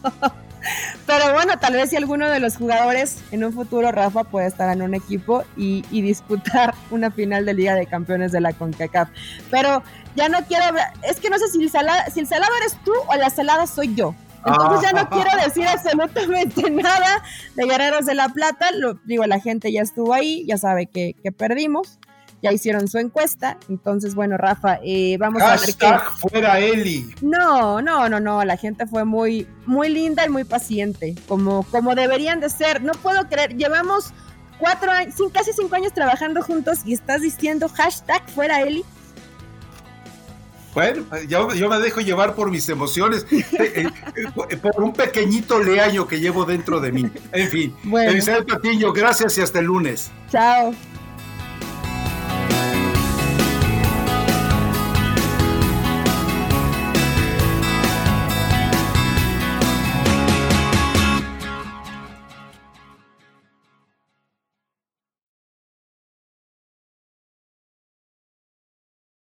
Pero 1.07 1.33
bueno, 1.33 1.59
tal 1.59 1.75
vez 1.75 1.91
si 1.91 1.97
alguno 1.97 2.29
de 2.29 2.41
los 2.41 2.57
jugadores 2.57 3.19
en 3.33 3.45
un 3.45 3.53
futuro, 3.53 3.91
Rafa, 3.93 4.25
puede 4.25 4.47
estar 4.47 4.73
en 4.75 4.83
un 4.83 4.95
equipo 4.95 5.45
y, 5.57 5.83
disputar 5.91 6.75
una 6.91 7.11
final 7.11 7.45
de 7.45 7.55
Liga 7.55 7.75
de 7.75 7.87
Campeones 7.87 8.33
de 8.33 8.41
la 8.41 8.53
CONCACAF. 8.53 9.09
Pero 9.51 9.83
ya 10.15 10.29
no 10.29 10.39
quiero, 10.47 10.65
es 11.03 11.21
que 11.21 11.31
no 11.31 11.39
sé 11.39 11.49
si 11.49 11.63
el, 11.63 11.71
salado, 11.71 12.01
si 12.13 12.21
el 12.21 12.27
salado 12.27 12.53
eres 12.61 12.77
tú 12.85 12.93
o 13.09 13.15
la 13.17 13.31
salada 13.31 13.67
soy 13.67 13.95
yo. 13.95 14.15
Entonces 14.45 14.91
ya 14.91 14.93
no 14.93 15.09
quiero 15.09 15.31
decir 15.45 15.67
absolutamente 15.69 16.69
nada 16.71 17.23
de 17.55 17.65
Guerreros 17.65 18.07
de 18.07 18.15
la 18.15 18.29
Plata. 18.29 18.73
Lo, 18.73 18.95
digo, 19.05 19.25
la 19.27 19.39
gente 19.39 19.71
ya 19.71 19.83
estuvo 19.83 20.13
ahí, 20.13 20.45
ya 20.47 20.59
sabe 20.59 20.87
que, 20.87 21.15
que 21.23 21.31
perdimos 21.31 22.01
ya 22.43 22.53
hicieron 22.53 22.89
su 22.89 22.99
encuesta. 22.99 23.57
Entonces, 23.69 24.15
bueno, 24.15 24.37
Rafa, 24.37 24.81
eh, 24.83 25.17
vamos 25.19 25.43
a 25.43 25.57
ver 25.57 25.75
que... 25.75 26.29
fuera 26.29 26.59
Eli. 26.59 27.09
No, 27.23 27.81
no, 27.81 28.09
no, 28.09 28.21
no, 28.21 28.45
la 28.45 28.57
gente 28.57 28.87
fue 28.87 29.05
muy, 29.05 29.47
muy 29.65 29.89
linda 29.89 30.27
y 30.27 30.29
muy 30.29 30.45
paciente, 30.45 31.15
como, 31.29 31.63
como 31.65 31.95
deberían 31.95 32.41
de 32.41 32.51
ser. 32.51 32.83
No 32.83 32.93
puedo 32.93 33.29
creer, 33.29 33.57
llevamos 33.57 34.13
cuatro 34.59 34.91
años, 34.91 35.15
casi 35.33 35.53
cinco 35.53 35.77
años 35.77 35.93
trabajando 35.93 36.43
juntos 36.43 36.81
y 36.85 36.93
estás 36.93 37.23
diciendo 37.23 37.69
hashtag 37.69 38.29
fuera 38.31 38.61
Eli. 38.63 38.85
Bueno, 40.75 41.05
yo, 41.29 41.49
me 41.69 41.79
dejo 41.79 42.01
llevar 42.01 42.35
por 42.35 42.51
mis 42.51 42.69
emociones, 42.69 43.27
eh, 43.31 43.87
eh, 44.49 44.57
por 44.57 44.83
un 44.83 44.93
pequeñito 44.93 45.63
leaño 45.63 46.07
que 46.07 46.19
llevo 46.19 46.45
dentro 46.45 46.81
de 46.81 46.93
mí. 46.93 47.11
En 47.33 47.49
fin, 47.49 47.77
bueno. 47.85 48.13
Patiño, 48.47 48.93
gracias 48.93 49.37
y 49.39 49.43
hasta 49.43 49.59
el 49.59 49.67
lunes. 49.67 50.11
Chao. 50.31 50.75